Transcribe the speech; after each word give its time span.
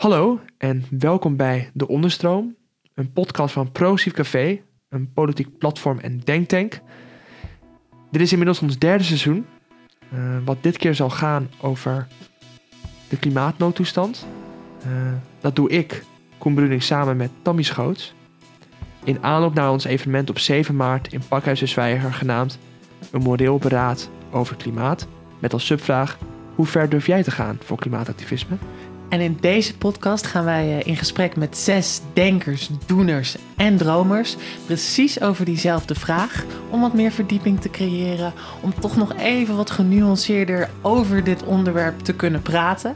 Hallo 0.00 0.40
en 0.58 0.84
welkom 0.90 1.36
bij 1.36 1.70
De 1.74 1.88
Onderstroom, 1.88 2.56
een 2.94 3.12
podcast 3.12 3.52
van 3.52 3.72
ProSief 3.72 4.12
Café, 4.12 4.60
een 4.88 5.12
politiek 5.12 5.58
platform 5.58 5.98
en 5.98 6.20
denktank. 6.24 6.80
Dit 8.10 8.20
is 8.20 8.30
inmiddels 8.30 8.62
ons 8.62 8.78
derde 8.78 9.04
seizoen, 9.04 9.46
uh, 10.14 10.36
wat 10.44 10.56
dit 10.60 10.76
keer 10.76 10.94
zal 10.94 11.10
gaan 11.10 11.50
over 11.60 12.06
de 13.08 13.18
klimaatnoodtoestand. 13.18 14.26
Uh, 14.86 15.12
dat 15.40 15.56
doe 15.56 15.70
ik, 15.70 16.04
Koen 16.38 16.54
Bruning, 16.54 16.82
samen 16.82 17.16
met 17.16 17.30
Tammy 17.42 17.62
Schoots. 17.62 18.14
In 19.04 19.22
aanloop 19.22 19.54
naar 19.54 19.70
ons 19.70 19.84
evenement 19.84 20.30
op 20.30 20.38
7 20.38 20.76
maart 20.76 21.12
in 21.12 21.22
Pakhuis 21.28 21.58
de 21.60 21.66
Zwijger 21.66 22.12
genaamd 22.12 22.58
Een 23.10 23.22
moreel 23.22 23.58
beraad 23.58 24.10
over 24.30 24.56
klimaat. 24.56 25.08
Met 25.38 25.52
als 25.52 25.66
subvraag, 25.66 26.18
hoe 26.54 26.66
ver 26.66 26.88
durf 26.88 27.06
jij 27.06 27.22
te 27.22 27.30
gaan 27.30 27.58
voor 27.62 27.78
klimaatactivisme? 27.78 28.56
En 29.10 29.20
in 29.20 29.36
deze 29.40 29.76
podcast 29.76 30.26
gaan 30.26 30.44
wij 30.44 30.78
eh, 30.78 30.86
in 30.86 30.96
gesprek 30.96 31.36
met 31.36 31.56
zes 31.56 32.00
denkers, 32.12 32.70
doeners 32.86 33.36
en 33.56 33.76
dromers. 33.76 34.36
Precies 34.66 35.20
over 35.20 35.44
diezelfde 35.44 35.94
vraag. 35.94 36.44
Om 36.70 36.80
wat 36.80 36.94
meer 36.94 37.10
verdieping 37.10 37.60
te 37.60 37.70
creëren. 37.70 38.32
Om 38.60 38.74
toch 38.80 38.96
nog 38.96 39.14
even 39.16 39.56
wat 39.56 39.70
genuanceerder 39.70 40.70
over 40.82 41.24
dit 41.24 41.44
onderwerp 41.44 41.98
te 41.98 42.14
kunnen 42.14 42.42
praten. 42.42 42.94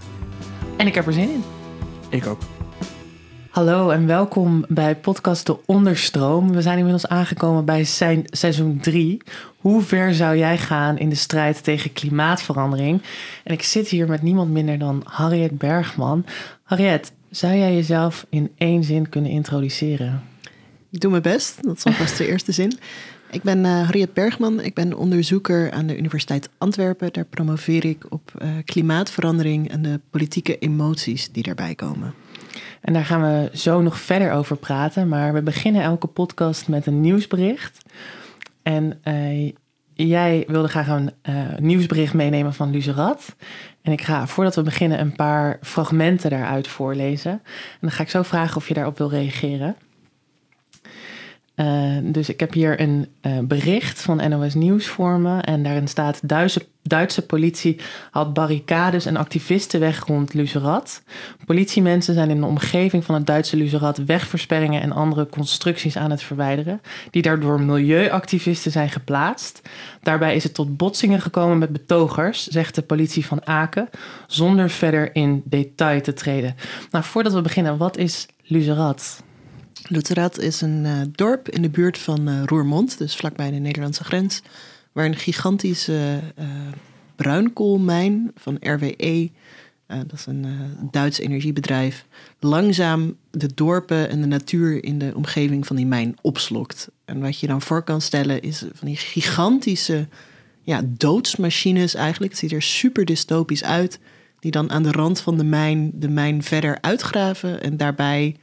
En 0.76 0.86
ik 0.86 0.94
heb 0.94 1.06
er 1.06 1.12
zin 1.12 1.30
in. 1.30 1.44
Ik 2.08 2.26
ook. 2.26 2.40
Hallo 3.54 3.90
en 3.90 4.06
welkom 4.06 4.64
bij 4.68 4.96
podcast 4.96 5.46
De 5.46 5.56
Onderstroom. 5.66 6.52
We 6.52 6.62
zijn 6.62 6.76
inmiddels 6.76 7.06
aangekomen 7.06 7.64
bij 7.64 7.84
seizoen 8.24 8.78
3. 8.80 9.22
Hoe 9.56 9.82
ver 9.82 10.14
zou 10.14 10.36
jij 10.36 10.58
gaan 10.58 10.98
in 10.98 11.08
de 11.08 11.14
strijd 11.14 11.64
tegen 11.64 11.92
klimaatverandering? 11.92 13.02
En 13.44 13.52
ik 13.52 13.62
zit 13.62 13.88
hier 13.88 14.08
met 14.08 14.22
niemand 14.22 14.50
minder 14.50 14.78
dan 14.78 15.02
Harriet 15.04 15.58
Bergman. 15.58 16.24
Harriet, 16.62 17.12
zou 17.30 17.54
jij 17.56 17.74
jezelf 17.74 18.26
in 18.28 18.50
één 18.56 18.84
zin 18.84 19.08
kunnen 19.08 19.30
introduceren? 19.30 20.22
Ik 20.90 21.00
doe 21.00 21.10
mijn 21.10 21.22
best, 21.22 21.62
dat 21.62 21.76
is 21.76 21.84
alvast 21.84 22.18
de 22.18 22.26
eerste 22.26 22.52
zin. 22.52 22.78
Ik 23.30 23.42
ben 23.42 23.58
uh, 23.58 23.82
Harriet 23.82 24.12
Bergman, 24.12 24.60
ik 24.60 24.74
ben 24.74 24.94
onderzoeker 24.94 25.70
aan 25.70 25.86
de 25.86 25.96
Universiteit 25.96 26.48
Antwerpen. 26.58 27.12
Daar 27.12 27.24
promoveer 27.24 27.84
ik 27.84 28.04
op 28.08 28.32
uh, 28.42 28.48
klimaatverandering 28.64 29.70
en 29.70 29.82
de 29.82 30.00
politieke 30.10 30.58
emoties 30.58 31.28
die 31.32 31.42
daarbij 31.42 31.74
komen. 31.74 32.23
En 32.84 32.92
daar 32.92 33.04
gaan 33.04 33.22
we 33.22 33.50
zo 33.58 33.80
nog 33.82 34.00
verder 34.00 34.32
over 34.32 34.56
praten. 34.56 35.08
Maar 35.08 35.32
we 35.32 35.42
beginnen 35.42 35.82
elke 35.82 36.06
podcast 36.06 36.68
met 36.68 36.86
een 36.86 37.00
nieuwsbericht. 37.00 37.82
En 38.62 39.00
uh, 39.04 39.52
jij 39.92 40.44
wilde 40.46 40.68
graag 40.68 40.88
een 40.88 41.10
uh, 41.28 41.34
nieuwsbericht 41.58 42.14
meenemen 42.14 42.54
van 42.54 42.70
Luzerat. 42.70 43.36
En 43.82 43.92
ik 43.92 44.02
ga, 44.02 44.26
voordat 44.26 44.54
we 44.54 44.62
beginnen, 44.62 45.00
een 45.00 45.16
paar 45.16 45.58
fragmenten 45.62 46.30
daaruit 46.30 46.68
voorlezen. 46.68 47.32
En 47.32 47.78
dan 47.80 47.90
ga 47.90 48.02
ik 48.02 48.10
zo 48.10 48.22
vragen 48.22 48.56
of 48.56 48.68
je 48.68 48.74
daarop 48.74 48.98
wil 48.98 49.10
reageren. 49.10 49.76
Uh, 51.56 51.96
dus 52.02 52.28
ik 52.28 52.40
heb 52.40 52.52
hier 52.52 52.80
een 52.80 53.08
uh, 53.22 53.38
bericht 53.38 54.02
van 54.02 54.28
NOS 54.30 54.54
Nieuws 54.54 54.86
voor 54.86 55.18
me. 55.18 55.40
En 55.40 55.62
daarin 55.62 55.88
staat: 55.88 56.28
Duitse, 56.28 56.66
Duitse 56.82 57.26
politie 57.26 57.80
haalt 58.10 58.32
barricades 58.32 59.06
en 59.06 59.16
activisten 59.16 59.80
weg 59.80 60.06
rond 60.06 60.34
Luzerat. 60.34 61.02
Politiemensen 61.46 62.14
zijn 62.14 62.30
in 62.30 62.40
de 62.40 62.46
omgeving 62.46 63.04
van 63.04 63.14
het 63.14 63.26
Duitse 63.26 63.56
Luzerat 63.56 63.98
wegversperringen 63.98 64.82
en 64.82 64.92
andere 64.92 65.26
constructies 65.26 65.96
aan 65.96 66.10
het 66.10 66.22
verwijderen, 66.22 66.80
die 67.10 67.22
daardoor 67.22 67.60
milieuactivisten 67.60 68.70
zijn 68.70 68.90
geplaatst. 68.90 69.62
Daarbij 70.02 70.34
is 70.34 70.44
het 70.44 70.54
tot 70.54 70.76
botsingen 70.76 71.20
gekomen 71.20 71.58
met 71.58 71.72
betogers, 71.72 72.46
zegt 72.46 72.74
de 72.74 72.82
politie 72.82 73.26
van 73.26 73.46
Aken, 73.46 73.88
zonder 74.26 74.70
verder 74.70 75.14
in 75.14 75.42
detail 75.44 76.00
te 76.00 76.12
treden. 76.12 76.54
Nou, 76.90 77.04
voordat 77.04 77.32
we 77.32 77.40
beginnen, 77.40 77.76
wat 77.76 77.96
is 77.96 78.26
Luzerat? 78.42 79.22
Luteraat 79.82 80.38
is 80.38 80.60
een 80.60 80.84
uh, 80.84 81.00
dorp 81.10 81.48
in 81.48 81.62
de 81.62 81.68
buurt 81.68 81.98
van 81.98 82.28
uh, 82.28 82.42
Roermond, 82.44 82.98
dus 82.98 83.16
vlakbij 83.16 83.50
de 83.50 83.56
Nederlandse 83.56 84.04
grens, 84.04 84.42
waar 84.92 85.04
een 85.04 85.16
gigantische 85.16 86.20
uh, 86.38 86.46
bruinkoolmijn 87.16 88.32
van 88.36 88.56
RWE, 88.60 89.30
dat 89.86 90.12
is 90.12 90.26
een 90.26 90.46
Duits 90.90 91.18
energiebedrijf, 91.18 92.06
langzaam 92.40 93.16
de 93.30 93.50
dorpen 93.54 94.08
en 94.08 94.20
de 94.20 94.26
natuur 94.26 94.84
in 94.84 94.98
de 94.98 95.12
omgeving 95.14 95.66
van 95.66 95.76
die 95.76 95.86
mijn 95.86 96.16
opslokt. 96.20 96.90
En 97.04 97.20
wat 97.20 97.40
je 97.40 97.46
dan 97.46 97.62
voor 97.62 97.82
kan 97.82 98.00
stellen 98.00 98.42
is 98.42 98.64
van 98.72 98.88
die 98.88 98.96
gigantische 98.96 100.08
ja, 100.62 100.82
doodsmachines 100.84 101.94
eigenlijk. 101.94 102.32
Het 102.32 102.40
ziet 102.40 102.52
er 102.52 102.62
super 102.62 103.04
dystopisch 103.04 103.64
uit. 103.64 103.98
Die 104.40 104.50
dan 104.50 104.70
aan 104.70 104.82
de 104.82 104.92
rand 104.92 105.20
van 105.20 105.36
de 105.36 105.44
mijn 105.44 105.90
de 105.94 106.08
mijn 106.08 106.42
verder 106.42 106.78
uitgraven 106.80 107.62
en 107.62 107.76
daarbij 107.76 108.36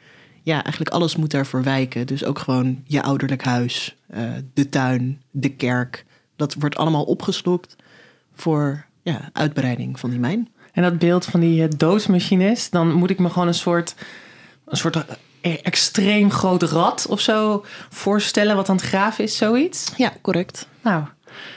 ja, 0.44 0.64
eigenlijk 0.64 0.94
alles 0.94 1.16
moet 1.16 1.32
daarvoor 1.32 1.64
wijken. 1.64 2.08
Dus 2.08 2.26
ook 2.26 2.40
gewoon 2.40 2.84
je 2.86 3.02
ouderlijk 3.02 3.44
huis, 3.44 3.96
uh, 4.14 4.32
de 4.54 4.70
tuin, 4.70 5.22
de 5.32 5.50
kerk. 5.50 6.06
Dat 6.36 6.54
wordt 6.54 6.76
allemaal 6.76 7.04
opgeslokt 7.04 7.76
voor 8.34 8.86
ja, 9.02 9.30
uitbreiding 9.34 10.00
van 10.00 10.10
die 10.10 10.20
mijn. 10.20 10.50
En 10.72 10.84
dat 10.84 11.00
beeld 11.00 11.26
van 11.26 11.40
die 11.40 11.70
uh, 11.80 12.60
dan 12.70 12.94
moet 12.94 13.10
ik 13.10 13.20
me 13.20 13.30
gewoon 13.30 13.48
een 13.48 13.54
soort, 13.54 13.96
een 14.66 14.78
soort 14.78 14.96
uh, 14.96 15.04
extreem 15.64 16.32
groot 16.32 16.64
rad 16.64 17.08
of 17.10 17.20
zo 17.20 17.66
voorstellen 17.90 18.56
wat 18.56 18.70
aan 18.70 18.76
het 18.76 18.86
graven 18.86 19.24
is, 19.24 19.38
zoiets? 19.38 19.92
Ja, 19.98 20.14
correct. 20.22 20.68
Nou, 20.82 21.04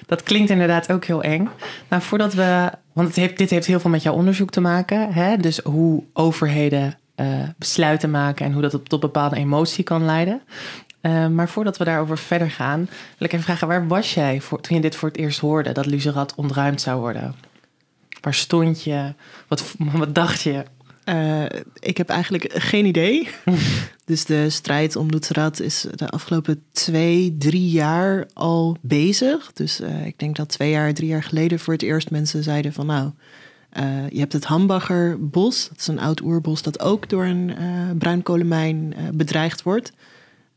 dat 0.06 0.22
klinkt 0.22 0.50
inderdaad 0.50 0.92
ook 0.92 1.04
heel 1.04 1.22
eng. 1.22 1.48
Nou, 1.88 2.02
voordat 2.02 2.34
we, 2.34 2.70
want 2.92 3.08
het 3.08 3.16
heeft, 3.16 3.38
dit 3.38 3.50
heeft 3.50 3.66
heel 3.66 3.80
veel 3.80 3.90
met 3.90 4.02
jouw 4.02 4.14
onderzoek 4.14 4.50
te 4.50 4.60
maken, 4.60 5.12
hè? 5.12 5.36
dus 5.36 5.58
hoe 5.58 6.04
overheden 6.12 6.98
uh, 7.16 7.48
besluiten 7.58 8.10
maken 8.10 8.46
en 8.46 8.52
hoe 8.52 8.62
dat 8.62 8.80
tot 8.88 9.00
bepaalde 9.00 9.36
emotie 9.36 9.84
kan 9.84 10.04
leiden. 10.04 10.42
Uh, 11.02 11.26
maar 11.26 11.48
voordat 11.48 11.76
we 11.76 11.84
daarover 11.84 12.18
verder 12.18 12.50
gaan, 12.50 12.80
wil 13.18 13.26
ik 13.26 13.32
even 13.32 13.44
vragen: 13.44 13.68
waar 13.68 13.88
was 13.88 14.14
jij 14.14 14.40
voor, 14.40 14.60
toen 14.60 14.76
je 14.76 14.82
dit 14.82 14.96
voor 14.96 15.08
het 15.08 15.18
eerst 15.18 15.38
hoorde 15.38 15.72
dat 15.72 15.86
Luzerat 15.86 16.34
ontruimd 16.34 16.80
zou 16.80 17.00
worden? 17.00 17.34
Waar 18.20 18.34
stond 18.34 18.82
je? 18.82 19.14
Wat, 19.48 19.74
wat 19.92 20.14
dacht 20.14 20.42
je? 20.42 20.64
Uh, 21.04 21.44
ik 21.78 21.96
heb 21.96 22.08
eigenlijk 22.08 22.52
geen 22.52 22.86
idee. 22.86 23.28
dus 24.04 24.24
de 24.24 24.50
strijd 24.50 24.96
om 24.96 25.10
Lutzerat 25.10 25.60
is 25.60 25.86
de 25.94 26.08
afgelopen 26.08 26.62
twee, 26.72 27.36
drie 27.38 27.70
jaar 27.70 28.26
al 28.32 28.76
bezig. 28.80 29.52
Dus 29.52 29.80
ik 30.04 30.18
denk 30.18 30.36
dat 30.36 30.48
twee 30.48 30.70
jaar, 30.70 30.94
drie 30.94 31.08
jaar 31.08 31.22
geleden 31.22 31.58
voor 31.58 31.72
het 31.72 31.82
eerst 31.82 32.10
mensen 32.10 32.42
zeiden 32.42 32.72
van 32.72 32.86
nou, 32.86 33.10
uh, 33.78 34.08
je 34.08 34.18
hebt 34.18 34.32
het 34.32 34.44
Hambacherbos, 34.44 35.68
dat 35.68 35.78
is 35.78 35.86
een 35.86 35.98
oud 35.98 36.20
oerbos 36.20 36.62
dat 36.62 36.80
ook 36.80 37.08
door 37.08 37.24
een 37.24 37.50
uh, 37.50 37.90
bruinkolenmijn 37.98 38.94
uh, 38.96 39.08
bedreigd 39.14 39.62
wordt. 39.62 39.92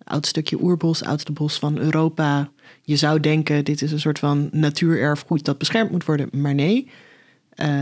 Oud 0.04 0.26
stukje 0.26 0.62
oerbos, 0.62 1.04
oudste 1.04 1.32
bos 1.32 1.60
van 1.60 1.78
Europa. 1.78 2.50
Je 2.82 2.96
zou 2.96 3.20
denken, 3.20 3.66
dit 3.66 3.82
is 3.82 3.92
een 3.92 4.00
soort 4.00 4.20
van 4.20 4.50
natuurerfgoed 4.52 5.46
dat 5.46 5.58
beschermd 5.58 5.92
moet 5.92 6.06
worden, 6.06 6.30
maar 6.32 6.56
nee. 6.56 6.90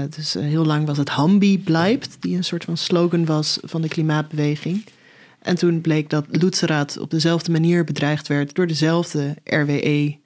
dus 0.09 0.33
heel 0.33 0.65
lang 0.65 0.85
was 0.85 0.97
het 0.97 1.09
Hambi 1.09 1.59
blijft, 1.59 2.17
die 2.19 2.37
een 2.37 2.43
soort 2.43 2.63
van 2.63 2.77
slogan 2.77 3.25
was 3.25 3.59
van 3.61 3.81
de 3.81 3.87
klimaatbeweging. 3.87 4.83
En 5.45 5.55
toen 5.55 5.81
bleek 5.81 6.09
dat 6.09 6.25
Lutzerat 6.29 6.97
op 6.97 7.09
dezelfde 7.09 7.51
manier 7.51 7.83
bedreigd 7.83 8.27
werd 8.27 8.55
door 8.55 8.67
dezelfde 8.67 9.35
RWE 9.43 10.17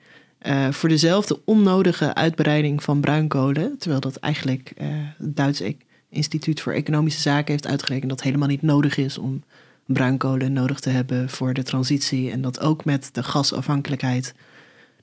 uh, 0.41 0.71
voor 0.71 0.89
dezelfde 0.89 1.39
onnodige 1.45 2.13
uitbreiding 2.13 2.83
van 2.83 2.99
bruinkolen. 2.99 3.77
Terwijl 3.77 4.01
dat 4.01 4.15
eigenlijk 4.15 4.73
uh, 4.81 4.87
het 5.17 5.35
Duitse 5.35 5.65
e- 5.65 5.75
Instituut 6.09 6.61
voor 6.61 6.73
Economische 6.73 7.21
Zaken 7.21 7.51
heeft 7.51 7.67
uitgerekend 7.67 8.09
dat 8.09 8.21
helemaal 8.21 8.47
niet 8.47 8.61
nodig 8.61 8.97
is 8.97 9.17
om 9.17 9.43
bruinkolen 9.85 10.53
nodig 10.53 10.79
te 10.79 10.89
hebben 10.89 11.29
voor 11.29 11.53
de 11.53 11.63
transitie. 11.63 12.31
En 12.31 12.41
dat 12.41 12.59
ook 12.59 12.85
met 12.85 13.09
de 13.11 13.23
gasafhankelijkheid 13.23 14.33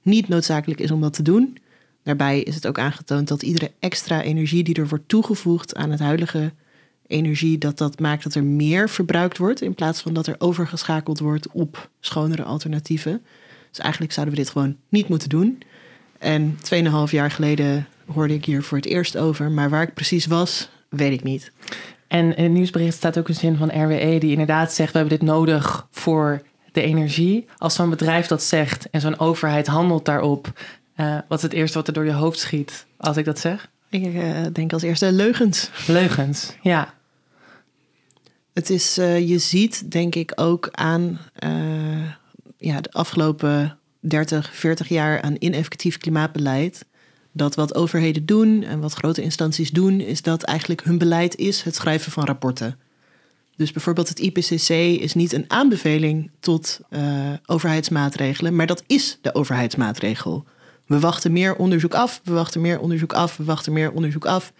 niet 0.02 0.28
noodzakelijk 0.28 0.80
is 0.80 0.90
om 0.90 1.00
dat 1.00 1.12
te 1.12 1.22
doen. 1.22 1.58
Daarbij 2.02 2.40
is 2.40 2.54
het 2.54 2.66
ook 2.66 2.78
aangetoond 2.78 3.28
dat 3.28 3.42
iedere 3.42 3.72
extra 3.78 4.22
energie 4.22 4.64
die 4.64 4.74
er 4.74 4.88
wordt 4.88 5.08
toegevoegd 5.08 5.74
aan 5.74 5.90
het 5.90 6.00
huidige 6.00 6.52
energie, 7.06 7.58
dat 7.58 7.78
dat 7.78 8.00
maakt 8.00 8.22
dat 8.22 8.34
er 8.34 8.44
meer 8.44 8.88
verbruikt 8.88 9.38
wordt 9.38 9.60
in 9.60 9.74
plaats 9.74 10.00
van 10.00 10.14
dat 10.14 10.26
er 10.26 10.34
overgeschakeld 10.38 11.18
wordt 11.18 11.48
op 11.50 11.90
schonere 12.00 12.42
alternatieven. 12.42 13.22
Dus 13.70 13.78
eigenlijk 13.78 14.12
zouden 14.12 14.34
we 14.34 14.40
dit 14.40 14.50
gewoon 14.50 14.76
niet 14.88 15.08
moeten 15.08 15.28
doen. 15.28 15.62
En 16.18 16.58
2,5 16.74 17.10
jaar 17.10 17.30
geleden 17.30 17.86
hoorde 18.12 18.34
ik 18.34 18.44
hier 18.44 18.62
voor 18.62 18.78
het 18.78 18.86
eerst 18.86 19.16
over. 19.16 19.50
Maar 19.50 19.70
waar 19.70 19.82
ik 19.82 19.94
precies 19.94 20.26
was, 20.26 20.68
weet 20.88 21.12
ik 21.12 21.22
niet. 21.22 21.52
En 22.08 22.36
in 22.36 22.44
het 22.44 22.52
nieuwsbericht 22.52 22.96
staat 22.96 23.18
ook 23.18 23.28
een 23.28 23.34
zin 23.34 23.56
van 23.56 23.82
RWE 23.82 24.18
die 24.18 24.30
inderdaad 24.30 24.72
zegt: 24.72 24.92
we 24.92 24.98
hebben 24.98 25.18
dit 25.18 25.28
nodig 25.28 25.86
voor 25.90 26.42
de 26.72 26.82
energie. 26.82 27.46
Als 27.58 27.74
zo'n 27.74 27.90
bedrijf 27.90 28.26
dat 28.26 28.42
zegt 28.42 28.90
en 28.90 29.00
zo'n 29.00 29.18
overheid 29.18 29.66
handelt 29.66 30.04
daarop, 30.04 30.52
uh, 30.96 31.18
wat 31.28 31.38
is 31.38 31.44
het 31.44 31.52
eerste 31.52 31.78
wat 31.78 31.86
er 31.86 31.92
door 31.92 32.04
je 32.04 32.12
hoofd 32.12 32.38
schiet 32.38 32.86
als 32.96 33.16
ik 33.16 33.24
dat 33.24 33.38
zeg? 33.38 33.70
Ik 33.88 34.04
uh, 34.04 34.46
denk 34.52 34.72
als 34.72 34.82
eerste 34.82 35.12
leugens. 35.12 35.70
Leugens, 35.86 36.56
ja. 36.62 36.94
Het 38.52 38.70
is, 38.70 38.98
uh, 38.98 39.28
je 39.28 39.38
ziet 39.38 39.90
denk 39.90 40.14
ik 40.14 40.32
ook 40.34 40.68
aan 40.72 41.18
ja, 42.58 42.80
de 42.80 42.92
afgelopen 42.92 43.78
30, 44.00 44.54
40 44.54 44.88
jaar 44.88 45.22
aan 45.22 45.36
ineffectief 45.38 45.98
klimaatbeleid. 45.98 46.86
Dat 47.32 47.54
wat 47.54 47.74
overheden 47.74 48.26
doen 48.26 48.62
en 48.62 48.80
wat 48.80 48.92
grote 48.92 49.22
instanties 49.22 49.70
doen, 49.70 50.00
is 50.00 50.22
dat 50.22 50.42
eigenlijk 50.42 50.84
hun 50.84 50.98
beleid 50.98 51.36
is 51.36 51.62
het 51.62 51.74
schrijven 51.74 52.12
van 52.12 52.24
rapporten. 52.24 52.78
Dus 53.56 53.72
bijvoorbeeld 53.72 54.08
het 54.08 54.18
IPCC 54.18 54.68
is 55.02 55.14
niet 55.14 55.32
een 55.32 55.44
aanbeveling 55.48 56.30
tot 56.40 56.80
uh, 56.90 57.32
overheidsmaatregelen, 57.46 58.56
maar 58.56 58.66
dat 58.66 58.82
is 58.86 59.18
de 59.20 59.34
overheidsmaatregel. 59.34 60.44
We 60.86 61.00
wachten 61.00 61.32
meer 61.32 61.56
onderzoek 61.56 61.94
af, 61.94 62.20
we 62.24 62.32
wachten 62.32 62.60
meer 62.60 62.78
onderzoek 62.78 63.12
af, 63.12 63.36
we 63.36 63.44
wachten 63.44 63.72
meer 63.72 63.92
onderzoek 63.92 64.26
af. 64.26 64.52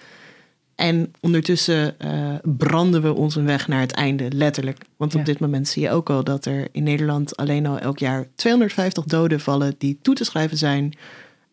En 0.77 1.13
ondertussen 1.21 1.95
uh, 2.05 2.35
branden 2.43 3.03
we 3.03 3.15
ons 3.15 3.37
een 3.37 3.47
weg 3.47 3.69
naar 3.69 3.81
het 3.81 3.93
einde, 3.93 4.31
letterlijk. 4.33 4.79
Want 4.97 5.15
op 5.15 5.25
dit 5.25 5.39
moment 5.39 5.69
zie 5.69 5.83
je 5.83 5.91
ook 5.91 6.11
al 6.11 6.25
dat 6.25 6.45
er 6.45 6.69
in 6.73 6.83
Nederland 6.83 7.37
alleen 7.37 7.67
al 7.67 7.79
elk 7.79 7.99
jaar 7.99 8.27
250 8.35 9.05
doden 9.05 9.41
vallen 9.41 9.75
die 9.79 9.99
toe 10.03 10.15
te 10.15 10.25
schrijven 10.25 10.57
zijn 10.57 10.95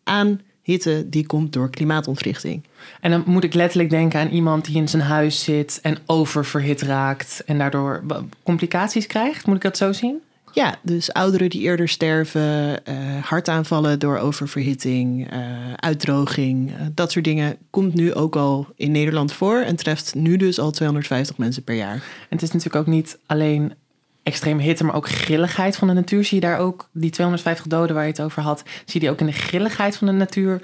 aan 0.02 0.40
hitte 0.62 1.06
die 1.08 1.26
komt 1.26 1.52
door 1.52 1.70
klimaatontwrichting. 1.70 2.64
En 3.00 3.10
dan 3.10 3.22
moet 3.26 3.44
ik 3.44 3.54
letterlijk 3.54 3.90
denken 3.90 4.20
aan 4.20 4.28
iemand 4.28 4.64
die 4.64 4.76
in 4.76 4.88
zijn 4.88 5.02
huis 5.02 5.44
zit 5.44 5.78
en 5.82 5.98
oververhit 6.06 6.82
raakt 6.82 7.42
en 7.46 7.58
daardoor 7.58 8.02
complicaties 8.42 9.06
krijgt. 9.06 9.46
Moet 9.46 9.56
ik 9.56 9.62
dat 9.62 9.76
zo 9.76 9.92
zien? 9.92 10.22
Ja, 10.54 10.74
dus 10.82 11.12
ouderen 11.12 11.50
die 11.50 11.60
eerder 11.60 11.88
sterven, 11.88 12.80
uh, 12.88 13.24
hartaanvallen 13.24 13.98
door 13.98 14.18
oververhitting, 14.18 15.32
uh, 15.32 15.72
uitdroging, 15.76 16.70
uh, 16.70 16.76
dat 16.94 17.12
soort 17.12 17.24
dingen 17.24 17.56
komt 17.70 17.94
nu 17.94 18.14
ook 18.14 18.36
al 18.36 18.66
in 18.76 18.90
Nederland 18.90 19.32
voor 19.32 19.60
en 19.60 19.76
treft 19.76 20.14
nu 20.14 20.36
dus 20.36 20.58
al 20.58 20.70
250 20.70 21.38
mensen 21.38 21.62
per 21.62 21.74
jaar. 21.74 21.94
En 21.94 22.02
het 22.28 22.42
is 22.42 22.50
natuurlijk 22.52 22.76
ook 22.76 22.94
niet 22.94 23.18
alleen 23.26 23.74
extreme 24.22 24.62
hitte, 24.62 24.84
maar 24.84 24.94
ook 24.94 25.08
grilligheid 25.08 25.76
van 25.76 25.88
de 25.88 25.94
natuur. 25.94 26.24
Zie 26.24 26.40
je 26.40 26.46
daar 26.46 26.58
ook 26.58 26.88
die 26.92 27.10
250 27.10 27.66
doden 27.66 27.94
waar 27.94 28.04
je 28.04 28.10
het 28.10 28.22
over 28.22 28.42
had, 28.42 28.62
zie 28.64 28.84
je 28.84 28.98
die 28.98 29.10
ook 29.10 29.20
in 29.20 29.26
de 29.26 29.32
grilligheid 29.32 29.96
van 29.96 30.06
de 30.06 30.12
natuur 30.12 30.60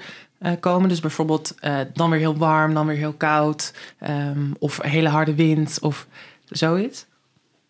komen? 0.59 0.89
Dus 0.89 0.99
bijvoorbeeld 0.99 1.55
dan 1.93 2.09
weer 2.09 2.19
heel 2.19 2.37
warm, 2.37 2.73
dan 2.73 2.87
weer 2.87 2.97
heel 2.97 3.13
koud, 3.13 3.73
um, 4.09 4.55
of 4.59 4.81
hele 4.81 5.09
harde 5.09 5.35
wind 5.35 5.77
of 5.81 6.07
zoiets? 6.45 7.05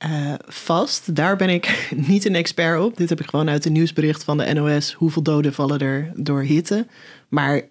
Uh, 0.06 0.33
vast. 0.48 1.15
Daar 1.15 1.36
ben 1.36 1.50
ik 1.50 1.89
niet 2.07 2.25
een 2.25 2.36
expert 2.36 2.80
op. 2.80 2.98
Dit 2.98 3.09
heb 3.09 3.19
ik 3.19 3.30
gewoon 3.30 3.50
uit 3.50 3.65
een 3.65 3.71
nieuwsbericht 3.71 4.24
van 4.24 4.38
de 4.38 4.53
NOS. 4.53 4.94
Hoeveel 4.94 5.21
doden 5.21 5.53
vallen 5.53 5.80
er 5.80 6.12
door 6.15 6.42
hitte? 6.42 6.88
Maar 7.30 7.62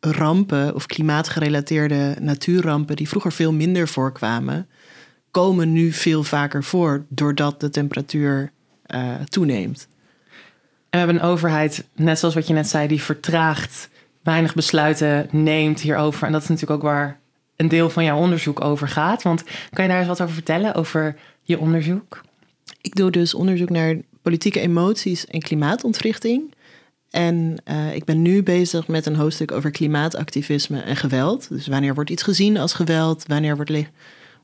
rampen 0.00 0.74
of 0.74 0.86
klimaatgerelateerde 0.86 2.16
natuurrampen, 2.20 2.96
die 2.96 3.08
vroeger 3.08 3.32
veel 3.32 3.52
minder 3.52 3.88
voorkwamen, 3.88 4.68
komen 5.30 5.72
nu 5.72 5.92
veel 5.92 6.22
vaker 6.22 6.64
voor 6.64 7.04
doordat 7.08 7.60
de 7.60 7.70
temperatuur 7.70 8.52
uh, 8.94 9.14
toeneemt. 9.28 9.88
En 10.90 10.90
we 10.90 10.98
hebben 10.98 11.16
een 11.16 11.30
overheid, 11.30 11.84
net 11.94 12.18
zoals 12.18 12.34
wat 12.34 12.46
je 12.46 12.54
net 12.54 12.68
zei, 12.68 12.88
die 12.88 13.02
vertraagt, 13.02 13.88
weinig 14.22 14.54
besluiten 14.54 15.28
neemt 15.30 15.80
hierover. 15.80 16.26
En 16.26 16.32
dat 16.32 16.42
is 16.42 16.48
natuurlijk 16.48 16.82
ook 16.82 16.90
waar 16.90 17.18
een 17.56 17.68
deel 17.68 17.90
van 17.90 18.04
jouw 18.04 18.18
onderzoek 18.18 18.60
over 18.60 18.88
gaat. 18.88 19.22
Want 19.22 19.44
kan 19.72 19.84
je 19.84 19.90
daar 19.90 19.98
eens 19.98 20.08
wat 20.08 20.20
over 20.20 20.34
vertellen? 20.34 20.74
Over 20.74 21.16
je 21.46 21.58
onderzoek? 21.58 22.20
Ik 22.80 22.94
doe 22.94 23.10
dus 23.10 23.34
onderzoek 23.34 23.70
naar 23.70 23.96
politieke 24.22 24.60
emoties 24.60 25.26
en 25.26 25.40
klimaatontwrichting. 25.40 26.54
En 27.10 27.56
uh, 27.64 27.94
ik 27.94 28.04
ben 28.04 28.22
nu 28.22 28.42
bezig 28.42 28.88
met 28.88 29.06
een 29.06 29.16
hoofdstuk 29.16 29.52
over 29.52 29.70
klimaatactivisme 29.70 30.80
en 30.80 30.96
geweld. 30.96 31.48
Dus 31.48 31.66
wanneer 31.66 31.94
wordt 31.94 32.10
iets 32.10 32.22
gezien 32.22 32.56
als 32.56 32.72
geweld? 32.72 33.24
Wanneer 33.26 33.56
wordt, 33.56 33.72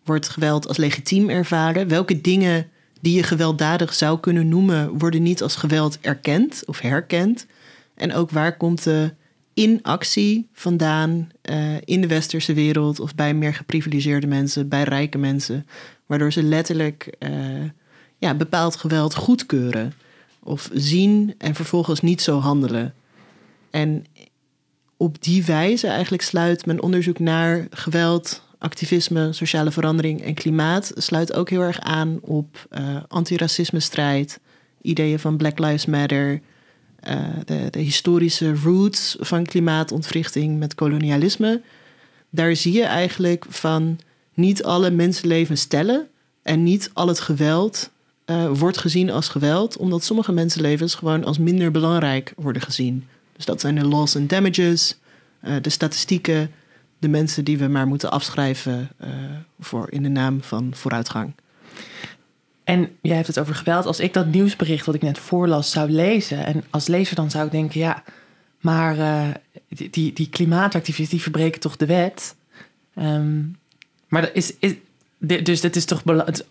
wordt 0.04 0.28
geweld 0.28 0.68
als 0.68 0.76
legitiem 0.76 1.30
ervaren? 1.30 1.88
Welke 1.88 2.20
dingen 2.20 2.68
die 3.00 3.16
je 3.16 3.22
gewelddadig 3.22 3.94
zou 3.94 4.20
kunnen 4.20 4.48
noemen, 4.48 4.98
worden 4.98 5.22
niet 5.22 5.42
als 5.42 5.56
geweld 5.56 5.98
erkend 6.00 6.62
of 6.66 6.80
herkend? 6.80 7.46
En 7.94 8.14
ook 8.14 8.30
waar 8.30 8.56
komt 8.56 8.84
de 8.84 9.12
inactie 9.54 10.48
vandaan 10.52 11.28
uh, 11.50 11.74
in 11.84 12.00
de 12.00 12.06
westerse 12.06 12.54
wereld 12.54 13.00
of 13.00 13.14
bij 13.14 13.34
meer 13.34 13.54
geprivilegeerde 13.54 14.26
mensen, 14.26 14.68
bij 14.68 14.82
rijke 14.82 15.18
mensen? 15.18 15.66
Waardoor 16.12 16.32
ze 16.32 16.42
letterlijk 16.42 17.14
uh, 17.18 17.30
ja, 18.18 18.34
bepaald 18.34 18.76
geweld 18.76 19.14
goedkeuren. 19.14 19.92
Of 20.42 20.70
zien 20.72 21.34
en 21.38 21.54
vervolgens 21.54 22.00
niet 22.00 22.22
zo 22.22 22.38
handelen. 22.38 22.94
En 23.70 24.04
op 24.96 25.22
die 25.22 25.44
wijze 25.44 25.86
eigenlijk 25.86 26.22
sluit 26.22 26.66
mijn 26.66 26.82
onderzoek 26.82 27.18
naar 27.18 27.66
geweld, 27.70 28.42
activisme, 28.58 29.32
sociale 29.32 29.70
verandering 29.70 30.22
en 30.22 30.34
klimaat 30.34 30.92
sluit 30.94 31.34
ook 31.34 31.50
heel 31.50 31.60
erg 31.60 31.80
aan 31.80 32.18
op 32.20 32.66
uh, 32.70 32.96
antiracisme 33.08 33.80
strijd, 33.80 34.40
ideeën 34.82 35.18
van 35.18 35.36
Black 35.36 35.58
Lives 35.58 35.86
Matter, 35.86 36.40
uh, 37.08 37.18
de, 37.44 37.70
de, 37.70 37.80
historische 37.80 38.54
roots 38.54 39.16
van 39.20 39.44
klimaatontwrichting 39.44 40.58
met 40.58 40.74
kolonialisme. 40.74 41.62
Daar 42.30 42.56
zie 42.56 42.72
je 42.72 42.84
eigenlijk 42.84 43.44
van 43.48 43.98
niet 44.34 44.64
alle 44.64 44.90
mensenlevens 44.90 45.64
tellen 45.64 46.08
en 46.42 46.62
niet 46.62 46.90
al 46.92 47.08
het 47.08 47.20
geweld 47.20 47.90
uh, 48.26 48.50
wordt 48.52 48.78
gezien 48.78 49.10
als 49.10 49.28
geweld, 49.28 49.76
omdat 49.76 50.04
sommige 50.04 50.32
mensenlevens 50.32 50.94
gewoon 50.94 51.24
als 51.24 51.38
minder 51.38 51.70
belangrijk 51.70 52.32
worden 52.36 52.62
gezien. 52.62 53.06
Dus 53.36 53.44
dat 53.44 53.60
zijn 53.60 53.74
de 53.74 53.84
loss 53.84 54.16
and 54.16 54.28
damages, 54.28 54.98
uh, 55.44 55.54
de 55.62 55.70
statistieken, 55.70 56.50
de 56.98 57.08
mensen 57.08 57.44
die 57.44 57.58
we 57.58 57.68
maar 57.68 57.86
moeten 57.86 58.10
afschrijven 58.10 58.90
uh, 59.00 59.08
voor 59.60 59.90
in 59.90 60.02
de 60.02 60.08
naam 60.08 60.42
van 60.42 60.70
vooruitgang. 60.74 61.32
En 62.64 62.88
jij 63.00 63.14
hebt 63.14 63.26
het 63.26 63.38
over 63.38 63.54
geweld. 63.54 63.86
Als 63.86 64.00
ik 64.00 64.12
dat 64.12 64.26
nieuwsbericht 64.26 64.86
wat 64.86 64.94
ik 64.94 65.02
net 65.02 65.18
voorlas 65.18 65.70
zou 65.70 65.90
lezen, 65.90 66.46
en 66.46 66.64
als 66.70 66.86
lezer 66.86 67.16
dan 67.16 67.30
zou 67.30 67.46
ik 67.46 67.52
denken, 67.52 67.80
ja, 67.80 68.02
maar 68.60 68.96
die, 69.68 69.90
die, 69.90 70.12
die 70.12 70.28
klimaatactivisten 70.28 71.14
die 71.14 71.22
verbreken 71.22 71.60
toch 71.60 71.76
de 71.76 71.86
wet. 71.86 72.34
Um, 72.98 73.56
maar 74.12 74.30
is, 74.32 74.52
is, 74.58 74.74
dus 75.42 75.62
het 75.62 75.76
is 75.76 75.84
toch, 75.84 76.02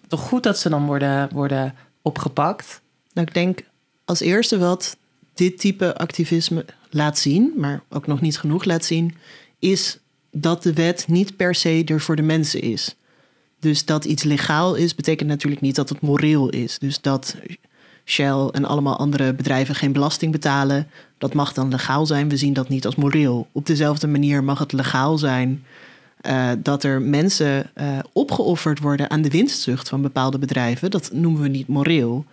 toch 0.08 0.20
goed 0.20 0.44
dat 0.44 0.60
ze 0.60 0.70
dan 0.70 0.86
worden, 0.86 1.30
worden 1.34 1.76
opgepakt? 2.02 2.82
Nou, 3.14 3.28
ik 3.28 3.34
denk 3.34 3.60
als 4.06 4.20
eerste 4.20 4.58
wat 4.58 4.98
dit 5.34 5.60
type 5.60 5.98
activisme 5.98 6.66
laat 6.90 7.18
zien, 7.18 7.54
maar 7.58 7.82
ook 7.90 8.08
nog 8.08 8.22
niet 8.22 8.40
genoeg 8.40 8.64
laat 8.64 8.86
zien, 8.86 9.16
is 9.60 10.00
dat 10.32 10.64
de 10.64 10.74
wet 10.74 11.06
niet 11.08 11.36
per 11.36 11.56
se 11.56 11.84
er 11.86 12.02
voor 12.02 12.16
de 12.16 12.22
mensen 12.22 12.62
is. 12.62 12.96
Dus 13.60 13.86
dat 13.86 14.06
iets 14.06 14.24
legaal 14.24 14.76
is, 14.76 14.96
betekent 14.96 15.30
natuurlijk 15.30 15.62
niet 15.62 15.76
dat 15.76 15.90
het 15.90 16.02
moreel 16.02 16.50
is. 16.50 16.80
Dus 16.80 17.02
dat 17.02 17.36
Shell 18.06 18.48
en 18.52 18.66
allemaal 18.66 18.98
andere 18.98 19.34
bedrijven 19.34 19.76
geen 19.76 19.92
belasting 19.92 20.32
betalen, 20.32 20.88
dat 21.18 21.34
mag 21.34 21.54
dan 21.54 21.70
legaal 21.70 22.06
zijn. 22.06 22.30
We 22.30 22.38
zien 22.38 22.54
dat 22.54 22.70
niet 22.70 22.86
als 22.86 22.96
moreel. 22.96 23.48
Op 23.52 23.66
dezelfde 23.66 24.08
manier 24.08 24.44
mag 24.44 24.60
het 24.60 24.72
legaal 24.72 25.18
zijn 25.18 25.64
uh, 26.28 26.50
dat 26.58 26.84
er 26.84 27.02
mensen 27.02 27.70
uh, 27.76 28.00
opgeofferd 28.14 28.80
worden 28.80 29.10
aan 29.10 29.22
de 29.22 29.30
winstzucht 29.30 29.90
van 29.90 30.02
bepaalde 30.02 30.40
bedrijven, 30.40 30.92
dat 30.92 31.10
noemen 31.14 31.42
we 31.42 31.48
niet 31.48 31.68
moreel. 31.68 32.26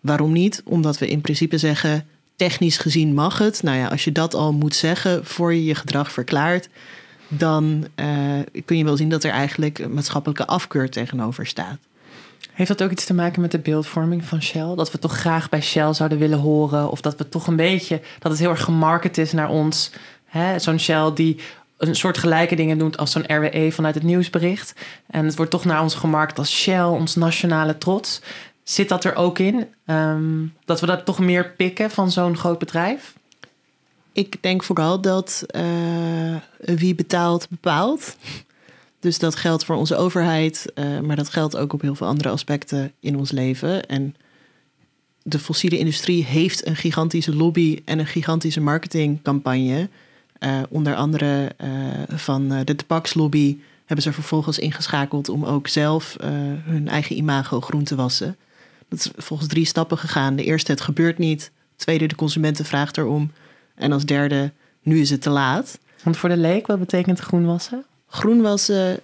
Waarom 0.00 0.32
niet? 0.32 0.62
Omdat 0.64 0.98
we 0.98 1.08
in 1.08 1.20
principe 1.20 1.58
zeggen, 1.58 2.06
technisch 2.36 2.78
gezien 2.78 3.14
mag 3.14 3.38
het. 3.38 3.62
Nou 3.62 3.76
ja, 3.76 3.86
als 3.86 4.04
je 4.04 4.12
dat 4.12 4.34
al 4.34 4.52
moet 4.52 4.74
zeggen 4.74 5.24
voor 5.24 5.54
je 5.54 5.64
je 5.64 5.74
gedrag 5.74 6.12
verklaart, 6.12 6.68
dan 7.28 7.86
uh, 7.96 8.06
kun 8.64 8.76
je 8.76 8.84
wel 8.84 8.96
zien 8.96 9.08
dat 9.08 9.24
er 9.24 9.30
eigenlijk 9.30 9.88
maatschappelijke 9.88 10.46
afkeur 10.46 10.90
tegenover 10.90 11.46
staat. 11.46 11.78
Heeft 12.52 12.68
dat 12.68 12.82
ook 12.82 12.90
iets 12.90 13.04
te 13.04 13.14
maken 13.14 13.40
met 13.40 13.50
de 13.50 13.58
beeldvorming 13.58 14.24
van 14.24 14.42
Shell? 14.42 14.74
Dat 14.74 14.92
we 14.92 14.98
toch 14.98 15.18
graag 15.18 15.48
bij 15.48 15.62
Shell 15.62 15.92
zouden 15.92 16.18
willen 16.18 16.38
horen? 16.38 16.90
Of 16.90 17.00
dat 17.00 17.16
we 17.16 17.28
toch 17.28 17.46
een 17.46 17.56
beetje, 17.56 18.00
dat 18.18 18.30
het 18.32 18.40
heel 18.40 18.50
erg 18.50 18.62
gemarket 18.62 19.18
is 19.18 19.32
naar 19.32 19.48
ons? 19.48 19.90
Zo'n 20.56 20.78
Shell 20.78 21.10
die 21.14 21.40
een 21.78 21.96
soort 21.96 22.18
gelijke 22.18 22.54
dingen 22.54 22.78
doet 22.78 22.96
als 22.96 23.10
zo'n 23.10 23.36
RWE 23.36 23.72
vanuit 23.72 23.94
het 23.94 24.04
nieuwsbericht. 24.04 24.74
En 25.06 25.24
het 25.24 25.36
wordt 25.36 25.50
toch 25.50 25.64
naar 25.64 25.82
ons 25.82 25.94
gemarkt 25.94 26.38
als 26.38 26.60
Shell, 26.60 26.84
ons 26.84 27.14
nationale 27.14 27.78
trots. 27.78 28.20
Zit 28.62 28.88
dat 28.88 29.04
er 29.04 29.14
ook 29.14 29.38
in? 29.38 29.66
Um, 29.86 30.54
dat 30.64 30.80
we 30.80 30.86
dat 30.86 31.04
toch 31.04 31.18
meer 31.18 31.50
pikken 31.50 31.90
van 31.90 32.10
zo'n 32.10 32.36
groot 32.36 32.58
bedrijf? 32.58 33.14
Ik 34.12 34.42
denk 34.42 34.62
vooral 34.62 35.00
dat 35.00 35.44
uh, 35.56 36.36
wie 36.58 36.94
betaalt, 36.94 37.48
bepaalt. 37.50 38.16
Dus 39.00 39.18
dat 39.18 39.36
geldt 39.36 39.64
voor 39.64 39.76
onze 39.76 39.96
overheid, 39.96 40.72
uh, 40.74 41.00
maar 41.00 41.16
dat 41.16 41.28
geldt 41.28 41.56
ook 41.56 41.72
op 41.72 41.80
heel 41.80 41.94
veel 41.94 42.06
andere 42.06 42.28
aspecten 42.28 42.92
in 43.00 43.16
ons 43.16 43.30
leven. 43.30 43.86
En 43.86 44.14
de 45.22 45.38
fossiele 45.38 45.78
industrie 45.78 46.24
heeft 46.24 46.66
een 46.66 46.76
gigantische 46.76 47.36
lobby 47.36 47.82
en 47.84 47.98
een 47.98 48.06
gigantische 48.06 48.60
marketingcampagne. 48.60 49.88
Uh, 50.40 50.62
onder 50.68 50.94
andere 50.94 51.52
uh, 51.64 51.68
van 52.08 52.52
uh, 52.52 52.58
de 52.64 52.76
tabakslobby 52.76 53.58
hebben 53.84 54.04
ze 54.04 54.12
vervolgens 54.12 54.58
ingeschakeld 54.58 55.28
om 55.28 55.44
ook 55.44 55.68
zelf 55.68 56.16
hun 56.64 56.88
eigen 56.88 57.16
imago 57.16 57.60
groen 57.60 57.84
te 57.84 57.94
wassen. 57.94 58.36
Dat 58.88 58.98
is 58.98 59.10
volgens 59.16 59.48
drie 59.48 59.64
stappen 59.64 59.98
gegaan. 59.98 60.36
De 60.36 60.44
eerste, 60.44 60.72
het 60.72 60.80
gebeurt 60.80 61.18
niet. 61.18 61.50
Tweede, 61.76 62.06
de 62.06 62.14
consumenten 62.14 62.64
vraagt 62.64 62.96
erom. 62.96 63.30
En 63.74 63.92
als 63.92 64.04
derde, 64.04 64.52
nu 64.82 65.00
is 65.00 65.10
het 65.10 65.22
te 65.22 65.30
laat. 65.30 65.78
Want 66.02 66.16
voor 66.16 66.28
de 66.28 66.36
leek, 66.36 66.66
wat 66.66 66.78
betekent 66.78 67.18
groen 67.18 67.46
wassen? 67.46 67.84
Groen 68.06 68.40
wassen 68.40 69.00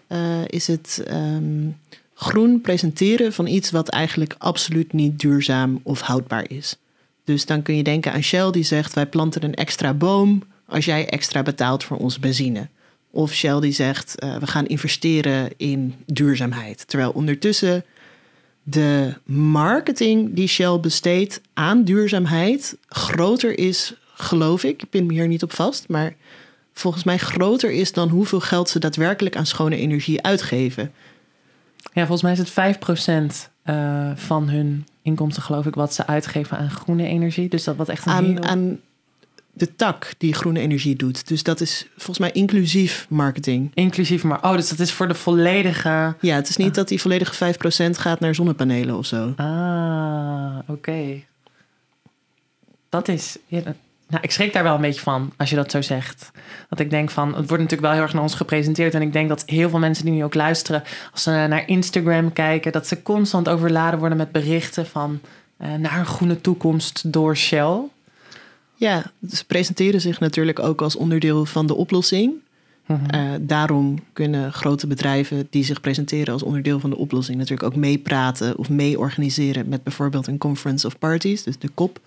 is 0.46 0.66
het 0.66 1.04
um, 1.10 1.76
groen 2.14 2.60
presenteren 2.60 3.32
van 3.32 3.46
iets 3.46 3.70
wat 3.70 3.88
eigenlijk 3.88 4.34
absoluut 4.38 4.92
niet 4.92 5.18
duurzaam 5.18 5.80
of 5.82 6.00
houdbaar 6.00 6.50
is. 6.50 6.76
Dus 7.24 7.46
dan 7.46 7.62
kun 7.62 7.76
je 7.76 7.82
denken 7.82 8.12
aan 8.12 8.22
Shell 8.22 8.50
die 8.50 8.62
zegt: 8.62 8.94
wij 8.94 9.06
planten 9.06 9.44
een 9.44 9.54
extra 9.54 9.94
boom 9.94 10.42
als 10.72 10.84
jij 10.84 11.08
extra 11.08 11.42
betaalt 11.42 11.84
voor 11.84 11.96
onze 11.96 12.20
benzine. 12.20 12.68
Of 13.10 13.32
Shell 13.32 13.60
die 13.60 13.72
zegt, 13.72 14.18
eh, 14.18 14.36
we 14.36 14.46
gaan 14.46 14.66
investeren 14.66 15.48
in 15.56 15.94
duurzaamheid. 16.06 16.88
Terwijl 16.88 17.10
ondertussen 17.10 17.84
de 18.62 19.14
marketing 19.24 20.34
die 20.34 20.46
Shell 20.46 20.80
besteedt 20.80 21.40
aan 21.54 21.84
duurzaamheid 21.84 22.76
groter 22.88 23.58
is, 23.58 23.94
geloof 24.14 24.64
ik. 24.64 24.82
Ik 24.82 24.90
pin 24.90 25.06
me 25.06 25.12
hier 25.12 25.28
niet 25.28 25.42
op 25.42 25.52
vast, 25.52 25.88
maar 25.88 26.14
volgens 26.72 27.04
mij 27.04 27.18
groter 27.18 27.70
is 27.70 27.92
dan 27.92 28.08
hoeveel 28.08 28.40
geld 28.40 28.68
ze 28.68 28.78
daadwerkelijk 28.78 29.36
aan 29.36 29.46
schone 29.46 29.76
energie 29.76 30.22
uitgeven. 30.22 30.92
Ja, 31.92 32.06
volgens 32.06 32.22
mij 32.22 32.32
is 32.32 32.38
het 32.38 32.50
5% 32.50 33.50
uh, 33.66 34.10
van 34.14 34.48
hun 34.48 34.86
inkomsten, 35.02 35.42
geloof 35.42 35.66
ik, 35.66 35.74
wat 35.74 35.94
ze 35.94 36.06
uitgeven 36.06 36.58
aan 36.58 36.70
groene 36.70 37.06
energie. 37.06 37.48
Dus 37.48 37.64
dat 37.64 37.76
wat 37.76 37.88
echt 37.88 38.06
een 38.06 38.12
Aan, 38.12 38.24
heel- 38.24 38.42
aan 38.42 38.80
de 39.52 39.76
tak 39.76 40.12
die 40.18 40.34
groene 40.34 40.60
energie 40.60 40.96
doet. 40.96 41.28
Dus 41.28 41.42
dat 41.42 41.60
is 41.60 41.86
volgens 41.96 42.18
mij 42.18 42.32
inclusief 42.32 43.06
marketing. 43.08 43.70
Inclusief, 43.74 44.22
maar 44.24 44.44
oh, 44.44 44.52
dus 44.52 44.68
dat 44.68 44.78
is 44.78 44.92
voor 44.92 45.08
de 45.08 45.14
volledige. 45.14 46.16
Ja, 46.20 46.34
het 46.34 46.48
is 46.48 46.56
niet 46.56 46.74
dat 46.74 46.88
die 46.88 47.00
volledige 47.00 47.54
5% 47.54 47.90
gaat 47.90 48.20
naar 48.20 48.34
zonnepanelen 48.34 48.96
of 48.96 49.06
zo. 49.06 49.32
Ah, 49.36 50.58
oké. 50.66 51.22
Dat 52.88 53.08
is. 53.08 53.38
ja, 53.46 53.62
nou, 54.12 54.24
ik 54.24 54.30
schrik 54.30 54.52
daar 54.52 54.62
wel 54.62 54.74
een 54.74 54.80
beetje 54.80 55.00
van 55.00 55.32
als 55.36 55.50
je 55.50 55.56
dat 55.56 55.70
zo 55.70 55.82
zegt. 55.82 56.30
Dat 56.68 56.78
ik 56.80 56.90
denk 56.90 57.10
van, 57.10 57.26
het 57.26 57.48
wordt 57.48 57.62
natuurlijk 57.62 57.80
wel 57.80 57.92
heel 57.92 58.02
erg 58.02 58.12
naar 58.12 58.22
ons 58.22 58.34
gepresenteerd. 58.34 58.94
En 58.94 59.02
ik 59.02 59.12
denk 59.12 59.28
dat 59.28 59.42
heel 59.46 59.68
veel 59.68 59.78
mensen 59.78 60.04
die 60.04 60.14
nu 60.14 60.24
ook 60.24 60.34
luisteren, 60.34 60.82
als 61.12 61.22
ze 61.22 61.30
naar 61.30 61.68
Instagram 61.68 62.32
kijken, 62.32 62.72
dat 62.72 62.86
ze 62.86 63.02
constant 63.02 63.48
overladen 63.48 63.98
worden 63.98 64.18
met 64.18 64.32
berichten 64.32 64.86
van 64.86 65.20
eh, 65.56 65.74
naar 65.74 65.98
een 65.98 66.06
groene 66.06 66.40
toekomst 66.40 67.12
door 67.12 67.36
Shell. 67.36 67.78
Ja, 68.82 69.10
ze 69.30 69.44
presenteren 69.44 70.00
zich 70.00 70.20
natuurlijk 70.20 70.58
ook 70.58 70.82
als 70.82 70.96
onderdeel 70.96 71.44
van 71.44 71.66
de 71.66 71.74
oplossing. 71.74 72.32
Mhm. 72.86 73.04
Eh, 73.04 73.30
daarom 73.40 73.98
kunnen 74.12 74.52
grote 74.52 74.86
bedrijven 74.86 75.46
die 75.50 75.64
zich 75.64 75.80
presenteren 75.80 76.32
als 76.32 76.42
onderdeel 76.42 76.80
van 76.80 76.90
de 76.90 76.96
oplossing 76.96 77.38
natuurlijk 77.38 77.68
ook 77.68 77.76
meepraten 77.76 78.58
of 78.58 78.68
mee 78.68 78.98
organiseren 78.98 79.68
met 79.68 79.82
bijvoorbeeld 79.82 80.26
een 80.26 80.38
Conference 80.38 80.86
of 80.86 80.98
Parties, 80.98 81.42
dus 81.42 81.58
de 81.58 81.70
COP. 81.74 82.00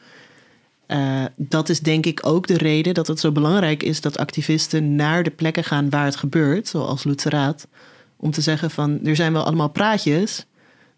Eh, 0.86 1.24
dat 1.36 1.70
is 1.70 1.79
denk 1.79 2.05
ik 2.05 2.25
ook 2.25 2.48
de 2.48 2.58
reden 2.58 2.94
dat 2.94 3.08
het 3.08 3.20
zo 3.20 3.32
belangrijk 3.32 3.84
is 3.84 4.01
dat 4.01 4.17
activisten 4.17 4.96
naar 4.96 5.24
de 5.24 5.32
plekken 5.32 5.63
gaan 5.63 5.89
waar 5.89 6.05
het 6.05 6.15
gebeurt, 6.15 6.67
zoals 6.67 7.03
Lutzeraat, 7.03 7.67
om 8.15 8.32
te 8.32 8.41
zeggen 8.41 8.72
van 8.72 9.00
er 9.03 9.15
zijn 9.15 9.34
wel 9.34 9.46
allemaal 9.46 9.70
praatjes. 9.70 10.46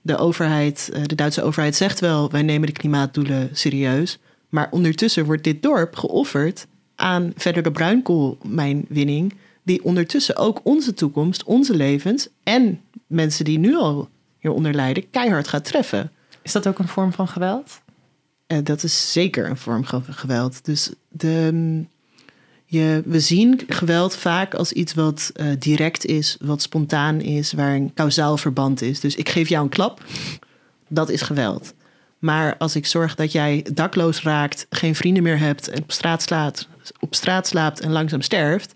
De 0.01 0.17
overheid, 0.17 0.89
eh, 0.93 1.01
de 1.03 1.15
Duitse 1.15 1.43
overheid 1.43 1.75
zegt 1.75 1.99
wel 1.99 2.31
wij 2.31 2.41
nemen 2.41 2.67
de 2.67 2.73
klimaatdoelen 2.73 3.49
serieus, 3.51 4.19
maar 4.49 4.67
ondertussen 4.71 5.25
wordt 5.25 5.43
dit 5.43 5.61
dorp 5.61 5.95
geofferd 5.95 6.67
aan 6.95 7.31
verdere 7.35 7.71
bruinkoolmijnwinning, 7.71 9.33
die 9.63 9.83
ondertussen 9.83 10.35
ook 10.35 10.59
onze 10.63 10.93
toekomst, 10.93 11.43
onze 11.43 11.75
levens 11.75 12.27
en 12.43 12.81
mensen 13.07 13.45
die 13.45 13.59
nu 13.59 13.75
al 13.75 14.09
hieronder 14.39 14.73
lijden, 14.73 15.09
keihard 15.09 15.47
gaat 15.47 15.65
treffen. 15.65 16.11
Is 16.41 16.51
dat 16.51 16.67
ook 16.67 16.79
een 16.79 16.87
vorm 16.87 17.13
van 17.13 17.27
geweld? 17.27 17.81
Eh, 18.47 18.57
dat 18.63 18.83
is 18.83 19.11
zeker 19.11 19.49
een 19.49 19.57
vorm 19.57 19.85
van 19.85 20.03
geweld. 20.03 20.65
Dus 20.65 20.91
de, 21.09 21.49
mm, 21.53 21.87
je, 22.65 23.01
we 23.05 23.19
zien 23.19 23.61
geweld 23.67 24.15
vaak 24.15 24.53
als 24.53 24.71
iets 24.73 24.93
wat 24.93 25.31
eh, 25.33 25.47
direct 25.59 26.05
is, 26.05 26.37
wat 26.41 26.61
spontaan 26.61 27.21
is, 27.21 27.53
waar 27.53 27.75
een 27.75 27.93
kausaal 27.93 28.37
verband 28.37 28.81
is. 28.81 28.99
Dus 28.99 29.15
ik 29.15 29.29
geef 29.29 29.49
jou 29.49 29.63
een 29.63 29.69
klap, 29.69 30.03
dat 30.87 31.09
is 31.09 31.21
geweld. 31.21 31.73
Maar 32.19 32.57
als 32.57 32.75
ik 32.75 32.85
zorg 32.85 33.15
dat 33.15 33.31
jij 33.31 33.65
dakloos 33.73 34.21
raakt, 34.21 34.65
geen 34.69 34.95
vrienden 34.95 35.23
meer 35.23 35.39
hebt 35.39 35.67
en 35.67 35.81
op 35.81 35.91
straat, 35.91 36.21
slaat, 36.21 36.67
op 36.99 37.15
straat 37.15 37.47
slaapt 37.47 37.79
en 37.79 37.91
langzaam 37.91 38.21
sterft, 38.21 38.75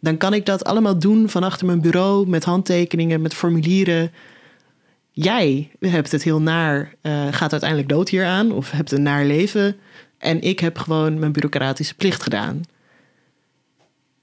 dan 0.00 0.16
kan 0.16 0.34
ik 0.34 0.46
dat 0.46 0.64
allemaal 0.64 0.98
doen 0.98 1.28
van 1.28 1.42
achter 1.42 1.66
mijn 1.66 1.80
bureau 1.80 2.28
met 2.28 2.44
handtekeningen, 2.44 3.22
met 3.22 3.34
formulieren. 3.34 4.12
Jij 5.10 5.70
hebt 5.80 6.12
het 6.12 6.22
heel 6.22 6.40
naar, 6.40 6.94
eh, 7.00 7.26
gaat 7.30 7.52
uiteindelijk 7.52 7.90
dood 7.90 8.08
hier 8.08 8.24
aan 8.24 8.52
of 8.52 8.70
hebt 8.70 8.92
een 8.92 9.02
naar 9.02 9.24
leven. 9.24 9.76
En 10.18 10.40
ik 10.40 10.60
heb 10.60 10.78
gewoon 10.78 11.18
mijn 11.18 11.32
bureaucratische 11.32 11.94
plicht 11.94 12.22
gedaan. 12.22 12.62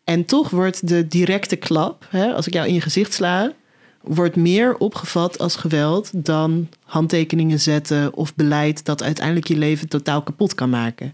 En 0.04 0.26
toch 0.26 0.50
wordt 0.50 0.88
de 0.88 1.08
directe 1.08 1.56
klap, 1.56 2.06
hè, 2.10 2.34
als 2.34 2.48
ik 2.48 2.54
jou 2.54 2.68
in 2.68 2.74
je 2.74 2.82
gezicht 2.82 3.14
sla, 3.14 3.54
wordt 4.02 4.36
meer 4.36 4.78
opgevat 4.78 5.40
als 5.40 5.56
geweld 5.56 6.10
dan 6.14 6.70
handtekeningen 6.84 7.60
zetten 7.60 8.14
of 8.14 8.36
beleid 8.36 8.86
dat 8.86 9.04
uiteindelijk 9.04 9.48
je 9.48 9.58
leven 9.58 9.90
totaal 9.90 10.22
kapot 10.22 10.56
kan 10.56 10.70
maken. 10.70 11.14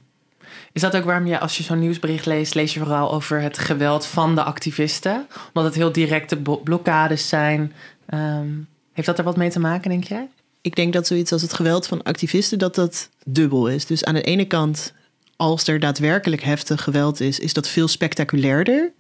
Is 0.71 0.81
dat 0.81 0.95
ook 0.95 1.03
waarom 1.03 1.27
je, 1.27 1.39
als 1.39 1.57
je 1.57 1.63
zo'n 1.63 1.79
nieuwsbericht 1.79 2.25
leest, 2.25 2.55
lees 2.55 2.73
je 2.73 2.79
vooral 2.79 3.11
over 3.11 3.41
het 3.41 3.57
geweld 3.57 4.05
van 4.05 4.35
de 4.35 4.43
activisten? 4.43 5.27
Omdat 5.47 5.63
het 5.63 5.75
heel 5.75 5.91
directe 5.91 6.37
blo- 6.37 6.61
blokkades 6.63 7.27
zijn. 7.27 7.73
Ehm, 8.05 8.47
heeft 8.93 9.07
dat 9.07 9.17
er 9.17 9.23
wat 9.23 9.37
mee 9.37 9.49
te 9.49 9.59
maken, 9.59 9.89
denk 9.89 10.03
jij? 10.03 10.27
Ik 10.61 10.75
denk 10.75 10.93
dat 10.93 11.07
zoiets 11.07 11.31
als 11.31 11.41
het 11.41 11.53
geweld 11.53 11.87
van 11.87 12.03
activisten 12.03 12.59
dat 12.59 12.75
dat 12.75 13.09
dubbel 13.25 13.67
is. 13.67 13.85
Dus 13.85 14.03
aan 14.03 14.13
de 14.13 14.21
ene 14.21 14.45
kant, 14.45 14.93
als 15.35 15.67
er 15.67 15.79
daadwerkelijk 15.79 16.43
heftig 16.43 16.83
geweld 16.83 17.19
is, 17.19 17.39
is 17.39 17.53
dat 17.53 17.67
veel 17.67 17.87
spectaculairder. 17.87 18.91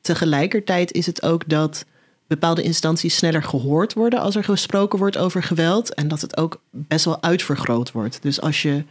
Tegelijkertijd 0.00 0.92
is 0.92 1.06
het 1.06 1.22
ook 1.22 1.48
dat 1.48 1.84
bepaalde 2.26 2.62
instanties 2.62 3.16
sneller 3.16 3.42
gehoord 3.42 3.92
worden 3.92 4.20
als 4.20 4.36
er 4.36 4.44
gesproken 4.44 4.98
wordt 4.98 5.18
over 5.18 5.42
geweld. 5.42 5.94
En 5.94 6.08
dat 6.08 6.20
het 6.20 6.36
ook 6.36 6.60
best 6.70 7.04
wel 7.04 7.22
uitvergroot 7.22 7.92
wordt. 7.92 8.18
Dus 8.22 8.40
als 8.40 8.62
je 8.62 8.84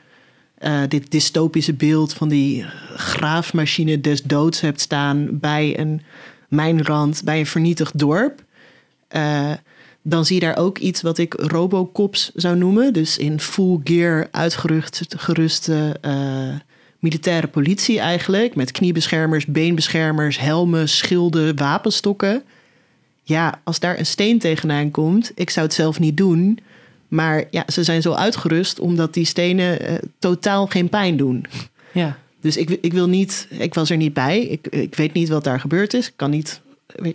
eh, 0.57 0.81
dit 0.88 1.11
dystopische 1.11 1.73
beeld 1.73 2.13
van 2.13 2.29
die 2.29 2.65
graafmachine 2.95 4.01
des 4.01 4.23
doods 4.23 4.61
hebt 4.61 4.81
staan 4.81 5.39
bij 5.39 5.79
een 5.79 6.01
mijnrand, 6.50 7.21
bij 7.23 7.39
een 7.39 7.45
vernietigd 7.45 8.00
dorp. 8.00 8.43
eh, 9.07 9.51
dan 10.03 10.25
zie 10.25 10.35
je 10.35 10.41
daar 10.41 10.57
ook 10.57 10.77
iets 10.77 11.01
wat 11.01 11.17
ik 11.17 11.33
robocops 11.33 12.31
zou 12.35 12.57
noemen. 12.57 12.93
Dus 12.93 13.17
in 13.17 13.39
full 13.39 13.79
gear 13.83 14.27
uitgerust 14.31 15.05
geruste 15.17 15.97
eh, 16.01 16.55
militaire 17.00 17.47
politie 17.47 18.00
eigenlijk. 18.00 18.55
Met 18.55 18.71
kniebeschermers, 18.71 19.45
beenbeschermers, 19.45 20.39
helmen, 20.39 20.89
schilden, 20.89 21.55
wapenstokken. 21.57 22.43
Ja, 23.23 23.61
als 23.63 23.79
daar 23.79 23.99
een 23.99 24.05
steen 24.05 24.39
tegenaan 24.39 24.91
komt, 24.91 25.31
ik 25.35 25.49
zou 25.49 25.65
het 25.65 25.75
zelf 25.75 25.99
niet 25.99 26.17
doen. 26.17 26.59
Maar 27.07 27.43
ja, 27.49 27.63
ze 27.67 27.83
zijn 27.83 28.01
zo 28.01 28.13
uitgerust 28.13 28.79
omdat 28.79 29.13
die 29.13 29.25
stenen 29.25 29.79
eh, 29.79 29.95
totaal 30.19 30.67
geen 30.67 30.89
pijn 30.89 31.17
doen. 31.17 31.45
Ja. 31.93 32.17
Dus 32.41 32.57
ik, 32.57 32.69
ik 32.69 32.93
wil 32.93 33.07
niet, 33.07 33.47
ik 33.49 33.73
was 33.73 33.89
er 33.89 33.97
niet 33.97 34.13
bij. 34.13 34.41
Ik, 34.41 34.67
ik 34.67 34.95
weet 34.95 35.13
niet 35.13 35.29
wat 35.29 35.43
daar 35.43 35.59
gebeurd 35.59 35.93
is. 35.93 36.07
Ik 36.07 36.13
kan, 36.15 36.29
niet, 36.29 36.61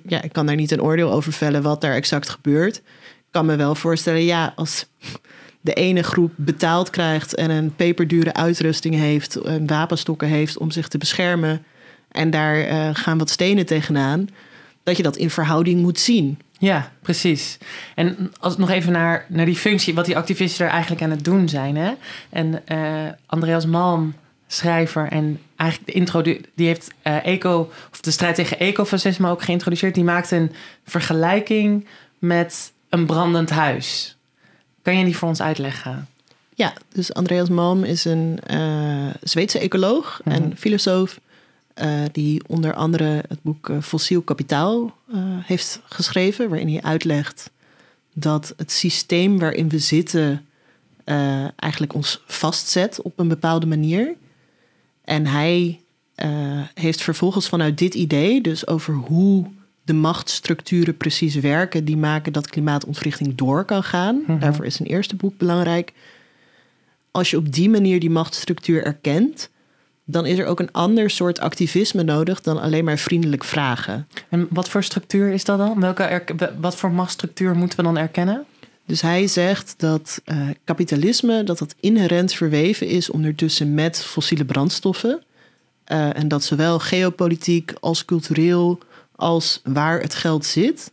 ja, 0.06 0.22
ik 0.22 0.32
kan 0.32 0.46
daar 0.46 0.56
niet 0.56 0.70
een 0.70 0.82
oordeel 0.82 1.12
over 1.12 1.32
vellen 1.32 1.62
wat 1.62 1.80
daar 1.80 1.94
exact 1.94 2.28
gebeurt. 2.28 2.76
Ik 2.76 2.82
kan 3.30 3.46
me 3.46 3.56
wel 3.56 3.74
voorstellen, 3.74 4.24
ja, 4.24 4.52
als 4.56 4.86
de 5.60 5.72
ene 5.72 6.02
groep 6.02 6.32
betaald 6.36 6.90
krijgt 6.90 7.34
en 7.34 7.50
een 7.50 7.74
peperdure 7.76 8.34
uitrusting 8.34 8.94
heeft, 8.94 9.36
en 9.36 9.66
wapenstokken 9.66 10.28
heeft 10.28 10.58
om 10.58 10.70
zich 10.70 10.88
te 10.88 10.98
beschermen. 10.98 11.64
En 12.08 12.30
daar 12.30 12.60
eh, 12.60 12.88
gaan 12.92 13.18
wat 13.18 13.30
stenen 13.30 13.66
tegenaan. 13.66 14.28
Dat 14.86 14.96
je 14.96 15.02
dat 15.02 15.16
in 15.16 15.30
verhouding 15.30 15.80
moet 15.82 15.98
zien. 15.98 16.38
Ja, 16.58 16.92
precies. 17.02 17.58
En 17.94 18.32
als 18.40 18.56
nog 18.56 18.70
even 18.70 18.92
naar, 18.92 19.26
naar 19.28 19.44
die 19.44 19.56
functie, 19.56 19.94
wat 19.94 20.04
die 20.04 20.16
activisten 20.16 20.66
er 20.66 20.72
eigenlijk 20.72 21.02
aan 21.02 21.10
het 21.10 21.24
doen 21.24 21.48
zijn. 21.48 21.76
Hè? 21.76 21.92
En 22.30 22.66
eh, 22.66 22.78
Andreas 23.26 23.66
Malm, 23.66 24.14
schrijver 24.46 25.08
en 25.08 25.40
eigenlijk 25.56 25.90
de 25.90 25.98
intro, 25.98 26.22
die 26.22 26.66
heeft 26.66 26.90
eh, 27.02 27.26
eco, 27.26 27.70
of 27.92 28.00
de 28.00 28.10
strijd 28.10 28.34
tegen 28.34 28.58
ecofascisme 28.58 29.30
ook 29.30 29.42
geïntroduceerd. 29.42 29.94
Die 29.94 30.04
maakte 30.04 30.36
een 30.36 30.52
vergelijking 30.84 31.86
met 32.18 32.72
een 32.88 33.06
brandend 33.06 33.50
huis. 33.50 34.16
Kan 34.82 34.98
je 34.98 35.04
die 35.04 35.16
voor 35.16 35.28
ons 35.28 35.42
uitleggen? 35.42 36.08
Ja, 36.54 36.72
dus 36.92 37.14
Andreas 37.14 37.48
Malm 37.48 37.84
is 37.84 38.04
een 38.04 38.38
eh, 38.46 39.06
Zweedse 39.22 39.58
ecoloog 39.58 40.20
Mhm. 40.24 40.34
en 40.36 40.52
filosoof. 40.56 41.20
Eh, 41.76 42.02
die 42.12 42.42
onder 42.46 42.74
andere 42.74 43.24
het 43.28 43.42
boek 43.42 43.68
eh, 43.68 43.80
Fossiel 43.82 44.22
Kapitaal 44.22 44.96
eh, 45.12 45.18
heeft 45.22 45.80
geschreven. 45.84 46.48
Waarin 46.48 46.68
hij 46.68 46.82
uitlegt 46.82 47.50
dat 48.14 48.54
het 48.56 48.72
systeem 48.72 49.38
waarin 49.38 49.68
we 49.68 49.78
zitten 49.78 50.46
eigenlijk 51.56 51.94
ons 51.94 52.22
vastzet 52.26 53.02
op 53.02 53.18
een 53.18 53.28
bepaalde 53.28 53.66
manier. 53.66 54.14
En 55.04 55.26
hij 55.26 55.80
heeft 56.74 57.02
vervolgens 57.02 57.48
vanuit 57.48 57.78
dit 57.78 57.94
idee, 57.94 58.40
dus 58.40 58.66
over 58.66 58.94
hoe 58.94 59.46
de 59.84 59.92
machtsstructuren 59.92 60.96
precies 60.96 61.34
werken, 61.34 61.84
die 61.84 61.96
maken 61.96 62.32
dat 62.32 62.48
klimaatontwrichting 62.48 63.34
door 63.34 63.64
kan 63.64 63.82
gaan. 63.82 64.22
Mhm. 64.26 64.38
Daarvoor 64.38 64.64
is 64.64 64.74
zijn 64.74 64.88
eerste 64.88 65.16
boek 65.16 65.38
belangrijk. 65.38 65.92
Als 67.10 67.30
je 67.30 67.36
op 67.36 67.52
die 67.52 67.70
manier 67.70 68.00
die 68.00 68.10
machtsstructuur 68.10 68.84
erkent, 68.84 69.50
dan 70.08 70.26
is 70.26 70.38
er 70.38 70.46
ook 70.46 70.60
een 70.60 70.72
ander 70.72 71.10
soort 71.10 71.40
activisme 71.40 72.02
nodig 72.02 72.40
dan 72.40 72.60
alleen 72.60 72.84
maar 72.84 72.98
vriendelijk 72.98 73.44
vragen. 73.44 74.08
En 74.28 74.46
wat 74.50 74.68
voor 74.68 74.82
structuur 74.82 75.32
is 75.32 75.44
dat 75.44 75.58
dan? 75.58 75.80
Welke 75.80 76.24
wat 76.60 76.76
voor 76.76 76.92
machtsstructuur 76.92 77.54
moeten 77.54 77.78
we 77.78 77.84
dan 77.84 77.98
erkennen? 77.98 78.44
Dus 78.86 79.00
hij 79.00 79.26
zegt 79.26 79.74
dat 79.76 80.20
eh, 80.24 80.48
kapitalisme 80.64 81.44
dat 81.44 81.58
dat 81.58 81.74
inherent 81.80 82.32
verweven 82.32 82.86
is 82.86 83.10
ondertussen 83.10 83.74
met 83.74 84.04
fossiele 84.04 84.44
brandstoffen. 84.44 85.22
Eh, 85.84 86.16
en 86.16 86.28
dat 86.28 86.44
zowel 86.44 86.78
geopolitiek 86.78 87.72
als 87.80 88.04
cultureel 88.04 88.78
als 89.16 89.60
waar 89.64 90.00
het 90.00 90.14
geld 90.14 90.44
zit, 90.44 90.92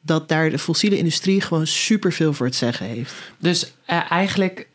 dat 0.00 0.28
daar 0.28 0.50
de 0.50 0.58
fossiele 0.58 0.98
industrie 0.98 1.40
gewoon 1.40 1.66
superveel 1.66 2.32
voor 2.32 2.46
het 2.46 2.54
zeggen 2.54 2.86
heeft. 2.86 3.14
Dus 3.38 3.72
eh, 3.84 4.10
eigenlijk, 4.10 4.68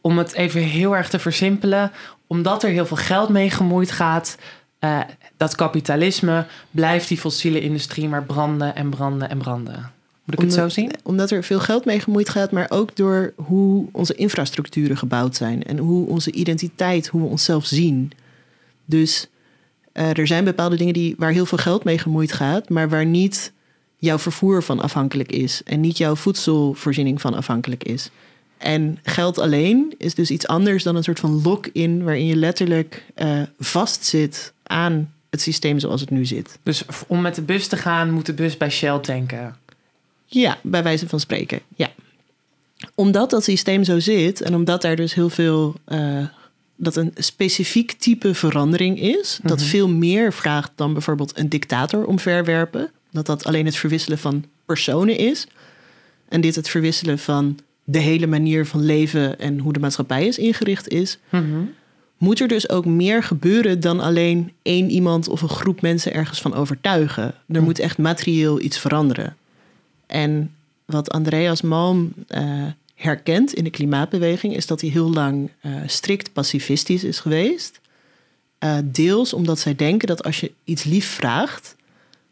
om 0.00 0.18
het 0.18 0.32
even 0.32 0.60
heel 0.60 0.96
erg 0.96 1.08
te 1.08 1.18
versimpelen, 1.18 1.92
omdat 2.32 2.62
er 2.62 2.70
heel 2.70 2.86
veel 2.86 2.96
geld 2.96 3.28
mee 3.28 3.50
gemoeid 3.50 3.90
gaat, 3.90 4.36
eh, 4.78 5.00
dat 5.36 5.54
kapitalisme, 5.54 6.46
blijft 6.70 7.08
die 7.08 7.18
fossiele 7.18 7.60
industrie 7.60 8.08
maar 8.08 8.24
branden 8.24 8.74
en 8.74 8.90
branden 8.90 9.30
en 9.30 9.38
branden. 9.38 9.90
Moet 10.24 10.34
ik 10.34 10.40
het 10.40 10.52
zo 10.52 10.68
zien? 10.68 10.92
Omdat 11.02 11.30
er 11.30 11.44
veel 11.44 11.60
geld 11.60 11.84
mee 11.84 12.00
gemoeid 12.00 12.28
gaat, 12.28 12.50
maar 12.50 12.66
ook 12.68 12.96
door 12.96 13.32
hoe 13.36 13.86
onze 13.92 14.14
infrastructuren 14.14 14.96
gebouwd 14.96 15.36
zijn 15.36 15.62
en 15.62 15.78
hoe 15.78 16.06
onze 16.06 16.32
identiteit, 16.32 17.06
hoe 17.06 17.20
we 17.20 17.28
onszelf 17.28 17.66
zien. 17.66 18.12
Dus 18.84 19.28
eh, 19.92 20.18
er 20.18 20.26
zijn 20.26 20.44
bepaalde 20.44 20.76
dingen 20.76 20.94
die, 20.94 21.14
waar 21.18 21.32
heel 21.32 21.46
veel 21.46 21.58
geld 21.58 21.84
mee 21.84 21.98
gemoeid 21.98 22.32
gaat, 22.32 22.68
maar 22.68 22.88
waar 22.88 23.06
niet 23.06 23.52
jouw 23.96 24.18
vervoer 24.18 24.62
van 24.62 24.80
afhankelijk 24.80 25.32
is 25.32 25.62
en 25.64 25.80
niet 25.80 25.98
jouw 25.98 26.16
voedselvoorziening 26.16 27.20
van 27.20 27.34
afhankelijk 27.34 27.84
is. 27.84 28.10
En 28.62 28.98
geld 29.02 29.38
alleen 29.38 29.94
is 29.98 30.14
dus 30.14 30.30
iets 30.30 30.46
anders 30.46 30.82
dan 30.82 30.96
een 30.96 31.02
soort 31.02 31.20
van 31.20 31.42
lock-in 31.42 32.02
waarin 32.02 32.26
je 32.26 32.36
letterlijk 32.36 33.04
uh, 33.16 33.42
vastzit 33.58 34.52
aan 34.62 35.12
het 35.30 35.40
systeem 35.40 35.78
zoals 35.78 36.00
het 36.00 36.10
nu 36.10 36.24
zit. 36.24 36.58
Dus 36.62 36.84
om 37.06 37.20
met 37.20 37.34
de 37.34 37.42
bus 37.42 37.66
te 37.66 37.76
gaan, 37.76 38.10
moet 38.10 38.26
de 38.26 38.32
bus 38.32 38.56
bij 38.56 38.70
Shell 38.70 38.98
tanken? 38.98 39.56
Ja, 40.26 40.58
bij 40.62 40.82
wijze 40.82 41.08
van 41.08 41.20
spreken, 41.20 41.60
ja. 41.76 41.92
Omdat 42.94 43.30
dat 43.30 43.44
systeem 43.44 43.84
zo 43.84 43.98
zit 43.98 44.40
en 44.40 44.54
omdat 44.54 44.82
daar 44.82 44.96
dus 44.96 45.14
heel 45.14 45.30
veel... 45.30 45.74
Uh, 45.88 46.26
dat 46.76 46.96
een 46.96 47.12
specifiek 47.14 47.92
type 47.92 48.34
verandering 48.34 49.00
is... 49.00 49.38
dat 49.42 49.58
mhm. 49.58 49.66
veel 49.66 49.88
meer 49.88 50.32
vraagt 50.32 50.70
dan 50.74 50.92
bijvoorbeeld 50.92 51.38
een 51.38 51.48
dictator 51.48 52.04
omverwerpen... 52.06 52.90
dat 53.10 53.26
dat 53.26 53.44
alleen 53.44 53.66
het 53.66 53.76
verwisselen 53.76 54.18
van 54.18 54.44
personen 54.64 55.16
is... 55.16 55.46
en 56.28 56.40
dit 56.40 56.54
het 56.54 56.68
verwisselen 56.68 57.18
van 57.18 57.58
de 57.92 57.98
hele 57.98 58.26
manier 58.26 58.66
van 58.66 58.84
leven... 58.84 59.38
en 59.38 59.58
hoe 59.58 59.72
de 59.72 59.80
maatschappij 59.80 60.26
is 60.26 60.38
ingericht 60.38 60.88
is... 60.88 61.18
Mhm. 61.28 61.62
moet 62.18 62.40
er 62.40 62.48
dus 62.48 62.68
ook 62.68 62.84
meer 62.84 63.22
gebeuren 63.22 63.80
dan 63.80 64.00
alleen 64.00 64.52
één 64.62 64.90
iemand 64.90 65.28
of 65.28 65.42
een 65.42 65.48
groep 65.48 65.80
mensen 65.80 66.14
ergens 66.14 66.40
van 66.40 66.54
overtuigen. 66.54 67.24
Er 67.24 67.34
mhm. 67.46 67.62
moet 67.62 67.78
echt 67.78 67.98
materieel 67.98 68.60
iets 68.60 68.78
veranderen. 68.78 69.36
En 70.06 70.54
wat 70.84 71.10
Andreas 71.10 71.62
Malm 71.62 72.12
uh, 72.28 72.64
herkent 72.94 73.54
in 73.54 73.64
de 73.64 73.70
klimaatbeweging 73.70 74.56
is 74.56 74.66
dat 74.66 74.80
hij 74.80 74.90
heel 74.90 75.12
lang 75.12 75.50
uh, 75.62 75.74
strikt 75.86 76.32
pacifistisch 76.32 77.04
is 77.04 77.20
geweest. 77.20 77.80
Uh, 78.64 78.78
deels 78.84 79.32
omdat 79.32 79.58
zij 79.58 79.74
denken 79.74 80.08
dat 80.08 80.24
als 80.24 80.40
je 80.40 80.52
iets 80.64 80.84
lief 80.84 81.06
vraagt, 81.06 81.76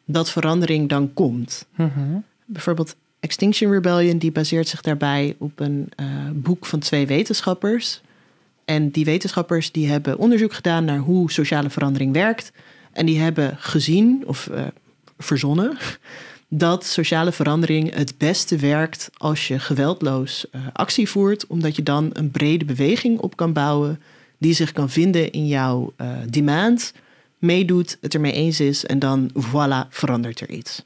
dat 0.05 0.31
verandering 0.31 0.89
dan 0.89 1.15
komt. 1.15 1.67
Mm 1.77 2.25
Bijvoorbeeld 2.53 2.97
Extinction 3.21 3.73
Rebellion, 3.73 4.19
die 4.19 4.33
baseert 4.33 4.69
zich 4.69 4.81
daarbij 4.81 5.37
op 5.39 5.61
een 5.61 5.93
boek 6.33 6.67
van 6.67 6.79
twee 6.79 7.07
wetenschappers. 7.07 8.01
En 8.65 8.91
die 8.91 9.05
wetenschappers 9.05 9.73
die 9.73 9.89
hebben 9.89 10.19
onderzoek 10.19 10.53
gedaan 10.53 10.85
naar 10.85 10.99
hoe 10.99 11.31
sociale 11.31 11.71
verandering 11.71 12.13
werkt. 12.13 12.53
En 12.93 13.07
die 13.07 13.19
hebben 13.19 13.57
gezien 13.59 14.23
of 14.27 14.51
verzonnen 15.19 15.77
dat 16.49 16.85
sociale 16.85 17.33
verandering 17.33 17.95
het 17.95 18.19
beste 18.19 18.57
werkt 18.57 19.11
als 19.17 19.49
je 19.49 19.59
geweldloos 19.59 20.47
uh, 20.53 20.61
actie 20.73 21.09
voert, 21.09 21.47
omdat 21.47 21.77
je 21.77 21.83
dan 21.83 22.11
een 22.13 22.31
brede 22.31 22.65
beweging 22.65 23.19
op 23.19 23.37
kan 23.37 23.53
bouwen 23.53 24.01
die 24.39 24.55
zich 24.55 24.73
kan 24.73 24.91
vinden 24.91 25.31
in 25.31 25.47
jouw 25.47 25.93
demand, 26.29 26.93
meedoet, 27.39 27.99
het 28.01 28.15
ermee 28.15 28.33
eens 28.33 28.61
is 28.61 28.87
en 28.87 28.99
dan 28.99 29.31
voilà, 29.35 29.89
verandert 29.89 30.41
er 30.41 30.51
iets. 30.51 30.85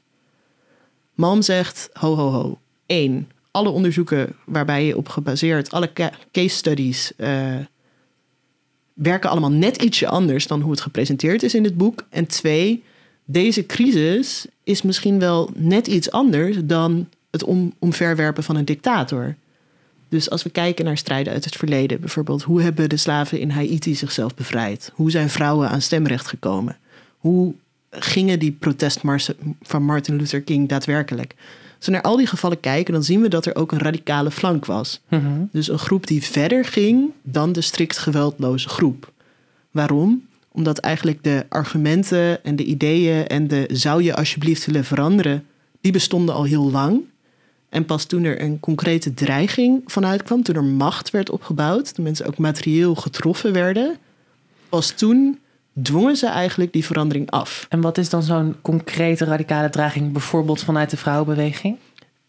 Malm 1.15 1.41
zegt, 1.41 1.89
ho 1.93 2.15
ho 2.15 2.29
ho, 2.29 2.57
één, 2.85 3.29
alle 3.51 3.69
onderzoeken 3.69 4.35
waarbij 4.45 4.85
je 4.85 4.97
op 4.97 5.09
gebaseerd, 5.09 5.71
alle 5.71 5.91
case 6.31 6.55
studies 6.55 7.11
uh, 7.17 7.55
werken 8.93 9.29
allemaal 9.29 9.51
net 9.51 9.81
ietsje 9.81 10.07
anders 10.07 10.47
dan 10.47 10.61
hoe 10.61 10.71
het 10.71 10.81
gepresenteerd 10.81 11.43
is 11.43 11.55
in 11.55 11.63
dit 11.63 11.77
boek. 11.77 12.05
En 12.09 12.25
twee, 12.25 12.83
deze 13.25 13.65
crisis 13.65 14.45
is 14.63 14.81
misschien 14.81 15.19
wel 15.19 15.49
net 15.53 15.87
iets 15.87 16.11
anders 16.11 16.57
dan 16.63 17.09
het 17.31 17.43
om, 17.43 17.73
omverwerpen 17.79 18.43
van 18.43 18.55
een 18.55 18.65
dictator. 18.65 19.35
Dus 20.09 20.29
als 20.29 20.43
we 20.43 20.49
kijken 20.49 20.85
naar 20.85 20.97
strijden 20.97 21.33
uit 21.33 21.45
het 21.45 21.55
verleden, 21.55 21.99
bijvoorbeeld 21.99 22.43
hoe 22.43 22.61
hebben 22.61 22.89
de 22.89 22.97
slaven 22.97 23.39
in 23.39 23.49
Haiti 23.49 23.95
zichzelf 23.95 24.35
bevrijd? 24.35 24.91
Hoe 24.93 25.11
zijn 25.11 25.29
vrouwen 25.29 25.69
aan 25.69 25.81
stemrecht 25.81 26.27
gekomen? 26.27 26.77
Hoe 27.17 27.53
gingen 27.99 28.39
die 28.39 28.51
protestmarsen 28.51 29.35
van 29.61 29.83
Martin 29.83 30.15
Luther 30.15 30.41
King 30.41 30.69
daadwerkelijk? 30.69 31.35
Als 31.77 31.85
we 31.85 31.91
naar 31.91 32.01
al 32.01 32.17
die 32.17 32.27
gevallen 32.27 32.59
kijken, 32.59 32.93
dan 32.93 33.03
zien 33.03 33.21
we 33.21 33.27
dat 33.27 33.45
er 33.45 33.55
ook 33.55 33.71
een 33.71 33.79
radicale 33.79 34.31
flank 34.31 34.65
was. 34.65 35.01
Mhm. 35.09 35.43
Dus 35.51 35.67
een 35.67 35.79
groep 35.79 36.07
die 36.07 36.23
verder 36.23 36.65
ging 36.65 37.11
dan 37.21 37.51
de 37.51 37.61
strikt 37.61 37.97
geweldloze 37.97 38.69
groep. 38.69 39.11
Waarom? 39.71 40.25
Omdat 40.51 40.77
eigenlijk 40.77 41.23
de 41.23 41.45
argumenten 41.49 42.43
en 42.43 42.55
de 42.55 42.63
ideeën 42.63 43.27
en 43.27 43.47
de 43.47 43.69
zou 43.71 44.03
je 44.03 44.15
alsjeblieft 44.15 44.65
willen 44.65 44.85
veranderen, 44.85 45.45
die 45.81 45.91
bestonden 45.91 46.35
al 46.35 46.43
heel 46.43 46.71
lang. 46.71 47.01
En 47.69 47.85
pas 47.85 48.05
toen 48.05 48.23
er 48.23 48.41
een 48.41 48.59
concrete 48.59 49.13
dreiging 49.13 49.81
vanuit 49.85 50.23
kwam, 50.23 50.43
toen 50.43 50.55
er 50.55 50.63
macht 50.63 51.09
werd 51.09 51.29
opgebouwd, 51.29 51.93
toen 51.93 52.03
mensen 52.03 52.25
ook 52.25 52.37
materieel 52.37 52.95
getroffen 52.95 53.53
werden, 53.53 53.97
pas 54.69 54.91
toen 54.91 55.39
dwongen 55.81 56.15
ze 56.15 56.27
eigenlijk 56.27 56.73
die 56.73 56.85
verandering 56.85 57.31
af. 57.31 57.65
En 57.69 57.81
wat 57.81 57.97
is 57.97 58.09
dan 58.09 58.23
zo'n 58.23 58.55
concrete 58.61 59.25
radicale 59.25 59.69
dreiging, 59.69 60.11
bijvoorbeeld 60.11 60.63
vanuit 60.63 60.89
de 60.89 60.97
vrouwenbeweging? 60.97 61.77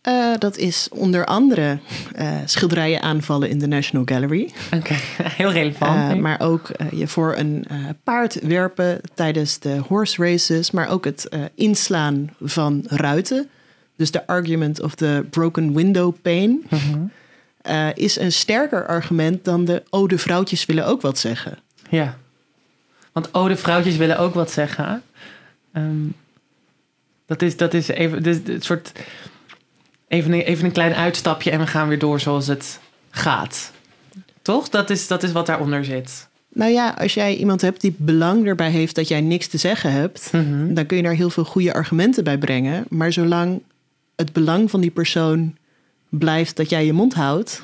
Uh, 0.09 0.35
dat 0.39 0.57
is 0.57 0.89
onder 0.93 1.25
andere 1.25 1.79
uh, 2.19 2.37
schilderijen 2.45 3.03
aanvallen 3.03 3.49
in 3.49 3.59
de 3.59 3.67
National 3.67 4.05
Gallery. 4.05 4.51
Oké, 4.75 4.95
heel 5.43 5.53
relevant. 5.53 6.15
Uh, 6.15 6.21
maar 6.21 6.41
ook 6.41 6.71
je 6.91 7.09
voor 7.09 7.37
een 7.37 7.67
paard 8.05 8.41
werpen 8.43 9.01
tijdens 9.15 9.59
de 9.59 9.79
horse 9.89 10.23
races, 10.23 10.71
maar 10.71 10.89
ook 10.89 11.05
het 11.05 11.29
inslaan 11.55 12.31
van 12.41 12.85
ruiten. 12.89 13.49
Dus 13.97 14.11
de 14.11 14.27
argument 14.27 14.83
of 14.83 14.95
the 14.95 15.27
broken 15.31 15.75
window 15.75 16.15
pane 16.23 16.59
-huh. 16.69 16.81
Mhm. 16.81 17.91
is 17.95 18.19
een 18.19 18.33
sterker 18.33 18.87
argument 18.87 19.45
dan 19.45 19.65
de 19.65 19.83
oh, 19.91 20.09
de 20.09 20.19
vrouwtjes 20.19 20.67
willen 20.67 20.87
ook 20.87 21.01
wat 21.01 21.19
zeggen. 21.19 21.59
Ja, 21.91 22.17
want 23.17 23.29
oh, 23.33 23.47
de 23.47 23.57
vrouwtjes 23.57 23.97
willen 23.97 24.19
ook 24.19 24.35
wat 24.35 24.51
zeggen. 24.51 25.03
Um, 25.73 26.15
dat, 27.27 27.43
is, 27.43 27.57
dat 27.57 27.75
is 27.75 27.89
even 27.89 28.23
dus, 28.23 28.39
het 28.45 28.65
soort 28.65 28.93
even 30.09 30.33
een, 30.33 30.41
even 30.41 30.65
een 30.65 30.73
klein 30.73 30.95
uitstapje 30.95 31.51
en 31.51 31.59
we 31.59 31.67
gaan 31.67 31.89
weer 31.89 31.99
door 31.99 32.21
zoals 32.21 32.47
het 32.47 32.81
gaat. 33.11 33.73
Toch? 34.43 34.69
Dat 34.69 34.91
is, 34.91 35.07
dat 35.07 35.23
is 35.23 35.33
wat 35.33 35.47
daaronder 35.47 35.85
zit. 35.85 36.29
Nou 36.53 36.73
ja, 36.73 36.95
als 36.99 37.15
jij 37.15 37.37
iemand 37.37 37.61
hebt 37.61 37.81
die 37.81 37.95
belang 37.97 38.47
erbij 38.47 38.71
heeft 38.71 38.95
dat 38.95 39.09
jij 39.09 39.21
niks 39.21 39.47
te 39.47 39.59
zeggen 39.59 39.93
hebt, 39.93 40.33
mhm. 40.33 40.75
dan 40.75 40.87
kun 40.87 40.97
je 40.97 41.03
daar 41.03 41.15
heel 41.15 41.31
veel 41.31 41.45
goede 41.45 41.75
argumenten 41.75 42.25
bij 42.25 42.39
brengen. 42.39 42.85
Maar 42.89 43.13
zolang 43.13 43.63
het 44.17 44.33
belang 44.33 44.71
van 44.71 44.81
die 44.81 44.91
persoon 44.91 45.57
blijft 46.09 46.57
dat 46.57 46.71
jij 46.71 46.87
je 46.87 46.93
mond 46.93 47.15
houdt, 47.15 47.63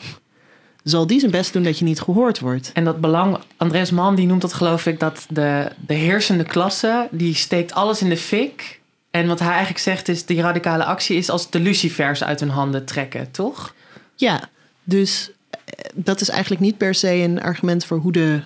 zal 0.82 1.06
die 1.06 1.18
zijn 1.18 1.30
best 1.30 1.52
doen 1.52 1.62
dat 1.62 1.78
je 1.78 1.84
niet 1.84 2.00
gehoord 2.00 2.40
wordt. 2.40 2.70
En 2.72 2.84
dat 2.84 3.00
belang, 3.00 3.38
Andres 3.56 3.90
Mann 3.90 4.14
die 4.14 4.26
noemt 4.26 4.40
dat 4.40 4.52
geloof 4.52 4.86
ik 4.86 5.00
dat 5.00 5.26
de, 5.28 5.70
de 5.86 5.94
heersende 5.94 6.44
klasse, 6.44 7.08
die 7.10 7.34
steekt 7.34 7.72
alles 7.72 8.02
in 8.02 8.08
de 8.08 8.16
fik 8.16 8.80
en 9.10 9.26
wat 9.26 9.38
hij 9.38 9.48
eigenlijk 9.48 9.78
zegt 9.78 10.08
is, 10.08 10.26
die 10.26 10.40
radicale 10.40 10.84
actie 10.84 11.16
is 11.16 11.30
als 11.30 11.50
de 11.50 11.60
lucifers 11.60 12.24
uit 12.24 12.40
hun 12.40 12.48
handen 12.48 12.84
trekken, 12.84 13.30
toch? 13.30 13.74
Ja, 14.16 14.48
dus 14.84 15.30
eh, 15.50 15.90
dat 15.94 16.20
is 16.20 16.28
eigenlijk 16.28 16.60
niet 16.60 16.76
per 16.76 16.94
se 16.94 17.12
een 17.12 17.42
argument 17.42 17.84
voor 17.84 17.98
hoe 17.98 18.12
de 18.12 18.40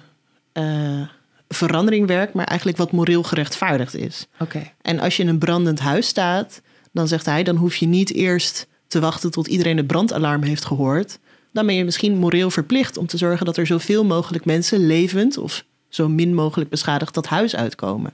uh, 0.53 1.09
verandering 1.49 2.07
werkt, 2.07 2.35
maar 2.35 2.46
eigenlijk 2.46 2.79
wat 2.79 2.92
moreel 2.92 3.22
gerechtvaardigd 3.22 3.94
is. 3.94 4.27
Oké. 4.38 4.72
En 4.83 5.01
als 5.01 5.16
je 5.16 5.22
in 5.22 5.29
een 5.29 5.38
brandend 5.38 5.79
huis 5.79 6.07
staat, 6.07 6.61
dan 6.92 7.09
zegt 7.09 7.27
hij, 7.27 7.42
dan 7.42 7.57
hoef 7.57 7.77
je 7.77 7.87
niet 7.87 8.12
eerst 8.12 8.66
te 8.87 9.01
wachten 9.01 9.31
tot 9.31 9.46
iedereen 9.46 9.77
het 9.77 9.87
brandalarm 9.87 10.42
heeft 10.42 10.64
gehoord. 10.64 11.18
Dan 11.56 11.66
ben 11.66 11.74
je 11.74 11.84
misschien 11.84 12.16
moreel 12.16 12.50
verplicht 12.50 12.96
om 12.96 13.06
te 13.06 13.16
zorgen 13.16 13.46
dat 13.46 13.56
er 13.56 13.66
zoveel 13.66 14.04
mogelijk 14.04 14.44
mensen 14.44 14.86
levend 14.86 15.38
of 15.38 15.64
zo 15.88 16.08
min 16.08 16.34
mogelijk 16.34 16.70
beschadigd 16.70 17.14
dat 17.14 17.26
huis 17.26 17.56
uitkomen. 17.56 18.12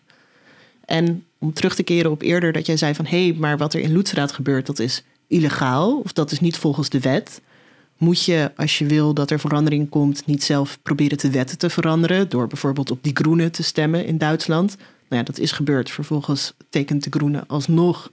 En 0.84 1.24
om 1.38 1.52
terug 1.52 1.74
te 1.74 1.82
keren 1.82 2.10
op 2.10 2.22
eerder 2.22 2.52
dat 2.52 2.66
jij 2.66 2.76
zei 2.76 2.94
van 2.94 3.06
hé, 3.06 3.26
hey, 3.26 3.36
maar 3.38 3.58
wat 3.58 3.74
er 3.74 3.80
in 3.80 3.92
Loetsraad 3.92 4.32
gebeurt, 4.32 4.66
dat 4.66 4.78
is 4.78 5.04
illegaal 5.26 6.00
of 6.04 6.12
dat 6.12 6.32
is 6.32 6.40
niet 6.40 6.56
volgens 6.56 6.88
de 6.88 7.00
wet. 7.00 7.40
Moet 7.96 8.24
je, 8.24 8.50
als 8.56 8.78
je 8.78 8.86
wil 8.86 9.14
dat 9.14 9.30
er 9.30 9.40
verandering 9.40 9.88
komt, 9.88 10.26
niet 10.26 10.42
zelf 10.42 10.78
proberen 10.82 11.18
de 11.18 11.30
wetten 11.30 11.58
te 11.58 11.70
veranderen 11.70 12.28
door 12.28 12.46
bijvoorbeeld 12.46 12.90
op 12.90 13.02
die 13.02 13.16
groene 13.16 13.50
te 13.50 13.62
stemmen 13.62 14.06
in 14.06 14.18
Duitsland? 14.18 14.76
Nou 14.76 15.20
ja, 15.20 15.22
dat 15.22 15.38
is 15.38 15.52
gebeurd. 15.52 15.90
Vervolgens 15.90 16.52
tekent 16.68 17.04
de 17.04 17.10
groene 17.10 17.44
alsnog 17.46 18.10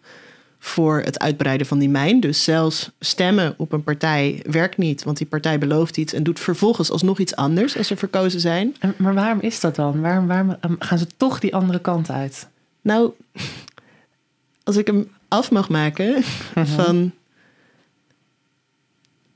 voor 0.60 1.00
het 1.02 1.20
uitbreiden 1.20 1.68
van 1.68 1.80
die 1.80 1.90
mijn. 1.90 2.20
Dus 2.20 2.44
zelfs 2.44 2.92
stemmen 3.00 3.54
op 3.58 3.72
een 3.72 3.84
partij 3.84 4.44
werkt 4.50 4.78
niet, 4.78 5.04
want 5.04 5.18
die 5.18 5.28
partij 5.28 5.58
belooft 5.60 5.98
iets 5.98 6.14
en 6.14 6.24
doet 6.24 6.40
vervolgens 6.40 6.92
alsnog 6.92 7.20
iets 7.20 7.36
anders 7.36 7.78
als 7.78 7.88
ze 7.88 7.96
verkozen 7.98 8.40
zijn. 8.40 8.76
Maar 8.98 9.14
waarom 9.14 9.40
is 9.42 9.60
dat 9.60 9.76
dan? 9.76 10.02
Waarom, 10.02 10.28
waarom 10.28 10.56
gaan 10.80 10.98
ze 10.98 11.08
toch 11.18 11.40
die 11.40 11.56
andere 11.56 11.80
kant 11.80 12.10
uit? 12.12 12.48
Nou, 12.82 13.12
als 14.64 14.76
ik 14.78 14.88
hem 14.88 15.12
af 15.28 15.52
mag 15.52 15.70
maken 15.70 16.24
van. 16.54 17.12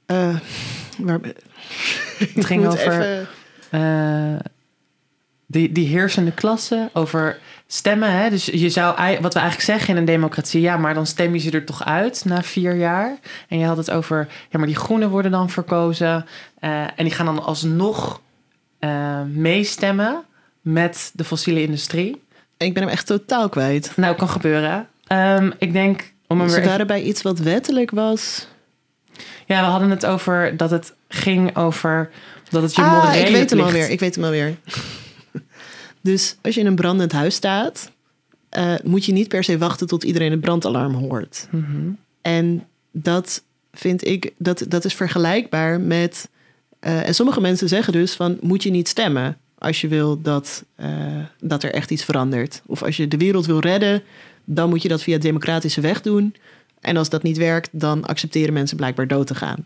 eh, 0.06 0.38
waar, 0.98 1.20
Het 2.18 2.46
ging 2.46 2.66
over 2.68 2.80
even- 2.94 3.28
eh, 3.70 4.40
die, 5.46 5.72
die 5.72 5.88
heersende 5.88 6.32
klasse, 6.32 6.90
over 6.94 7.40
stemmen. 7.74 8.12
Hè? 8.12 8.30
Dus 8.30 8.46
je 8.46 8.70
zou, 8.70 8.96
wat 9.22 9.34
we 9.34 9.40
eigenlijk 9.40 9.62
zeggen 9.62 9.90
in 9.90 9.98
een 9.98 10.06
democratie, 10.06 10.62
ja, 10.62 10.78
maar 10.78 10.94
dan 10.94 11.06
stem 11.06 11.34
je 11.34 11.40
ze 11.40 11.52
er 11.52 11.66
toch 11.66 11.86
uit 11.86 12.26
na 12.26 12.44
vier 12.44 12.76
jaar. 12.76 13.18
En 13.48 13.60
je 13.60 13.66
had 13.66 13.78
het 13.78 13.92
over, 13.92 14.28
ja, 14.50 14.58
maar 14.58 14.68
die 14.68 14.76
groenen 14.76 15.10
worden 15.10 15.32
dan 15.32 15.50
verkozen. 15.50 16.26
eh, 16.60 16.82
en 16.82 16.92
die 17.04 17.12
gaan 17.12 17.26
dan 17.26 17.44
alsnog 17.44 18.22
eh, 18.80 19.22
meestemmen 19.22 20.24
met 20.62 21.12
de 21.14 21.24
fossiele 21.24 21.62
industrie. 21.62 22.22
ik 22.58 22.74
ben 22.74 22.84
hem 22.84 22.92
echt 22.92 23.06
totaal 23.06 23.50
kwijt. 23.50 23.92
Nou, 23.96 24.16
kan 24.16 24.30
gebeuren. 24.30 24.88
Ehm, 25.08 25.52
ik 25.58 25.74
denk, 25.74 26.14
om 26.28 26.40
hem 26.40 26.48
Ze 26.48 26.54
weer 26.54 26.64
even- 26.64 26.72
waren 26.72 26.88
bij 26.88 27.02
iets 27.02 27.22
wat 27.22 27.40
wettelijk 27.40 27.92
was. 27.92 28.48
Ja, 29.46 29.60
we 29.60 29.66
hadden 29.72 29.90
het 29.90 30.06
over 30.06 30.58
dat 30.58 30.70
het 30.70 30.94
ging 31.08 31.56
over 31.58 32.10
dat 32.50 32.62
het 32.62 32.76
je 32.76 32.82
ah, 32.82 33.16
ik 33.16 33.28
weet 33.28 33.50
hem 33.50 33.60
alweer. 33.62 33.90
Ik 33.90 34.00
weet 34.00 34.16
hem 34.16 34.24
alweer. 34.24 34.56
Dus 36.04 36.36
als 36.42 36.56
je 36.56 36.60
in 36.62 36.68
een 36.68 36.76
brandend 36.76 37.12
huis 37.12 37.36
staat, 37.36 37.92
eh, 38.50 38.74
moet 38.84 39.06
je 39.06 39.12
niet 39.12 39.28
per 39.28 39.44
se 39.44 39.58
wachten 39.58 39.88
tot 39.88 40.04
iedereen 40.04 40.32
het 40.32 40.42
brandalarm 40.42 40.94
hoort. 40.94 41.48
Mhm. 41.52 41.89
En 42.22 42.63
dat 42.92 43.44
vind 43.72 44.08
ik, 44.08 44.32
dat, 44.38 44.66
dat 44.68 44.86
is 44.86 44.94
vergelijkbaar 44.94 45.82
met. 45.82 46.30
eh, 46.80 47.08
en 47.08 47.16
sommige 47.16 47.42
mensen 47.42 47.68
zeggen 47.68 47.94
dus 47.94 48.13
van 48.13 48.38
moet 48.42 48.63
je 48.63 48.70
niet 48.70 48.88
stemmen 48.88 49.38
als 49.58 49.82
je 49.82 49.88
wil 49.88 50.22
dat, 50.22 50.63
eh, 50.76 50.88
dat 51.39 51.63
er 51.63 51.74
echt 51.74 51.92
iets 51.92 52.04
verandert. 52.04 52.62
Of 52.66 52.84
als 52.84 52.98
je 52.98 53.08
de 53.08 53.18
wereld 53.18 53.46
wil 53.46 53.60
redden, 53.60 54.04
dan 54.46 54.70
moet 54.70 54.82
je 54.82 54.88
dat 54.88 55.02
via 55.02 55.18
democratische 55.18 55.82
weg 55.82 56.02
doen. 56.02 56.36
En 56.80 56.98
als 56.98 57.10
dat 57.10 57.24
niet 57.24 57.38
werkt, 57.38 57.70
dan 57.72 58.06
accepteren 58.06 58.54
mensen 58.54 58.78
blijkbaar 58.78 59.08
dood 59.08 59.28
te 59.28 59.36
gaan. 59.36 59.66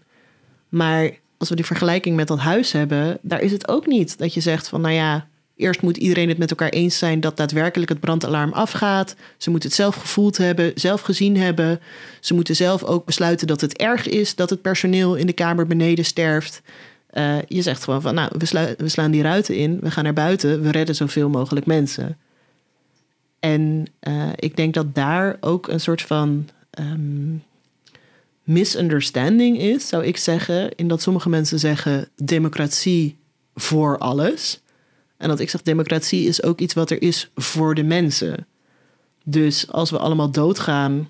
Maar 0.69 1.11
als 1.37 1.49
we 1.49 1.55
die 1.55 1.65
vergelijking 1.65 2.15
met 2.15 2.27
dat 2.27 2.39
huis 2.39 2.71
hebben, 2.71 3.17
daar 3.21 3.41
is 3.41 3.51
het 3.51 3.67
ook 3.67 3.87
niet 3.87 4.17
dat 4.17 4.33
je 4.33 4.41
zegt 4.41 4.67
van 4.67 4.81
nou 4.81 4.93
ja, 4.93 5.27
eerst 5.57 5.81
moet 5.81 5.97
iedereen 5.97 6.29
het 6.29 6.37
met 6.37 6.49
elkaar 6.49 6.69
eens 6.69 6.97
zijn 6.97 7.19
dat 7.19 7.37
daadwerkelijk 7.37 7.89
het 7.89 7.99
brandalarm 7.99 8.53
afgaat. 8.53 9.15
Ze 9.37 9.49
moeten 9.49 9.69
het 9.69 9.77
zelf 9.77 9.95
gevoeld 9.95 10.37
hebben, 10.37 10.71
zelf 10.75 11.01
gezien 11.01 11.37
hebben. 11.37 11.79
Ze 12.19 12.33
moeten 12.33 12.55
zelf 12.55 12.83
ook 12.83 13.05
besluiten 13.05 13.47
dat 13.47 13.61
het 13.61 13.77
erg 13.77 14.07
is 14.07 14.35
dat 14.35 14.49
het 14.49 14.61
personeel 14.61 15.15
in 15.15 15.25
de 15.25 15.33
kamer 15.33 15.67
beneden 15.67 16.05
sterft. 16.05 16.61
Eh, 17.07 17.35
je 17.47 17.61
zegt 17.61 17.83
gewoon 17.83 18.01
van 18.01 18.13
nou, 18.13 18.31
we, 18.37 18.75
we 18.77 18.89
slaan 18.89 19.11
die 19.11 19.21
ruiten 19.21 19.55
in, 19.55 19.79
we 19.81 19.91
gaan 19.91 20.03
naar 20.03 20.13
buiten, 20.13 20.61
we 20.61 20.71
redden 20.71 20.95
zoveel 20.95 21.29
mogelijk 21.29 21.65
mensen. 21.65 22.17
En 23.39 23.85
eh, 23.99 24.29
ik 24.35 24.55
denk 24.55 24.73
dat 24.73 24.95
daar 24.95 25.37
ook 25.39 25.67
een 25.67 25.79
soort 25.79 26.01
van 26.01 26.49
ehm, 26.69 27.35
misunderstanding 28.43 29.59
is, 29.59 29.87
zou 29.87 30.05
ik 30.05 30.17
zeggen. 30.17 30.75
In 30.75 30.87
dat 30.87 31.01
sommige 31.01 31.29
mensen 31.29 31.59
zeggen 31.59 32.07
democratie 32.15 33.17
voor 33.55 33.97
alles. 33.97 34.61
En 35.17 35.27
dat 35.27 35.39
ik 35.39 35.49
zeg 35.49 35.61
democratie 35.61 36.27
is 36.27 36.43
ook 36.43 36.59
iets 36.59 36.73
wat 36.73 36.89
er 36.89 37.01
is 37.01 37.31
voor 37.35 37.75
de 37.75 37.83
mensen. 37.83 38.47
Dus 39.23 39.71
als 39.71 39.89
we 39.89 39.97
allemaal 39.97 40.31
doodgaan 40.31 41.09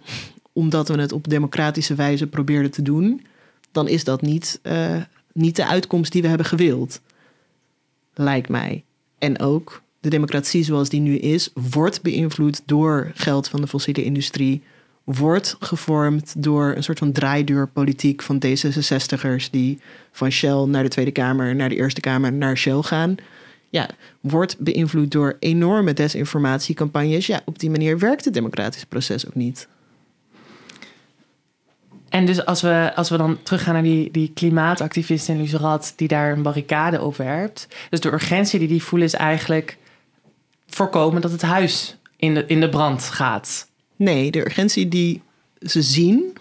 omdat 0.53 0.87
we 0.87 0.99
het 0.99 1.11
op 1.11 1.27
democratische 1.27 1.95
wijze 1.95 2.27
probeerden 2.27 2.71
te 2.71 2.81
doen, 2.81 3.25
dan 3.71 3.87
is 3.87 4.03
dat 4.03 4.21
niet, 4.21 4.59
eh, 4.61 4.95
niet 5.33 5.55
de 5.55 5.65
uitkomst 5.65 6.11
die 6.11 6.21
we 6.21 6.27
hebben 6.27 6.47
gewild. 6.47 7.01
Lijkt 8.13 8.49
mij. 8.49 8.83
En 9.17 9.39
ook 9.39 9.81
de 9.99 10.09
democratie 10.09 10.63
zoals 10.63 10.89
die 10.89 10.99
nu 10.99 11.17
is, 11.17 11.51
wordt 11.53 12.01
beïnvloed 12.01 12.61
door 12.65 13.11
geld 13.13 13.47
van 13.47 13.61
de 13.61 13.67
fossiele 13.67 14.03
industrie. 14.03 14.63
Wordt 15.03 15.55
gevormd 15.59 16.43
door 16.43 16.73
een 16.75 16.83
soort 16.83 16.99
van 16.99 17.11
draaideurpolitiek 17.11 18.21
van 18.21 18.41
D66'ers 18.45 19.49
die 19.51 19.79
van 20.11 20.31
Shell 20.31 20.65
naar 20.65 20.83
de 20.83 20.89
Tweede 20.89 21.11
Kamer, 21.11 21.55
naar 21.55 21.69
de 21.69 21.75
Eerste 21.75 22.01
Kamer, 22.01 22.33
naar 22.33 22.57
Shell 22.57 22.81
gaan. 22.81 23.15
Ja, 23.69 23.89
wordt 24.21 24.55
beïnvloed 24.59 25.11
door 25.11 25.35
enorme 25.39 25.93
desinformatiecampagnes. 25.93 27.25
Ja, 27.27 27.41
op 27.45 27.59
die 27.59 27.69
manier 27.69 27.99
werkt 27.99 28.25
het 28.25 28.33
democratische 28.33 28.85
proces 28.87 29.27
ook 29.27 29.35
niet. 29.35 29.67
En 32.09 32.25
dus 32.25 32.45
als 32.45 32.61
we, 32.61 32.91
als 32.95 33.09
we 33.09 33.17
dan 33.17 33.37
teruggaan 33.43 33.73
naar 33.73 33.83
die, 33.83 34.11
die 34.11 34.31
klimaatactivist 34.33 35.27
in 35.29 35.37
Luzerath... 35.41 35.93
die 35.95 36.07
daar 36.07 36.31
een 36.31 36.41
barricade 36.41 37.01
op 37.01 37.15
werpt. 37.15 37.67
Dus 37.89 37.99
de 37.99 38.11
urgentie 38.11 38.59
die 38.59 38.67
die 38.67 38.83
voelen 38.83 39.07
is 39.07 39.13
eigenlijk... 39.13 39.77
voorkomen 40.67 41.21
dat 41.21 41.31
het 41.31 41.41
huis 41.41 41.97
in 42.17 42.33
de, 42.33 42.45
in 42.45 42.59
de 42.59 42.69
brand 42.69 43.03
gaat. 43.03 43.67
Nee, 43.95 44.31
de 44.31 44.39
urgentie 44.39 44.87
die 44.87 45.21
ze 45.61 45.81
zien 45.81 46.33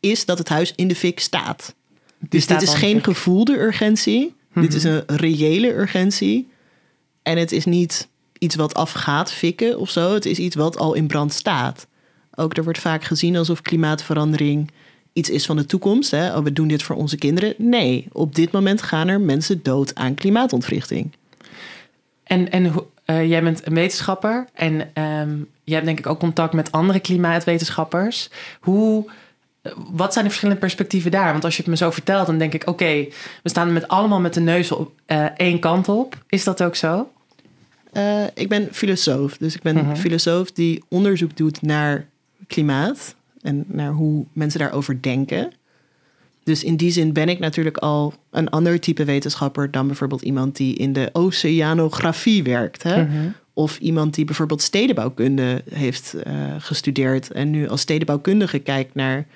is 0.00 0.24
dat 0.24 0.38
het 0.38 0.48
huis 0.48 0.72
in 0.76 0.88
de 0.88 0.96
fik 0.96 1.20
staat. 1.20 1.74
Die 2.18 2.28
Dus 2.28 2.42
staat 2.42 2.60
dit 2.60 2.68
is 2.68 2.74
geen 2.74 2.94
fik. 2.94 3.04
gevoelde 3.04 3.58
urgentie. 3.58 4.34
Dit 4.54 4.74
is 4.74 4.84
Mhm. 4.84 5.00
een 5.06 5.16
reële 5.16 5.72
urgentie. 5.74 6.48
En 7.26 7.38
het 7.38 7.52
is 7.52 7.64
niet 7.64 8.08
iets 8.38 8.54
wat 8.54 8.74
afgaat 8.74 9.32
fikken 9.32 9.78
of 9.78 9.90
zo. 9.90 10.14
Het 10.14 10.26
is 10.26 10.38
iets 10.38 10.56
wat 10.56 10.78
al 10.78 10.94
in 10.94 11.06
brand 11.06 11.32
staat. 11.32 11.86
Ook 12.34 12.56
er 12.56 12.64
wordt 12.64 12.78
vaak 12.78 13.04
gezien 13.04 13.36
alsof 13.36 13.62
klimaatverandering 13.62 14.70
iets 15.12 15.30
is 15.30 15.46
van 15.46 15.56
de 15.56 15.66
toekomst. 15.66 16.10
Hè? 16.10 16.36
Oh, 16.36 16.44
we 16.44 16.52
doen 16.52 16.68
dit 16.68 16.82
voor 16.82 16.96
onze 16.96 17.16
kinderen. 17.16 17.54
Nee, 17.58 18.06
op 18.12 18.34
dit 18.34 18.52
moment 18.52 18.82
gaan 18.82 19.08
er 19.08 19.20
mensen 19.20 19.62
dood 19.62 19.94
aan 19.94 20.14
klimaatontwrichting. 20.14 21.12
En, 22.24 22.50
en 22.50 22.72
eh, 23.04 23.28
jij 23.28 23.42
bent 23.42 23.66
een 23.66 23.74
wetenschapper 23.74 24.46
en 24.54 24.90
ehm, 24.92 25.36
jij 25.64 25.74
hebt 25.74 25.86
denk 25.86 25.98
ik 25.98 26.06
ook 26.06 26.18
contact 26.18 26.52
met 26.52 26.72
andere 26.72 27.00
klimaatwetenschappers. 27.00 28.30
Hoe, 28.60 29.10
eh, 29.62 29.72
wat 29.76 30.12
zijn 30.12 30.24
de 30.24 30.30
verschillende 30.30 30.60
perspectieven 30.60 31.10
daar? 31.10 31.32
Want 31.32 31.44
als 31.44 31.56
je 31.56 31.62
het 31.62 31.70
me 31.70 31.76
zo 31.76 31.90
vertelt, 31.90 32.26
dan 32.26 32.38
denk 32.38 32.54
ik: 32.54 32.68
oké, 32.68 33.06
we 33.42 33.48
staan 33.48 33.72
met 33.72 33.88
allemaal 33.88 34.20
met 34.20 34.34
de 34.34 34.40
neus 34.40 34.72
op 34.72 34.92
eh, 35.06 35.24
één 35.36 35.58
kant 35.58 35.88
op. 35.88 36.24
Is 36.28 36.44
dat 36.44 36.62
ook 36.62 36.76
zo? 36.76 37.08
Eh, 37.92 38.24
ik 38.34 38.48
ben 38.48 38.68
filosoof. 38.72 39.36
Dus 39.36 39.54
ik 39.54 39.62
ben 39.62 39.76
Mhm. 39.76 39.94
filosoof 39.96 40.52
die 40.52 40.82
onderzoek 40.88 41.36
doet 41.36 41.62
naar 41.62 42.06
klimaat 42.46 43.14
en 43.42 43.64
naar 43.66 43.92
hoe 43.92 44.24
mensen 44.32 44.60
daarover 44.60 45.02
denken. 45.02 45.52
Dus 46.44 46.64
in 46.64 46.76
die 46.76 46.90
zin 46.90 47.12
ben 47.12 47.28
ik 47.28 47.38
natuurlijk 47.38 47.76
al 47.76 48.14
een 48.30 48.48
ander 48.48 48.80
type 48.80 49.04
wetenschapper 49.04 49.70
dan 49.70 49.86
bijvoorbeeld 49.86 50.22
iemand 50.22 50.56
die 50.56 50.76
in 50.76 50.92
de 50.92 51.10
oceanografie 51.12 52.42
werkt. 52.42 52.82
Hè? 52.82 53.04
Mhm. 53.04 53.28
Of 53.52 53.78
iemand 53.78 54.14
die 54.14 54.24
bijvoorbeeld 54.24 54.62
stedenbouwkunde 54.62 55.62
heeft 55.70 56.14
eh, 56.14 56.34
gestudeerd 56.58 57.30
en 57.30 57.50
nu 57.50 57.68
als 57.68 57.80
stedenbouwkundige 57.80 58.58
kijkt 58.58 58.94
naar 58.94 59.26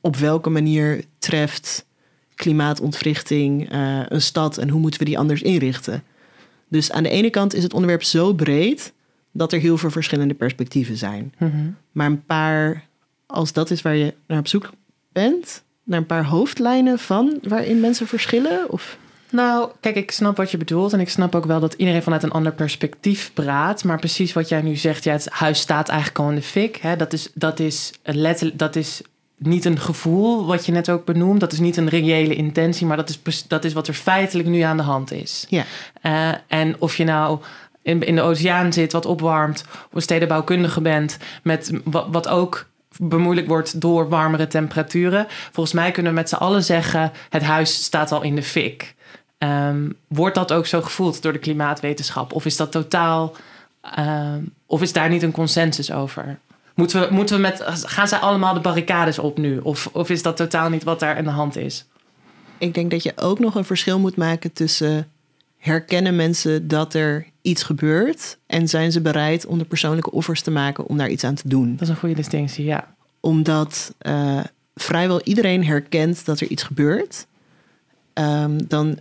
op 0.00 0.16
welke 0.16 0.50
manier 0.50 1.04
treft 1.18 1.86
klimaatontwrichting 2.34 3.70
eh, 3.70 4.00
een 4.08 4.22
stad 4.22 4.58
en 4.58 4.68
hoe 4.68 4.80
moeten 4.80 5.00
we 5.00 5.06
die 5.06 5.18
anders 5.18 5.42
inrichten. 5.42 6.02
Dus 6.70 6.92
aan 6.92 7.02
de 7.02 7.08
ene 7.08 7.30
kant 7.30 7.54
is 7.54 7.62
het 7.62 7.72
onderwerp 7.72 8.02
zo 8.02 8.32
breed 8.32 8.92
dat 9.32 9.52
er 9.52 9.60
heel 9.60 9.78
veel 9.78 9.90
verschillende 9.90 10.34
perspectieven 10.34 10.96
zijn. 10.96 11.34
Mhm. 11.38 11.70
Maar 11.92 12.06
een 12.06 12.24
paar, 12.24 12.86
als 13.26 13.52
dat 13.52 13.70
is 13.70 13.82
waar 13.82 13.96
je 13.96 14.14
naar 14.26 14.38
op 14.38 14.48
zoek 14.48 14.70
bent, 15.12 15.62
naar 15.84 15.98
een 15.98 16.06
paar 16.06 16.24
hoofdlijnen 16.24 16.98
van 16.98 17.38
waarin 17.42 17.80
mensen 17.80 18.06
verschillen? 18.06 18.70
Of 18.70 18.98
Nou, 19.30 19.70
kijk, 19.80 19.96
ik 19.96 20.10
snap 20.10 20.36
wat 20.36 20.50
je 20.50 20.56
bedoelt. 20.56 20.92
En 20.92 21.00
ik 21.00 21.08
snap 21.08 21.34
ook 21.34 21.44
wel 21.44 21.60
dat 21.60 21.74
iedereen 21.74 22.02
vanuit 22.02 22.22
een 22.22 22.30
ander 22.30 22.52
perspectief 22.52 23.30
praat. 23.34 23.84
Maar 23.84 23.98
precies 23.98 24.32
wat 24.32 24.48
jij 24.48 24.62
nu 24.62 24.76
zegt, 24.76 25.04
ja, 25.04 25.12
het 25.12 25.28
huis 25.28 25.60
staat 25.60 25.88
eigenlijk 25.88 26.18
al 26.18 26.28
in 26.28 26.34
de 26.34 26.42
fik. 26.42 26.76
Hè? 26.76 26.96
Dat, 26.96 27.12
is, 27.12 27.30
dat, 27.34 27.60
is 27.60 27.92
letterlijk, 28.02 28.58
dat 28.58 28.76
is 28.76 29.02
niet 29.42 29.64
een 29.64 29.78
gevoel, 29.78 30.46
wat 30.46 30.66
je 30.66 30.72
net 30.72 30.90
ook 30.90 31.04
benoemt. 31.04 31.40
Dat 31.40 31.52
is 31.52 31.58
niet 31.58 31.76
een 31.76 31.88
reële 31.88 32.34
intentie, 32.34 32.86
maar 32.86 32.96
dat 32.96 33.18
is, 33.24 33.48
dat 33.48 33.64
is 33.64 33.72
wat 33.72 33.88
er 33.88 33.94
feitelijk 33.94 34.48
nu 34.48 34.60
aan 34.60 34.76
de 34.76 34.82
hand 34.82 35.12
is. 35.12 35.46
ja, 35.48 35.64
Eh, 36.02 36.28
en 36.46 36.76
of 36.78 36.96
je 36.96 37.04
nou 37.04 37.38
in, 37.82 38.02
in 38.02 38.14
de 38.14 38.22
oceaan 38.22 38.72
zit, 38.72 38.92
wat 38.92 39.06
opwarmt, 39.06 39.64
of 39.72 39.88
een 39.92 40.02
stedenbouwkundige 40.02 40.80
bent, 40.80 41.16
met 41.42 41.70
wat, 41.84 42.06
wat 42.10 42.28
ook 42.28 42.68
bemoeilijk 42.98 43.46
wordt 43.48 43.80
door 43.80 44.08
warmere 44.08 44.46
temperaturen. 44.46 45.26
Volgens 45.28 45.74
mij 45.74 45.90
kunnen 45.90 46.12
we 46.12 46.18
met 46.18 46.28
z'n 46.28 46.34
allen 46.34 46.64
zeggen: 46.64 47.12
het 47.30 47.42
huis 47.42 47.84
staat 47.84 48.12
al 48.12 48.22
in 48.22 48.34
de 48.34 48.42
fik. 48.42 48.94
Ehm, 49.38 49.90
wordt 50.08 50.34
dat 50.34 50.52
ook 50.52 50.66
zo 50.66 50.82
gevoeld 50.82 51.22
door 51.22 51.32
de 51.32 51.38
klimaatwetenschap? 51.38 52.32
Of 52.32 52.44
is 52.44 52.56
dat 52.56 52.72
totaal. 52.72 53.32
ehm, 53.80 54.40
of 54.66 54.82
is 54.82 54.92
daar 54.92 55.08
niet 55.08 55.22
een 55.22 55.30
consensus 55.32 55.92
over? 55.92 56.38
Moeten 56.74 57.00
we, 57.00 57.14
moeten 57.14 57.36
we 57.36 57.42
met, 57.42 57.62
gaan 57.66 58.08
zij 58.08 58.18
allemaal 58.18 58.54
de 58.54 58.60
barricades 58.60 59.18
op 59.18 59.38
nu? 59.38 59.58
Of, 59.58 59.88
of 59.92 60.10
is 60.10 60.22
dat 60.22 60.36
totaal 60.36 60.70
niet 60.70 60.84
wat 60.84 61.00
daar 61.00 61.16
aan 61.16 61.24
de 61.24 61.30
hand 61.30 61.56
is? 61.56 61.86
ik 62.60 62.74
denk 62.74 62.90
dat 62.90 63.02
je 63.02 63.12
ook 63.16 63.38
nog 63.38 63.54
een 63.54 63.64
verschil 63.64 63.98
moet 63.98 64.16
maken 64.16 64.52
tussen 64.52 65.10
herkennen 65.56 66.16
mensen 66.16 66.68
dat 66.68 66.94
er 66.94 67.26
iets 67.42 67.62
gebeurt 67.62 68.38
en 68.46 68.68
zijn 68.68 68.92
ze 68.92 69.00
bereid 69.00 69.46
om 69.46 69.58
de 69.58 69.64
persoonlijke 69.64 70.10
offers 70.10 70.42
te 70.42 70.50
maken 70.50 70.86
om 70.86 70.96
daar 70.96 71.08
iets 71.08 71.24
aan 71.24 71.34
te 71.34 71.48
doen. 71.48 71.72
Dat 71.72 71.80
is 71.80 71.88
een 71.88 71.96
goede 71.96 72.14
distinctie, 72.14 72.64
ja. 72.64 72.94
Omdat 73.20 73.94
eh, 73.98 74.40
vrijwel 74.74 75.22
iedereen 75.22 75.64
herkent 75.64 76.24
dat 76.24 76.40
er 76.40 76.48
iets 76.48 76.62
gebeurt. 76.62 77.26
Ehm, 78.12 78.58
dan 78.68 78.98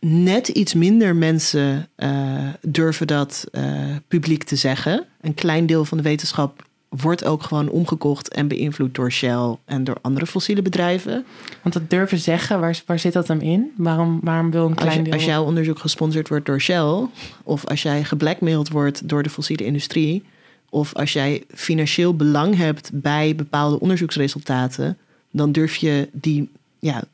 net 0.00 0.48
iets 0.48 0.74
minder 0.74 1.16
mensen 1.16 1.88
eh, 1.94 2.48
durven 2.60 3.06
dat 3.06 3.46
eh, 3.52 3.96
publiek 4.08 4.44
te 4.44 4.56
zeggen. 4.56 5.06
Een 5.24 5.34
klein 5.34 5.66
deel 5.66 5.84
van 5.84 5.96
de 5.96 6.04
wetenschap 6.04 6.62
wordt 6.88 7.24
ook 7.24 7.42
gewoon 7.42 7.68
omgekocht 7.68 8.28
en 8.28 8.48
beïnvloed 8.48 8.94
door 8.94 9.12
Shell 9.12 9.56
en 9.64 9.84
door 9.84 9.96
andere 10.00 10.26
fossiele 10.26 10.62
bedrijven. 10.62 11.24
Want 11.62 11.74
dat 11.74 11.90
durven 11.90 12.18
zeggen, 12.18 12.60
waar, 12.60 12.82
waar 12.86 12.98
zit 12.98 13.12
dat 13.12 13.28
hem 13.28 13.40
in? 13.40 13.72
Waarom, 13.76 14.20
waarom 14.22 14.50
wil 14.50 14.66
een 14.66 14.74
klein 14.74 14.88
Als, 14.88 14.96
je, 14.96 15.02
deel... 15.02 15.12
als 15.12 15.24
jouw 15.24 15.44
onderzoek 15.44 15.78
gesponsord 15.78 16.28
wordt 16.28 16.46
door 16.46 16.60
Shell, 16.60 17.06
of 17.42 17.64
als 17.64 17.82
jij 17.82 18.04
geblackmailed 18.04 18.68
wordt 18.68 19.08
door 19.08 19.22
de 19.22 19.30
fossiele 19.30 19.64
industrie, 19.64 20.22
of 20.70 20.94
als 20.94 21.12
jij 21.12 21.42
financieel 21.54 22.16
belang 22.16 22.56
hebt 22.56 22.90
bij 22.92 23.34
bepaalde 23.34 23.80
onderzoeksresultaten, 23.80 24.98
dan 25.30 25.52
durf 25.52 25.76
je 25.76 26.08
die 26.12 26.50
ja, 26.78 27.04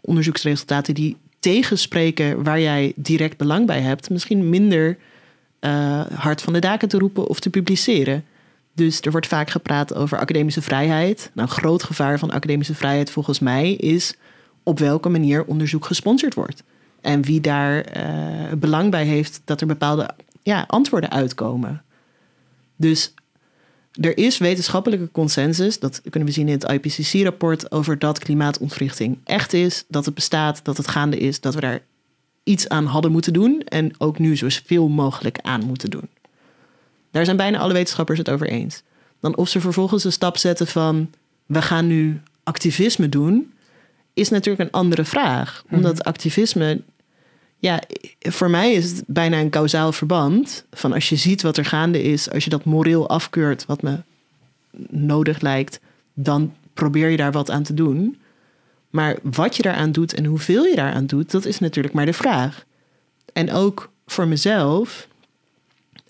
onderzoeksresultaten 0.00 0.94
die 0.94 1.16
tegenspreken 1.40 2.42
waar 2.42 2.60
jij 2.60 2.92
direct 2.96 3.36
belang 3.36 3.66
bij 3.66 3.80
hebt, 3.80 4.10
misschien 4.10 4.48
minder 4.48 4.98
eh, 5.60 6.00
hard 6.14 6.42
van 6.42 6.52
de 6.52 6.58
daken 6.58 6.88
te 6.88 6.98
roepen 6.98 7.26
of 7.26 7.40
te 7.40 7.50
publiceren. 7.50 8.24
Dus 8.72 9.00
er 9.00 9.10
wordt 9.10 9.26
vaak 9.26 9.50
gepraat 9.50 9.94
over 9.94 10.18
academische 10.18 10.62
vrijheid. 10.62 11.30
Nou, 11.34 11.48
een 11.48 11.54
groot 11.54 11.82
gevaar 11.82 12.18
van 12.18 12.30
academische 12.30 12.74
vrijheid 12.74 13.10
volgens 13.10 13.38
mij 13.38 13.72
is 13.72 14.16
op 14.62 14.78
welke 14.78 15.08
manier 15.08 15.44
onderzoek 15.44 15.84
gesponsord 15.84 16.34
wordt. 16.34 16.62
En 17.00 17.22
wie 17.22 17.40
daar 17.40 17.80
eh, 17.80 18.52
belang 18.58 18.90
bij 18.90 19.04
heeft 19.04 19.40
dat 19.44 19.60
er 19.60 19.66
bepaalde 19.66 20.10
ja, 20.42 20.64
antwoorden 20.66 21.10
uitkomen. 21.10 21.82
Dus 22.76 23.14
er 23.92 24.18
is 24.18 24.38
wetenschappelijke 24.38 25.10
consensus, 25.12 25.78
dat 25.78 26.00
kunnen 26.10 26.28
we 26.28 26.34
zien 26.34 26.48
in 26.48 26.58
het 26.60 26.70
IPCC-rapport, 26.70 27.72
over 27.72 27.98
dat 27.98 28.18
klimaatontwrichting 28.18 29.18
echt 29.24 29.52
is, 29.52 29.84
dat 29.88 30.04
het 30.04 30.14
bestaat, 30.14 30.64
dat 30.64 30.76
het 30.76 30.88
gaande 30.88 31.18
is, 31.18 31.40
dat 31.40 31.54
we 31.54 31.60
daar 31.60 31.80
iets 32.42 32.68
aan 32.68 32.86
hadden 32.86 33.12
moeten 33.12 33.32
doen 33.32 33.62
en 33.64 33.92
ook 33.98 34.18
nu 34.18 34.36
zoveel 34.36 34.88
mogelijk 34.88 35.38
aan 35.42 35.64
moeten 35.64 35.90
doen. 35.90 36.08
Daar 37.10 37.24
zijn 37.24 37.36
bijna 37.36 37.58
alle 37.58 37.72
wetenschappers 37.72 38.18
het 38.18 38.30
over 38.30 38.48
eens. 38.48 38.82
Dan 39.20 39.36
of 39.36 39.48
ze 39.48 39.60
vervolgens 39.60 40.04
een 40.04 40.12
stap 40.12 40.36
zetten 40.36 40.66
van 40.66 41.10
we 41.46 41.62
gaan 41.62 41.86
nu 41.86 42.20
activisme 42.42 43.08
doen, 43.08 43.52
is 44.14 44.28
natuurlijk 44.28 44.64
een 44.64 44.80
andere 44.80 45.04
vraag. 45.04 45.64
Omdat 45.70 46.04
activisme, 46.04 46.80
ja, 47.58 47.82
voor 48.18 48.50
mij 48.50 48.72
is 48.72 48.90
het 48.90 49.02
bijna 49.06 49.40
een 49.40 49.50
kausaal 49.50 49.92
verband. 49.92 50.64
Van 50.70 50.92
als 50.92 51.08
je 51.08 51.16
ziet 51.16 51.42
wat 51.42 51.56
er 51.56 51.64
gaande 51.64 52.02
is, 52.02 52.30
als 52.30 52.44
je 52.44 52.50
dat 52.50 52.64
moreel 52.64 53.08
afkeurt, 53.08 53.66
wat 53.66 53.82
me 53.82 53.98
nodig 54.88 55.40
lijkt, 55.40 55.80
dan 56.14 56.54
probeer 56.74 57.08
je 57.08 57.16
daar 57.16 57.32
wat 57.32 57.50
aan 57.50 57.62
te 57.62 57.74
doen. 57.74 58.18
Maar 58.90 59.18
wat 59.22 59.56
je 59.56 59.62
daaraan 59.62 59.92
doet 59.92 60.14
en 60.14 60.24
hoeveel 60.24 60.64
je 60.64 60.76
daaraan 60.76 61.06
doet, 61.06 61.30
dat 61.30 61.44
is 61.44 61.58
natuurlijk 61.58 61.94
maar 61.94 62.06
de 62.06 62.12
vraag. 62.12 62.64
En 63.32 63.52
ook 63.52 63.90
voor 64.06 64.28
mezelf, 64.28 65.08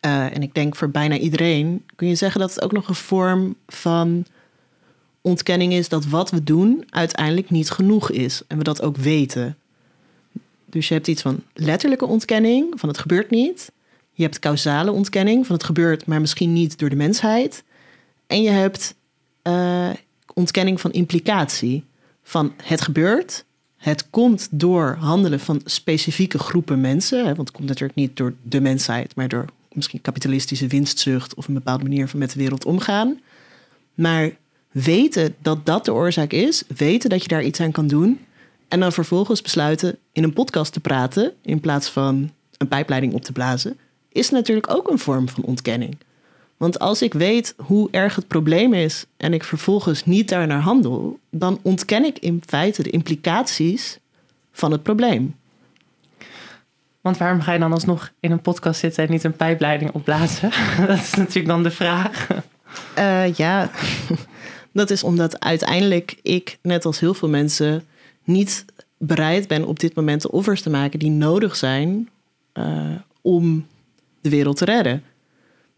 uh, 0.06 0.36
en 0.36 0.42
ik 0.42 0.54
denk 0.54 0.76
voor 0.76 0.90
bijna 0.90 1.16
iedereen, 1.16 1.84
kun 1.96 2.08
je 2.08 2.14
zeggen 2.14 2.40
dat 2.40 2.54
het 2.54 2.64
ook 2.64 2.72
nog 2.72 2.88
een 2.88 2.94
vorm 2.94 3.54
van 3.66 4.26
ontkenning 5.20 5.72
is 5.72 5.88
dat 5.88 6.06
wat 6.06 6.30
we 6.30 6.42
doen 6.42 6.84
uiteindelijk 6.90 7.50
niet 7.50 7.70
genoeg 7.70 8.10
is. 8.10 8.42
En 8.46 8.58
we 8.58 8.64
dat 8.64 8.82
ook 8.82 8.96
weten. 8.96 9.56
Dus 10.66 10.88
je 10.88 10.94
hebt 10.94 11.08
iets 11.08 11.22
van 11.22 11.42
letterlijke 11.54 12.06
ontkenning, 12.06 12.80
van 12.80 12.88
het 12.88 12.98
gebeurt 12.98 13.30
niet. 13.30 13.72
Je 14.12 14.22
hebt 14.22 14.38
causale 14.38 14.92
ontkenning, 14.92 15.46
van 15.46 15.54
het 15.54 15.64
gebeurt, 15.64 16.06
maar 16.06 16.20
misschien 16.20 16.52
niet 16.52 16.78
door 16.78 16.88
de 16.88 16.96
mensheid. 16.96 17.64
En 18.26 18.42
je 18.42 18.50
hebt 18.50 18.94
uh, 19.42 19.90
ontkenning 20.34 20.80
van 20.80 20.92
implicatie, 20.92 21.84
van 22.22 22.52
het 22.62 22.80
gebeurt. 22.80 23.44
Het 23.76 24.10
komt 24.10 24.48
door 24.50 24.96
handelen 24.98 25.40
van 25.40 25.60
specifieke 25.64 26.38
groepen 26.38 26.80
mensen. 26.80 27.24
Want 27.24 27.38
het 27.38 27.50
komt 27.50 27.68
natuurlijk 27.68 27.98
niet 27.98 28.16
door 28.16 28.34
de 28.42 28.60
mensheid, 28.60 29.14
maar 29.14 29.28
door 29.28 29.44
misschien 29.72 30.00
kapitalistische 30.00 30.66
winstzucht 30.66 31.34
of 31.34 31.48
een 31.48 31.54
bepaalde 31.54 31.82
manier 31.82 32.08
van 32.08 32.18
met 32.18 32.32
de 32.32 32.38
wereld 32.38 32.64
omgaan. 32.64 33.20
Maar 33.94 34.30
weten 34.70 35.34
dat 35.42 35.66
dat 35.66 35.84
de 35.84 35.92
oorzaak 35.92 36.32
is, 36.32 36.62
weten 36.76 37.10
dat 37.10 37.22
je 37.22 37.28
daar 37.28 37.44
iets 37.44 37.60
aan 37.60 37.72
kan 37.72 37.86
doen. 37.86 38.20
En 38.68 38.80
dan 38.80 38.92
vervolgens 38.92 39.42
besluiten 39.42 39.98
in 40.12 40.22
een 40.22 40.32
podcast 40.32 40.72
te 40.72 40.80
praten 40.80 41.32
in 41.42 41.60
plaats 41.60 41.88
van 41.88 42.30
een 42.56 42.68
pijpleiding 42.68 43.12
op 43.12 43.22
te 43.22 43.32
blazen, 43.32 43.78
is 44.12 44.30
natuurlijk 44.30 44.70
ook 44.74 44.90
een 44.90 44.98
vorm 44.98 45.28
van 45.28 45.44
ontkenning. 45.44 45.96
Want 46.60 46.78
als 46.78 47.02
ik 47.02 47.12
weet 47.12 47.54
hoe 47.56 47.88
erg 47.90 48.16
het 48.16 48.26
probleem 48.26 48.74
is 48.74 49.04
en 49.16 49.32
ik 49.32 49.44
vervolgens 49.44 50.04
niet 50.04 50.28
daar 50.28 50.46
naar 50.46 50.60
handel, 50.60 51.18
dan 51.30 51.58
ontken 51.62 52.04
ik 52.04 52.18
in 52.18 52.42
feite 52.46 52.82
de 52.82 52.90
implicaties 52.90 53.98
van 54.52 54.72
het 54.72 54.82
probleem. 54.82 55.36
Want 57.00 57.16
waarom 57.16 57.40
ga 57.40 57.52
je 57.52 57.58
dan 57.58 57.72
alsnog 57.72 58.12
in 58.20 58.30
een 58.30 58.40
podcast 58.40 58.80
zitten 58.80 59.04
en 59.04 59.10
niet 59.10 59.24
een 59.24 59.36
pijpleiding 59.36 59.90
opblazen? 59.92 60.50
Dat 60.86 60.98
is 60.98 61.14
natuurlijk 61.14 61.46
dan 61.46 61.62
de 61.62 61.70
vraag. 61.70 62.26
Uh, 62.98 63.34
ja, 63.34 63.70
dat 64.72 64.90
is 64.90 65.02
omdat 65.02 65.40
uiteindelijk 65.40 66.18
ik, 66.22 66.58
net 66.62 66.84
als 66.84 67.00
heel 67.00 67.14
veel 67.14 67.28
mensen, 67.28 67.84
niet 68.24 68.64
bereid 68.98 69.48
ben 69.48 69.66
op 69.66 69.80
dit 69.80 69.94
moment 69.94 70.22
de 70.22 70.30
offers 70.30 70.62
te 70.62 70.70
maken 70.70 70.98
die 70.98 71.10
nodig 71.10 71.56
zijn 71.56 72.08
uh, 72.54 72.94
om 73.20 73.66
de 74.20 74.30
wereld 74.30 74.56
te 74.56 74.64
redden. 74.64 75.04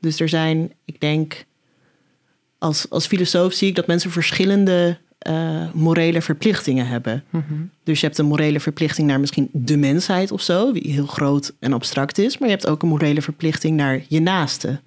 Dus 0.03 0.21
er 0.21 0.29
zijn, 0.29 0.73
ik 0.85 1.01
denk, 1.01 1.45
als, 2.59 2.91
als 2.91 3.07
filosoof 3.07 3.53
zie 3.53 3.69
ik 3.69 3.75
dat 3.75 3.87
mensen 3.87 4.11
verschillende 4.11 4.99
uh, 5.29 5.73
morele 5.73 6.23
verplichtingen 6.23 6.87
hebben. 6.87 7.25
Mm 7.31 7.45
-hmm. 7.49 7.71
Dus 7.85 8.01
je 8.01 8.07
hebt 8.07 8.19
een 8.19 8.27
morele 8.27 8.61
verplichting 8.61 9.09
naar 9.09 9.21
misschien 9.21 9.49
de 9.53 9.77
mensheid 9.77 10.33
of 10.33 10.43
zo, 10.43 10.73
die 10.73 10.93
heel 10.93 11.07
groot 11.07 11.55
en 11.59 11.73
abstract 11.73 12.19
is. 12.19 12.39
Maar 12.39 12.49
je 12.49 12.55
hebt 12.55 12.67
ook 12.67 12.83
een 12.83 12.89
morele 12.89 13.23
verplichting 13.23 13.77
naar 13.77 14.03
je 14.09 14.21
naaste. 14.21 14.81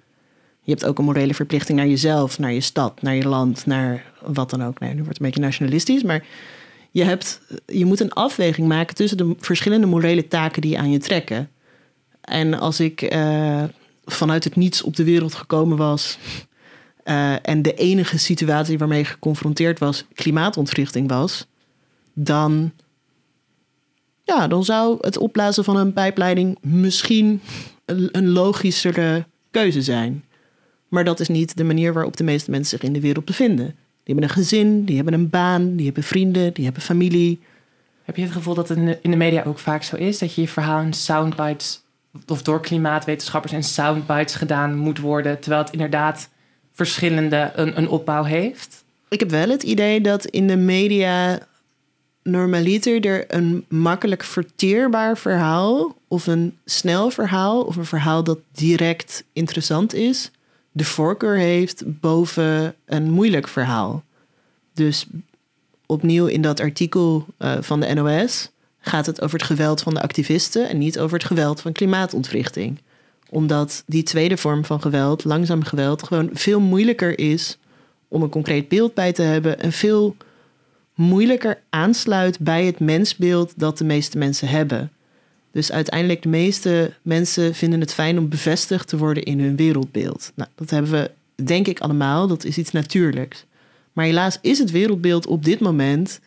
Je 0.62 0.70
hebt 0.70 0.84
ook 0.84 0.98
een 0.98 1.04
morele 1.04 1.34
verplichting 1.34 1.78
naar 1.78 1.88
jezelf, 1.88 2.38
naar 2.38 2.52
je 2.52 2.60
stad, 2.60 3.02
naar 3.02 3.14
je 3.14 3.28
land, 3.28 3.66
naar 3.66 4.12
wat 4.22 4.50
dan 4.50 4.64
ook. 4.64 4.78
Nee, 4.78 4.90
nu 4.90 4.96
wordt 4.96 5.08
het 5.08 5.20
een 5.20 5.26
beetje 5.26 5.40
nationalistisch, 5.40 6.02
maar 6.02 6.24
je, 6.90 7.04
hebt, 7.04 7.40
je 7.66 7.84
moet 7.84 8.00
een 8.00 8.12
afweging 8.12 8.68
maken 8.68 8.94
tussen 8.94 9.18
de 9.18 9.34
verschillende 9.38 9.86
morele 9.86 10.28
taken 10.28 10.62
die 10.62 10.78
aan 10.78 10.90
je 10.90 10.98
trekken. 10.98 11.50
En 12.20 12.54
als 12.58 12.80
ik 12.80 13.14
uh, 13.14 13.62
vanuit 14.06 14.44
het 14.44 14.56
niets 14.56 14.82
op 14.82 14.96
de 14.96 15.04
wereld 15.04 15.34
gekomen 15.34 15.76
was. 15.76 16.18
Uh, 17.04 17.48
en 17.48 17.62
de 17.62 17.74
enige 17.74 18.18
situatie 18.18 18.78
waarmee 18.78 19.04
geconfronteerd 19.04 19.78
was 19.78 20.04
klimaatontwrichting 20.14 21.08
was, 21.08 21.46
dan, 22.12 22.72
ja, 24.22 24.48
dan 24.48 24.64
zou 24.64 24.98
het 25.00 25.18
opblazen 25.18 25.64
van 25.64 25.76
een 25.76 25.92
pijpleiding 25.92 26.58
misschien 26.60 27.40
een, 27.84 28.08
een 28.12 28.28
logischere 28.28 29.26
keuze 29.50 29.82
zijn. 29.82 30.24
Maar 30.88 31.04
dat 31.04 31.20
is 31.20 31.28
niet 31.28 31.56
de 31.56 31.64
manier 31.64 31.92
waarop 31.92 32.16
de 32.16 32.24
meeste 32.24 32.50
mensen 32.50 32.78
zich 32.78 32.88
in 32.88 32.92
de 32.92 33.00
wereld 33.00 33.24
bevinden. 33.24 33.66
Die 33.66 34.14
hebben 34.14 34.24
een 34.24 34.42
gezin, 34.42 34.84
die 34.84 34.96
hebben 34.96 35.14
een 35.14 35.30
baan, 35.30 35.76
die 35.76 35.84
hebben 35.86 36.02
vrienden, 36.02 36.54
die 36.54 36.64
hebben 36.64 36.82
familie. 36.82 37.40
Heb 38.02 38.16
je 38.16 38.22
het 38.22 38.32
gevoel 38.32 38.54
dat 38.54 38.68
het 38.68 38.98
in 39.02 39.10
de 39.10 39.16
media 39.16 39.42
ook 39.42 39.58
vaak 39.58 39.82
zo 39.82 39.96
is? 39.96 40.18
Dat 40.18 40.34
je 40.34 40.40
je 40.40 40.48
verhaal 40.48 40.80
in 40.80 40.92
soundbites 40.92 41.82
of 42.26 42.42
door 42.42 42.60
klimaatwetenschappers 42.60 43.52
in 43.52 43.64
soundbites 43.64 44.34
gedaan 44.34 44.76
moet 44.76 44.98
worden, 44.98 45.40
terwijl 45.40 45.62
het 45.62 45.72
inderdaad 45.72 46.28
verschillende 46.72 47.52
een, 47.54 47.78
een 47.78 47.88
opbouw 47.88 48.24
heeft? 48.24 48.84
Ik 49.08 49.20
heb 49.20 49.30
wel 49.30 49.48
het 49.48 49.62
idee 49.62 50.00
dat 50.00 50.24
in 50.24 50.46
de 50.46 50.56
media 50.56 51.38
normaliter 52.22 53.06
er 53.06 53.34
een 53.34 53.64
makkelijk 53.68 54.24
verteerbaar 54.24 55.18
verhaal 55.18 55.96
of 56.08 56.26
een 56.26 56.58
snel 56.64 57.10
verhaal 57.10 57.62
of 57.62 57.76
een 57.76 57.84
verhaal 57.84 58.24
dat 58.24 58.38
direct 58.52 59.24
interessant 59.32 59.94
is, 59.94 60.30
de 60.72 60.84
voorkeur 60.84 61.36
heeft 61.36 61.82
boven 61.86 62.74
een 62.84 63.10
moeilijk 63.10 63.48
verhaal. 63.48 64.04
Dus 64.72 65.06
opnieuw 65.86 66.26
in 66.26 66.42
dat 66.42 66.60
artikel 66.60 67.26
uh, 67.38 67.56
van 67.60 67.80
de 67.80 67.94
NOS 67.94 68.50
gaat 68.88 69.06
het 69.06 69.20
over 69.22 69.38
het 69.38 69.46
geweld 69.46 69.82
van 69.82 69.94
de 69.94 70.02
activisten 70.02 70.68
en 70.68 70.78
niet 70.78 70.98
over 70.98 71.16
het 71.18 71.26
geweld 71.26 71.60
van 71.60 71.72
klimaatontwrichting. 71.72 72.80
Omdat 73.30 73.82
die 73.86 74.02
tweede 74.02 74.36
vorm 74.36 74.64
van 74.64 74.80
geweld, 74.80 75.24
langzaam 75.24 75.62
geweld, 75.62 76.02
gewoon 76.02 76.30
veel 76.32 76.60
moeilijker 76.60 77.18
is 77.18 77.58
om 78.08 78.22
een 78.22 78.28
concreet 78.28 78.68
beeld 78.68 78.94
bij 78.94 79.12
te 79.12 79.22
hebben 79.22 79.60
en 79.60 79.72
veel 79.72 80.16
moeilijker 80.94 81.62
aansluit 81.70 82.38
bij 82.38 82.64
het 82.64 82.80
mensbeeld 82.80 83.52
dat 83.56 83.78
de 83.78 83.84
meeste 83.84 84.18
mensen 84.18 84.48
hebben. 84.48 84.90
Dus 85.52 85.72
uiteindelijk 85.72 86.22
de 86.22 86.28
meeste 86.28 86.92
mensen 87.02 87.54
vinden 87.54 87.80
het 87.80 87.92
fijn 87.92 88.18
om 88.18 88.28
bevestigd 88.28 88.88
te 88.88 88.96
worden 88.96 89.22
in 89.22 89.40
hun 89.40 89.56
wereldbeeld. 89.56 90.32
Nou, 90.34 90.50
dat 90.54 90.70
hebben 90.70 90.90
we 90.90 91.10
denk 91.44 91.66
ik 91.66 91.80
allemaal, 91.80 92.26
dat 92.26 92.44
is 92.44 92.58
iets 92.58 92.70
natuurlijks. 92.70 93.44
Maar 93.92 94.04
helaas 94.04 94.38
is 94.40 94.58
het 94.58 94.70
wereldbeeld 94.70 95.26
op 95.26 95.44
dit 95.44 95.60
moment 95.60 96.20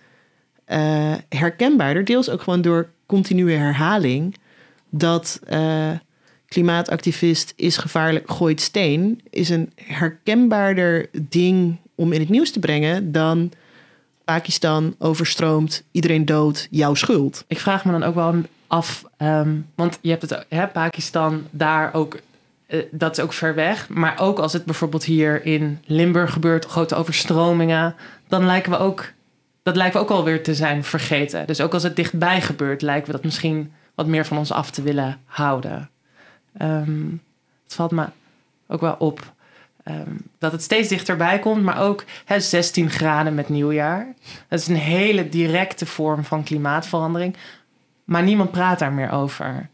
uh, 0.72 1.14
herkenbaarder, 1.30 2.06
deels 2.06 2.30
ook 2.30 2.42
gewoon 2.42 2.62
door 2.62 2.90
continue 3.06 3.56
herhaling, 3.56 4.36
dat 4.90 5.40
uh, 5.50 5.92
klimaatactivist 6.48 7.54
is 7.56 7.78
gevaarlijk, 7.78 8.32
gooit 8.32 8.62
steen, 8.62 9.22
is 9.30 9.50
een 9.50 9.72
herkenbaarder 9.76 11.10
ding 11.30 11.78
om 11.96 12.14
in 12.14 12.20
het 12.20 12.30
nieuws 12.30 12.52
te 12.52 12.60
brengen 12.60 13.12
dan 13.12 13.52
Pakistan 14.24 14.96
overstroomt, 15.00 15.84
iedereen 15.92 16.26
dood, 16.26 16.68
jouw 16.72 16.94
schuld. 16.94 17.44
Ik 17.48 17.60
vraag 17.60 17.86
me 17.86 17.92
dan 17.92 18.04
ook 18.04 18.16
wel 18.16 18.36
af, 18.68 19.04
um, 19.18 19.66
want 19.76 20.00
je 20.02 20.10
hebt 20.10 20.22
het, 20.22 20.46
hè, 20.50 20.68
Pakistan, 20.68 21.48
daar 21.52 21.94
ook 21.94 22.20
eh, 22.70 22.80
dat 22.92 23.18
is 23.18 23.24
ook 23.24 23.34
ver 23.34 23.56
weg. 23.56 23.90
Maar 23.90 24.20
ook 24.20 24.40
als 24.40 24.54
het 24.54 24.66
bijvoorbeeld 24.66 25.04
hier 25.04 25.46
in 25.46 25.80
Limburg 25.86 26.34
gebeurt, 26.34 26.66
grote 26.66 26.96
overstromingen, 26.96 27.96
dan 28.28 28.46
lijken 28.46 28.72
we 28.72 28.78
ook, 28.78 29.12
dat 29.64 29.76
lijken 29.76 30.00
we 30.00 30.06
ook 30.06 30.18
alweer 30.18 30.44
te 30.44 30.56
zijn 30.56 30.84
vergeten. 30.84 31.48
Dus 31.48 31.62
ook 31.62 31.74
als 31.74 31.84
het 31.84 31.96
dichtbij 31.96 32.42
gebeurt, 32.42 32.82
lijken 32.82 33.06
we 33.06 33.12
dat 33.12 33.24
misschien 33.24 33.74
wat 33.96 34.08
meer 34.08 34.26
van 34.26 34.38
ons 34.38 34.52
af 34.52 34.72
te 34.72 34.82
willen 34.82 35.22
houden. 35.26 35.90
Ehm, 36.58 37.06
het 37.64 37.74
valt 37.74 37.92
me 37.92 38.06
ook 38.68 38.82
wel 38.82 38.96
op 39.00 39.34
ehm, 39.84 40.16
dat 40.38 40.52
het 40.52 40.64
steeds 40.64 40.90
dichterbij 40.90 41.40
komt, 41.40 41.64
maar 41.64 41.82
ook 41.82 42.04
hè, 42.26 42.40
16 42.40 42.90
graden 42.90 43.36
met 43.36 43.50
nieuwjaar. 43.50 44.14
Dat 44.48 44.60
is 44.60 44.68
een 44.68 44.76
hele 44.76 45.30
directe 45.30 45.86
vorm 45.86 46.24
van 46.24 46.44
klimaatverandering, 46.44 47.36
maar 48.04 48.24
niemand 48.24 48.52
praat 48.52 48.80
daar 48.80 48.94
meer 48.94 49.12
over. 49.12 49.70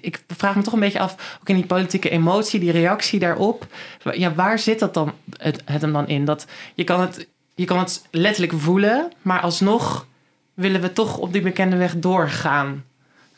Ik 0.00 0.24
vraag 0.26 0.56
me 0.56 0.62
toch 0.62 0.72
een 0.72 0.80
beetje 0.80 1.00
af, 1.00 1.38
ook 1.40 1.48
in 1.48 1.54
die 1.54 1.66
politieke 1.66 2.10
emotie, 2.10 2.60
die 2.60 2.70
reactie 2.70 3.18
daarop. 3.18 3.66
Ja, 4.12 4.34
waar 4.34 4.58
zit 4.58 4.78
dat 4.78 4.94
dan, 4.94 5.12
het, 5.36 5.62
het 5.64 5.80
hem 5.80 5.92
dan 5.92 6.08
in? 6.08 6.24
Dat 6.24 6.46
je, 6.74 6.84
kan 6.84 7.00
het, 7.00 7.28
je 7.54 7.64
kan 7.64 7.78
het 7.78 8.06
letterlijk 8.10 8.52
voelen, 8.56 9.12
maar 9.22 9.40
alsnog 9.40 10.06
willen 10.54 10.80
we 10.80 10.92
toch 10.92 11.18
op 11.18 11.32
die 11.32 11.42
bekende 11.42 11.76
weg 11.76 11.98
doorgaan. 11.98 12.84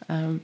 Ehm, 0.07 0.35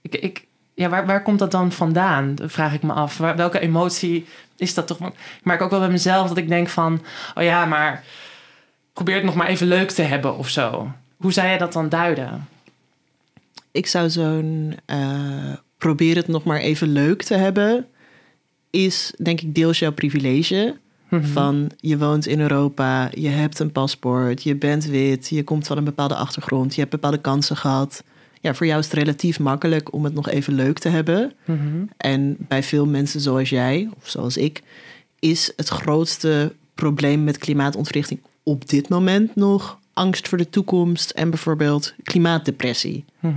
ik, 0.00 0.14
ik, 0.14 0.46
ja, 0.74 0.88
waar, 0.88 1.06
waar 1.06 1.22
komt 1.22 1.38
dat 1.38 1.50
dan 1.50 1.72
vandaan? 1.72 2.36
Vraag 2.42 2.74
ik 2.74 2.82
me 2.82 2.92
af. 2.92 3.16
Welke 3.16 3.60
emotie 3.60 4.26
is 4.56 4.74
dat 4.74 4.86
toch? 4.86 5.00
Ik 5.00 5.14
merk 5.42 5.62
ook 5.62 5.70
wel 5.70 5.80
bij 5.80 5.90
mezelf 5.90 6.28
dat 6.28 6.36
ik 6.36 6.48
denk 6.48 6.68
van... 6.68 7.02
oh 7.34 7.42
ja, 7.42 7.64
maar 7.64 8.04
probeer 8.92 9.14
het 9.14 9.24
nog 9.24 9.34
maar 9.34 9.46
even 9.46 9.66
leuk 9.66 9.90
te 9.90 10.02
hebben 10.02 10.36
of 10.36 10.48
zo. 10.48 10.92
Hoe 11.16 11.32
zou 11.32 11.48
je 11.48 11.58
dat 11.58 11.72
dan 11.72 11.88
duiden? 11.88 12.48
Ik 13.72 13.86
zou 13.86 14.10
zo'n 14.10 14.74
eh, 14.86 15.52
probeer 15.78 16.16
het 16.16 16.28
nog 16.28 16.44
maar 16.44 16.60
even 16.60 16.88
leuk 16.88 17.22
te 17.22 17.34
hebben, 17.34 17.86
is 18.70 19.12
denk 19.16 19.40
ik 19.40 19.54
deels 19.54 19.78
jouw 19.78 19.92
privilege. 19.92 20.76
Mhm. 21.08 21.24
Van 21.24 21.70
je 21.76 21.98
woont 21.98 22.26
in 22.26 22.40
Europa, 22.40 23.10
je 23.14 23.28
hebt 23.28 23.58
een 23.58 23.72
paspoort, 23.72 24.42
je 24.42 24.56
bent 24.56 24.84
wit, 24.84 25.28
je 25.28 25.44
komt 25.44 25.66
van 25.66 25.76
een 25.76 25.84
bepaalde 25.84 26.14
achtergrond, 26.14 26.74
je 26.74 26.80
hebt 26.80 26.92
bepaalde 26.92 27.20
kansen 27.20 27.56
gehad. 27.56 28.04
Ja, 28.40 28.54
voor 28.54 28.66
jou 28.66 28.78
is 28.78 28.84
het 28.84 28.94
relatief 28.94 29.38
makkelijk 29.38 29.92
om 29.92 30.04
het 30.04 30.14
nog 30.14 30.28
even 30.28 30.54
leuk 30.54 30.78
te 30.78 30.88
hebben. 30.88 31.32
Mhm. 31.44 31.84
En 31.96 32.36
bij 32.38 32.62
veel 32.62 32.86
mensen 32.86 33.20
zoals 33.20 33.48
jij, 33.48 33.88
of 33.96 34.08
zoals 34.08 34.36
ik, 34.36 34.62
is 35.18 35.52
het 35.56 35.68
grootste 35.68 36.52
probleem 36.74 37.24
met 37.24 37.38
klimaatontwrichting 37.38 38.20
op 38.42 38.68
dit 38.68 38.88
moment 38.88 39.36
nog 39.36 39.78
angst 39.92 40.28
voor 40.28 40.38
de 40.38 40.50
toekomst 40.50 41.10
en 41.10 41.30
bijvoorbeeld 41.30 41.94
klimaatdepressie. 42.02 43.04
Mhm. 43.20 43.34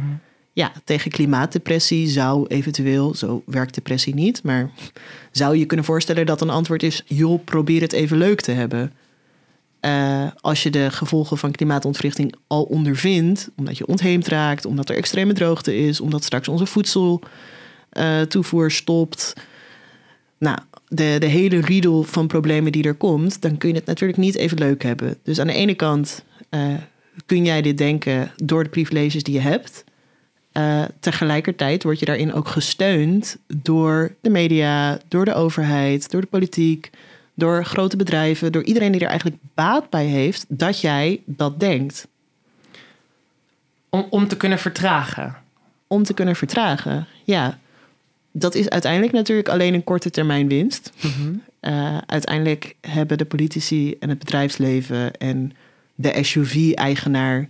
Ja, 0.58 0.72
tegen 0.84 1.12
klimaatdepressie 1.12 2.08
zou 2.08 2.48
eventueel, 2.48 3.16
zo 3.16 3.44
werkt 3.46 3.74
depressie 3.74 4.16
niet, 4.16 4.44
maar 4.44 4.70
zou 5.32 5.58
je 5.58 5.66
kunnen 5.66 5.86
voorstellen 5.86 6.26
dat 6.26 6.42
een 6.42 6.50
antwoord 6.50 6.84
is: 6.84 7.04
joh, 7.06 7.44
probeer 7.44 7.82
het 7.82 7.94
even 7.94 8.18
leuk 8.18 8.42
te 8.42 8.52
hebben. 8.52 8.94
Eh, 9.80 10.28
als 10.42 10.64
je 10.64 10.70
de 10.70 10.92
gevolgen 10.92 11.38
van 11.38 11.52
klimaatontwrichting 11.52 12.36
al 12.48 12.64
ondervindt, 12.64 13.50
omdat 13.56 13.78
je 13.78 13.88
ontheemd 13.88 14.28
raakt, 14.28 14.66
omdat 14.66 14.90
er 14.90 14.96
extreme 14.96 15.34
droogte 15.34 15.78
is, 15.78 16.02
omdat 16.02 16.24
straks 16.24 16.48
onze 16.48 16.66
voedseltoevoer 16.66 18.72
stopt. 18.72 19.34
Nou, 20.38 20.58
de, 20.88 21.16
de 21.20 21.28
hele 21.28 21.62
riedel 21.62 22.04
van 22.04 22.28
problemen 22.28 22.72
die 22.72 22.84
er 22.84 22.96
komt, 22.96 23.42
dan 23.42 23.58
kun 23.58 23.70
je 23.70 23.76
het 23.76 23.86
natuurlijk 23.86 24.20
niet 24.20 24.36
even 24.36 24.58
leuk 24.58 24.84
hebben. 24.84 25.18
Dus 25.24 25.40
aan 25.40 25.48
de 25.48 25.54
ene 25.54 25.76
kant 25.76 26.24
eh, 26.50 26.74
kun 27.26 27.46
jij 27.46 27.62
dit 27.62 27.78
denken 27.78 28.32
door 28.36 28.64
de 28.64 28.70
privileges 28.70 29.24
die 29.24 29.34
je 29.34 29.40
hebt. 29.40 29.86
Eh, 30.58 30.84
tegelijkertijd 31.00 31.84
word 31.84 32.00
je 32.00 32.06
daarin 32.06 32.34
ook 32.34 32.48
gesteund 32.48 33.38
door 33.48 34.16
de 34.22 34.30
media, 34.30 35.00
door 35.08 35.26
de 35.26 35.34
overheid, 35.34 36.12
door 36.12 36.22
de 36.22 36.28
politiek, 36.28 36.90
door 37.34 37.66
grote 37.66 37.98
bedrijven, 37.98 38.52
door 38.52 38.64
iedereen 38.64 38.92
die 38.92 39.02
er 39.02 39.08
eigenlijk 39.08 39.42
baat 39.54 39.90
bij 39.90 40.06
heeft 40.06 40.46
dat 40.48 40.82
jij 40.82 41.22
dat 41.26 41.60
denkt. 41.60 42.08
Om, 43.90 44.08
om 44.10 44.28
te 44.28 44.38
kunnen 44.38 44.60
vertragen. 44.60 45.36
Om 45.88 46.04
te 46.04 46.14
kunnen 46.14 46.36
vertragen. 46.36 47.08
Ja, 47.24 47.60
dat 48.32 48.56
is 48.56 48.70
uiteindelijk 48.70 49.14
natuurlijk 49.14 49.50
alleen 49.50 49.74
een 49.74 49.84
korte 49.84 50.10
termijn 50.10 50.48
winst. 50.48 50.92
Eh, 51.60 51.98
uiteindelijk 52.06 52.76
hebben 52.82 53.18
de 53.18 53.26
politici 53.26 53.96
en 54.00 54.10
het 54.10 54.20
bedrijfsleven 54.20 55.18
en 55.18 55.52
de 55.96 56.24
SUV-eigenaar 56.24 57.50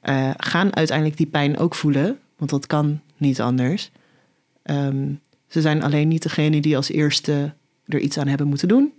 eh, 0.00 0.30
gaan 0.36 0.76
uiteindelijk 0.76 1.16
die 1.16 1.26
pijn 1.26 1.58
ook 1.58 1.74
voelen, 1.74 2.18
want 2.38 2.50
dat 2.50 2.66
kan 2.66 3.00
niet 3.16 3.40
anders. 3.40 3.90
Ehm, 4.62 5.12
ze 5.48 5.60
zijn 5.60 5.82
alleen 5.82 6.08
niet 6.08 6.22
degene 6.22 6.60
die 6.60 6.76
als 6.76 6.90
eerste 6.90 7.54
er 7.86 7.98
iets 7.98 8.18
aan 8.18 8.28
hebben 8.28 8.46
moeten 8.46 8.68
doen. 8.68 8.92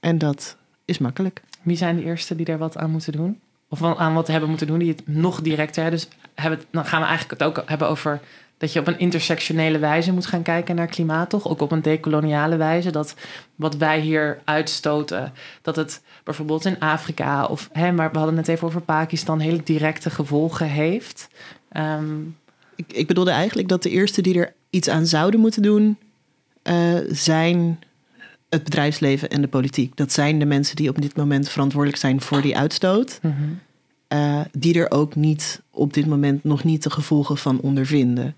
En 0.00 0.18
dat 0.18 0.56
is 0.84 0.98
makkelijk. 0.98 1.42
Wie 1.62 1.76
zijn 1.76 1.96
de 1.96 2.04
eerste 2.04 2.36
die 2.36 2.44
daar 2.44 2.58
wat 2.58 2.76
aan 2.76 2.90
moeten 2.90 3.12
doen? 3.12 3.40
Of 3.68 3.82
aan 3.82 4.14
wat 4.14 4.26
hebben 4.26 4.48
moeten 4.48 4.66
doen 4.66 4.78
die 4.78 4.88
het 4.88 5.08
nog 5.08 5.40
directer... 5.40 5.90
Dus 5.90 6.08
hebben, 6.34 6.60
dan 6.70 6.84
gaan 6.84 7.00
we 7.00 7.06
eigenlijk 7.06 7.40
het 7.40 7.48
ook 7.48 7.62
hebben 7.68 7.88
over... 7.88 8.20
dat 8.58 8.72
je 8.72 8.80
op 8.80 8.86
een 8.86 8.98
intersectionele 8.98 9.78
wijze 9.78 10.12
moet 10.12 10.26
gaan 10.26 10.42
kijken 10.42 10.76
naar 10.76 10.86
klimaat, 10.86 11.30
toch? 11.30 11.48
Ook 11.48 11.60
op 11.60 11.72
een 11.72 11.82
decoloniale 11.82 12.56
wijze. 12.56 12.90
Dat 12.90 13.14
wat 13.54 13.76
wij 13.76 14.00
hier 14.00 14.40
uitstoten, 14.44 15.32
dat 15.62 15.76
het 15.76 16.02
bijvoorbeeld 16.24 16.64
in 16.64 16.78
Afrika... 16.78 17.44
of 17.44 17.68
hè, 17.72 17.92
maar 17.92 18.12
we 18.12 18.18
hadden 18.18 18.36
het 18.36 18.48
even 18.48 18.66
over 18.66 18.80
Pakistan... 18.80 19.38
hele 19.38 19.62
directe 19.62 20.10
gevolgen 20.10 20.66
heeft. 20.66 21.28
Ehm, 21.68 22.16
Ik, 22.80 22.92
ik 22.92 23.06
bedoelde 23.06 23.30
eigenlijk 23.30 23.68
dat 23.68 23.82
de 23.82 23.90
eerste 23.90 24.22
die 24.22 24.38
er 24.38 24.52
iets 24.70 24.88
aan 24.88 25.06
zouden 25.06 25.40
moeten 25.40 25.62
doen, 25.62 25.98
eh, 26.62 26.94
zijn 27.10 27.78
het 28.48 28.64
bedrijfsleven 28.64 29.30
en 29.30 29.40
de 29.40 29.48
politiek. 29.48 29.96
Dat 29.96 30.12
zijn 30.12 30.38
de 30.38 30.44
mensen 30.44 30.76
die 30.76 30.88
op 30.88 31.00
dit 31.02 31.16
moment 31.16 31.48
verantwoordelijk 31.48 32.00
zijn 32.00 32.20
voor 32.20 32.42
die 32.42 32.56
uitstoot. 32.56 33.20
eh, 34.08 34.40
die 34.52 34.74
er 34.74 34.90
ook 34.90 35.14
niet 35.14 35.60
op 35.70 35.92
dit 35.92 36.06
moment 36.06 36.44
nog 36.44 36.64
niet 36.64 36.82
de 36.82 36.90
gevolgen 36.90 37.36
van 37.36 37.60
ondervinden. 37.60 38.34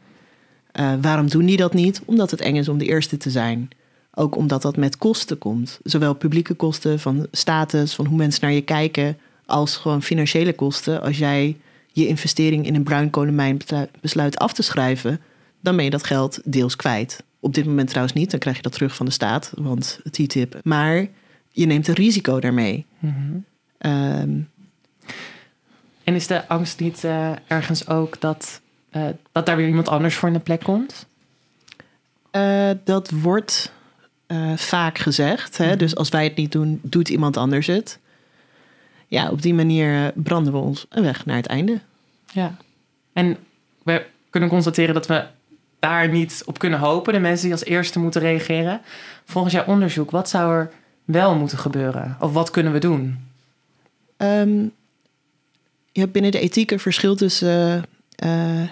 Eh, 0.73 0.93
waarom 1.01 1.29
doen 1.29 1.47
die 1.47 1.57
dat 1.57 1.75
niet? 1.75 2.03
Omdat 2.05 2.31
het 2.31 2.41
eng 2.41 2.57
is 2.57 2.69
om 2.69 2.79
de 2.79 2.85
eerste 2.85 3.17
te 3.17 3.31
zijn. 3.31 3.69
Ook 4.15 4.37
omdat 4.37 4.63
dat 4.63 4.77
met 4.77 4.97
kosten 4.97 5.39
komt. 5.39 5.81
Zowel 5.83 6.15
publieke 6.15 6.55
kosten 6.55 7.01
van 7.01 7.27
status, 7.31 7.95
van 7.95 8.07
hoe 8.07 8.17
mensen 8.17 8.43
naar 8.43 8.53
je 8.53 8.63
kijken, 8.63 9.19
als 9.47 9.77
gewoon 9.77 10.03
financiële 10.03 10.53
kosten. 10.53 11.03
Als 11.03 11.19
jij 11.19 11.57
je 11.93 12.07
investering 12.07 12.67
in 12.67 12.75
een 12.75 12.83
bruinkolenmijn 12.83 13.57
beslu- 13.57 13.89
besluit 14.01 14.39
af 14.39 14.53
te 14.53 14.63
schrijven, 14.63 15.21
dan 15.61 15.77
ben 15.77 15.85
je 15.85 15.91
dat 15.91 16.05
geld 16.05 16.41
deels 16.45 16.77
kwijt. 16.77 17.23
Op 17.41 17.55
dit 17.55 17.65
moment 17.65 17.89
trouwens 17.89 18.15
niet, 18.15 18.31
dan 18.31 18.41
krijg 18.41 18.57
je 18.57 18.63
dat 18.63 18.73
terug 18.73 18.95
van 18.95 19.07
de 19.07 19.13
staat, 19.13 19.53
want 19.55 20.01
TTIP. 20.11 20.61
Maar 20.63 21.07
je 21.51 21.67
neemt 21.67 21.89
een 21.89 21.95
risico 21.95 22.41
daarmee. 22.41 22.87
Ehm, 23.79 24.39
En 26.05 26.15
is 26.15 26.27
de 26.27 26.49
angst 26.49 26.81
niet 26.81 27.05
eh, 27.05 27.31
ergens 27.47 27.89
ook 27.89 28.21
dat, 28.21 28.61
eh, 28.91 29.07
dat 29.33 29.47
daar 29.47 29.57
weer 29.57 29.69
iemand 29.69 29.89
anders 29.89 30.15
voor 30.15 30.29
in 30.29 30.35
de 30.35 30.41
plek 30.41 30.63
komt? 30.63 31.07
Eh, 32.31 32.71
dat 32.85 33.11
wordt 33.11 33.73
vaak 34.57 34.99
gezegd. 34.99 35.57
Hè? 35.59 35.77
Dus 35.77 35.97
als 35.97 36.09
wij 36.09 36.25
het 36.25 36.37
niet 36.37 36.53
doen, 36.53 36.81
doet 36.83 37.09
iemand 37.09 37.37
anders 37.37 37.67
het. 37.67 37.99
Ja, 39.13 39.31
op 39.31 39.43
die 39.43 39.55
manier 39.55 40.05
eh, 40.05 40.09
branden 40.15 40.53
we 40.53 40.59
ons 40.59 40.87
een 40.89 41.03
weg 41.03 41.27
naar 41.27 41.37
het 41.37 41.47
einde. 41.47 41.81
Ja. 42.33 42.57
En 43.13 43.37
we 43.83 44.07
kunnen 44.31 44.49
constateren 44.49 44.95
dat 44.95 45.07
we 45.07 45.25
daar 45.79 46.09
niet 46.09 46.43
op 46.47 46.59
kunnen 46.59 46.79
hopen. 46.79 47.13
De 47.13 47.19
mensen 47.19 47.45
die 47.45 47.53
als 47.53 47.65
eerste 47.65 47.99
moeten 47.99 48.21
reageren. 48.21 48.81
Volgens 49.25 49.55
jouw 49.55 49.65
onderzoek, 49.65 50.11
wat 50.11 50.29
zou 50.29 50.53
er 50.53 50.71
wel 51.05 51.35
moeten 51.35 51.59
gebeuren? 51.59 52.17
Of 52.21 52.33
wat 52.33 52.51
kunnen 52.51 52.73
we 52.73 52.79
doen? 52.79 53.19
Ehm, 54.17 54.63
je 55.93 56.01
hebt 56.01 56.13
binnen 56.13 56.31
de 56.31 56.41
ethiek 56.41 56.71
een 56.71 56.79
verschil 56.81 57.17
tussen 57.17 57.85
eh, 58.17 58.63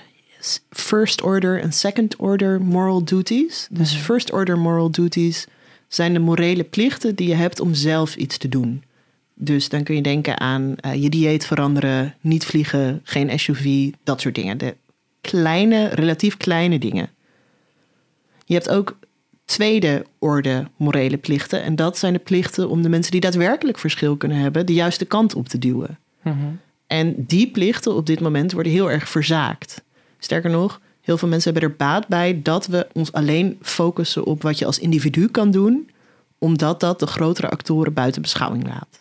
s- 0.40 0.60
first 0.70 1.22
order 1.22 1.60
en 1.62 1.72
second 1.72 2.16
order 2.16 2.62
moral 2.62 3.04
duties. 3.04 3.66
Dus 3.70 3.92
Mhm. 3.94 4.02
first 4.02 4.32
order 4.32 4.58
moral 4.58 4.90
duties 4.90 5.46
zijn 5.88 6.12
de 6.12 6.18
morele 6.18 6.64
plichten 6.64 7.14
die 7.14 7.28
je 7.28 7.34
hebt 7.34 7.60
om 7.60 7.74
zelf 7.74 8.16
iets 8.16 8.38
te 8.38 8.48
doen. 8.48 8.82
Dus 9.42 9.68
dan 9.68 9.82
kun 9.82 9.94
je 9.94 10.02
denken 10.02 10.40
aan 10.40 10.76
eh, 10.76 11.02
je 11.02 11.08
dieet 11.08 11.46
veranderen, 11.46 12.14
niet 12.20 12.44
vliegen, 12.44 13.00
geen 13.04 13.38
SUV, 13.38 13.90
dat 14.04 14.20
soort 14.20 14.34
dingen. 14.34 14.58
De 14.58 14.76
kleine, 15.20 15.88
relatief 15.88 16.36
kleine 16.36 16.78
dingen. 16.78 17.08
Je 18.44 18.54
hebt 18.54 18.68
ook 18.68 18.98
tweede 19.44 20.06
orde 20.18 20.66
morele 20.76 21.16
plichten. 21.16 21.62
En 21.62 21.76
dat 21.76 21.98
zijn 21.98 22.12
de 22.12 22.18
plichten 22.18 22.68
om 22.68 22.82
de 22.82 22.88
mensen 22.88 23.12
die 23.12 23.20
daadwerkelijk 23.20 23.78
verschil 23.78 24.16
kunnen 24.16 24.38
hebben, 24.38 24.66
de 24.66 24.74
juiste 24.74 25.04
kant 25.04 25.34
op 25.34 25.48
te 25.48 25.58
duwen. 25.58 25.98
En 26.86 27.14
die 27.16 27.50
plichten 27.50 27.94
op 27.94 28.06
dit 28.06 28.20
moment 28.20 28.52
worden 28.52 28.72
heel 28.72 28.90
erg 28.90 29.08
verzaakt. 29.08 29.82
Sterker 30.18 30.50
nog, 30.50 30.80
heel 31.00 31.18
veel 31.18 31.28
mensen 31.28 31.52
hebben 31.52 31.70
er 31.70 31.76
baat 31.76 32.08
bij 32.08 32.42
dat 32.42 32.66
we 32.66 32.86
ons 32.92 33.12
alleen 33.12 33.58
focussen 33.62 34.24
op 34.24 34.42
wat 34.42 34.58
je 34.58 34.66
als 34.66 34.78
individu 34.78 35.28
kan 35.28 35.50
doen, 35.50 35.90
omdat 36.38 36.80
dat 36.80 36.98
de 36.98 37.06
grotere 37.06 37.48
actoren 37.48 37.92
buiten 37.92 38.22
beschouwing 38.22 38.66
laat. 38.66 38.98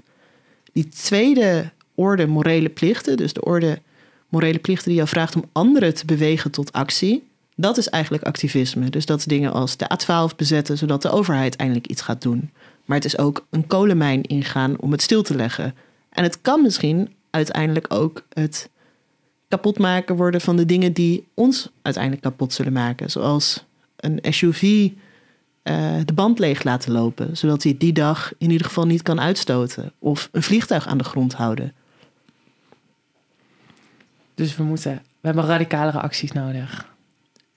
Die 0.74 0.88
tweede 0.88 1.72
orde 1.95 2.28
morele 2.28 2.70
plichten, 2.70 3.17
dus 3.17 3.34
de 3.34 3.43
orde 3.43 3.82
morele 4.30 4.59
plichten 4.59 4.88
die 4.88 4.95
jou 4.95 5.07
vraagt 5.07 5.36
om 5.36 5.49
anderen 5.51 5.93
te 5.93 6.05
bewegen 6.05 6.51
tot 6.51 6.72
actie, 6.72 7.28
Dat 7.55 7.78
is 7.78 7.89
eigenlijk 7.89 8.24
activisme. 8.24 8.89
Dus 8.89 9.05
dat 9.05 9.20
is 9.20 9.26
dingen 9.26 9.51
als 9.51 9.78
de 9.78 9.89
A12 9.97 10.36
bezetten, 10.36 10.78
zodat 10.78 11.01
de 11.01 11.09
overheid 11.09 11.55
eindelijk 11.55 11.88
iets 11.88 12.01
gaat 12.01 12.22
doen. 12.22 12.49
Maar 12.86 12.97
het 12.97 13.05
is 13.05 13.17
ook 13.17 13.45
een 13.49 13.67
kolenmijn 13.67 14.24
ingaan 14.24 14.80
om 14.80 14.91
het 14.91 15.01
stil 15.01 15.22
te 15.22 15.36
leggen. 15.36 15.76
En 16.09 16.24
het 16.24 16.41
kan 16.41 16.61
misschien 16.61 17.13
uiteindelijk 17.30 17.93
ook 17.93 18.24
het 18.34 18.70
kapotmaken 19.47 20.15
worden 20.15 20.41
van 20.41 20.55
de 20.55 20.65
dingen 20.65 20.93
die 20.93 21.28
ons 21.34 21.70
uiteindelijk 21.82 22.24
kapot 22.24 22.53
zullen 22.53 22.74
maken. 22.74 23.11
Zoals 23.11 23.65
een 23.95 24.20
SUV 24.34 24.89
eh, 25.70 25.95
de 26.05 26.13
band 26.13 26.39
leeg 26.39 26.63
laten 26.63 26.91
lopen, 26.91 27.38
zodat 27.38 27.63
hij 27.63 27.76
die 27.78 27.93
dag 27.93 28.32
in 28.38 28.51
ieder 28.51 28.67
geval 28.67 28.86
niet 28.86 29.01
kan 29.01 29.20
uitstoten. 29.22 29.91
Of 29.99 30.30
een 30.32 30.43
vliegtuig 30.43 30.88
aan 30.88 30.97
de 30.97 31.03
grond 31.03 31.34
houden. 31.34 31.74
Dus 34.36 34.55
we 34.55 34.63
moeten, 34.63 34.91
we 34.93 35.28
hebben 35.28 35.45
radicalere 35.45 35.99
acties 35.99 36.32
nodig. 36.32 36.86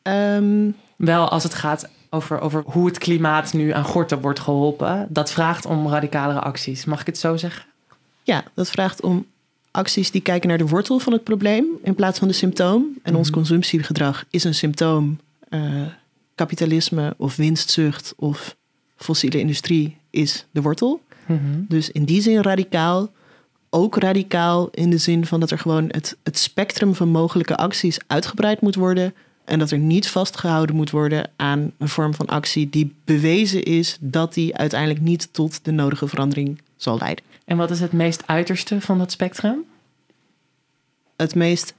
Ehm, 0.02 0.70
Wel 0.96 1.28
als 1.28 1.42
het 1.42 1.54
gaat 1.54 1.88
over, 2.10 2.40
over 2.40 2.62
hoe 2.66 2.86
het 2.86 2.98
klimaat 2.98 3.52
nu 3.52 3.70
aan 3.72 3.84
gorten 3.84 4.20
wordt 4.20 4.40
geholpen. 4.40 5.06
Dat 5.08 5.32
vraagt 5.32 5.66
om 5.66 5.88
radicalere 5.88 6.40
acties. 6.40 6.84
Mag 6.84 7.00
ik 7.00 7.06
het 7.06 7.18
zo 7.18 7.36
zeggen? 7.36 7.64
ja, 8.24 8.44
dat 8.54 8.70
vraagt 8.70 9.00
om 9.02 9.26
acties 9.70 10.10
die 10.10 10.20
kijken 10.20 10.48
naar 10.48 10.58
de 10.58 10.66
wortel 10.66 10.98
van 10.98 11.12
het 11.12 11.24
probleem 11.24 11.64
in 11.82 11.94
plaats 11.94 12.18
van 12.18 12.28
de 12.28 12.34
symptoom. 12.34 12.86
En 13.02 13.16
ons 13.16 13.28
Mhm. 13.28 13.36
consumptiegedrag 13.36 14.24
is 14.30 14.44
een 14.44 14.54
symptoom. 14.54 15.18
Eh, 15.48 15.60
kapitalisme 16.42 17.14
of 17.18 17.36
winstzucht 17.36 18.14
of 18.16 18.56
fossiele 18.96 19.38
industrie 19.38 19.96
is 20.10 20.46
de 20.50 20.62
wortel. 20.62 21.00
Dus 21.68 21.90
in 21.90 22.04
die 22.04 22.22
zin 22.22 22.42
radicaal. 22.42 23.10
Ook 23.70 23.96
radicaal 23.96 24.68
in 24.70 24.90
de 24.90 24.98
zin 24.98 25.26
van 25.26 25.40
dat 25.40 25.50
er 25.50 25.58
gewoon 25.58 25.84
het, 25.88 26.16
het 26.22 26.38
spectrum 26.38 26.94
van 26.94 27.08
mogelijke 27.08 27.56
acties 27.56 27.98
uitgebreid 28.06 28.60
moet 28.60 28.74
worden. 28.74 29.14
En 29.44 29.58
dat 29.58 29.70
er 29.70 29.78
niet 29.78 30.08
vastgehouden 30.08 30.76
moet 30.76 30.90
worden 30.90 31.30
aan 31.36 31.72
een 31.78 31.88
vorm 31.88 32.14
van 32.14 32.26
actie 32.26 32.70
die 32.70 32.94
bewezen 33.04 33.62
is 33.62 33.96
dat 34.00 34.34
die 34.34 34.56
uiteindelijk 34.56 35.00
niet 35.00 35.28
tot 35.32 35.64
de 35.64 35.70
nodige 35.70 36.08
verandering 36.08 36.60
zal 36.76 36.98
leiden. 36.98 37.24
En 37.44 37.56
wat 37.56 37.70
is 37.70 37.80
het 37.80 37.92
meest 37.92 38.22
uiterste 38.26 38.80
van 38.80 38.98
dat 38.98 39.12
spectrum? 39.12 39.64
Het 41.16 41.34
meest 41.34 41.74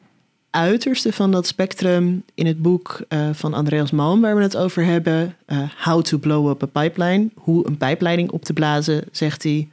uiterste 0.54 1.14
van 1.14 1.32
dat 1.32 1.47
spectrum 1.47 2.24
in 2.34 2.45
het 2.45 2.62
boek 2.62 3.06
eh, 3.08 3.30
van 3.32 3.54
Andreas 3.54 3.91
Malm, 3.91 4.22
waar 4.22 4.36
we 4.36 4.41
het 4.41 4.58
over 4.58 4.86
hebben, 4.86 5.36
eh, 5.45 5.58
How 5.84 6.01
to 6.01 6.18
Blow 6.18 6.49
Up 6.49 6.64
a 6.64 6.82
Pipeline, 6.82 7.30
hoe 7.36 7.68
een 7.68 7.78
pijpleiding 7.78 8.32
op 8.32 8.43
te 8.43 8.54
blazen, 8.54 9.04
zegt 9.12 9.43
hij 9.43 9.70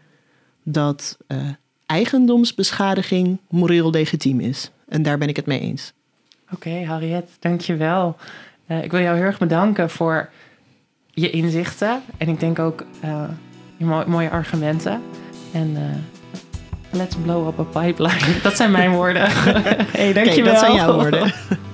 dat 0.63 1.19
eh, 1.27 1.39
eigendomsbeschadiging 1.87 3.39
moreel 3.49 3.91
legitiem 3.91 4.41
is. 4.41 4.71
En 4.89 5.03
daar 5.03 5.19
ben 5.19 5.29
ik 5.29 5.37
het 5.37 5.47
mee 5.47 5.61
eens. 5.61 5.93
Oké, 6.53 6.85
Harriet, 6.85 7.27
dankjewel. 7.39 8.17
Ik 8.83 8.91
wil 8.91 9.01
jou 9.01 9.17
heel 9.17 9.25
erg 9.25 9.39
bedanken 9.39 9.91
voor 9.91 10.31
je 11.11 11.31
inzichten. 11.31 12.03
En 12.17 12.29
ik 12.29 12.41
denk 12.41 12.59
ook 12.59 12.85
je 13.77 13.85
mo 13.85 14.05
mooie 14.07 14.31
argumenten. 14.31 15.03
En 15.53 15.77
let's 16.93 17.17
blow 17.17 17.49
up 17.49 17.59
a 17.59 17.83
pipeline. 17.83 18.41
Dat 18.43 18.57
zijn 18.57 18.71
mijn 18.71 18.91
woorden. 18.91 19.23
hey, 19.99 20.13
dankjewel. 20.13 20.23
Okay, 20.23 20.43
dat 20.43 20.59
zijn 20.59 20.75
jouw 20.75 20.95
woorden. 20.95 21.33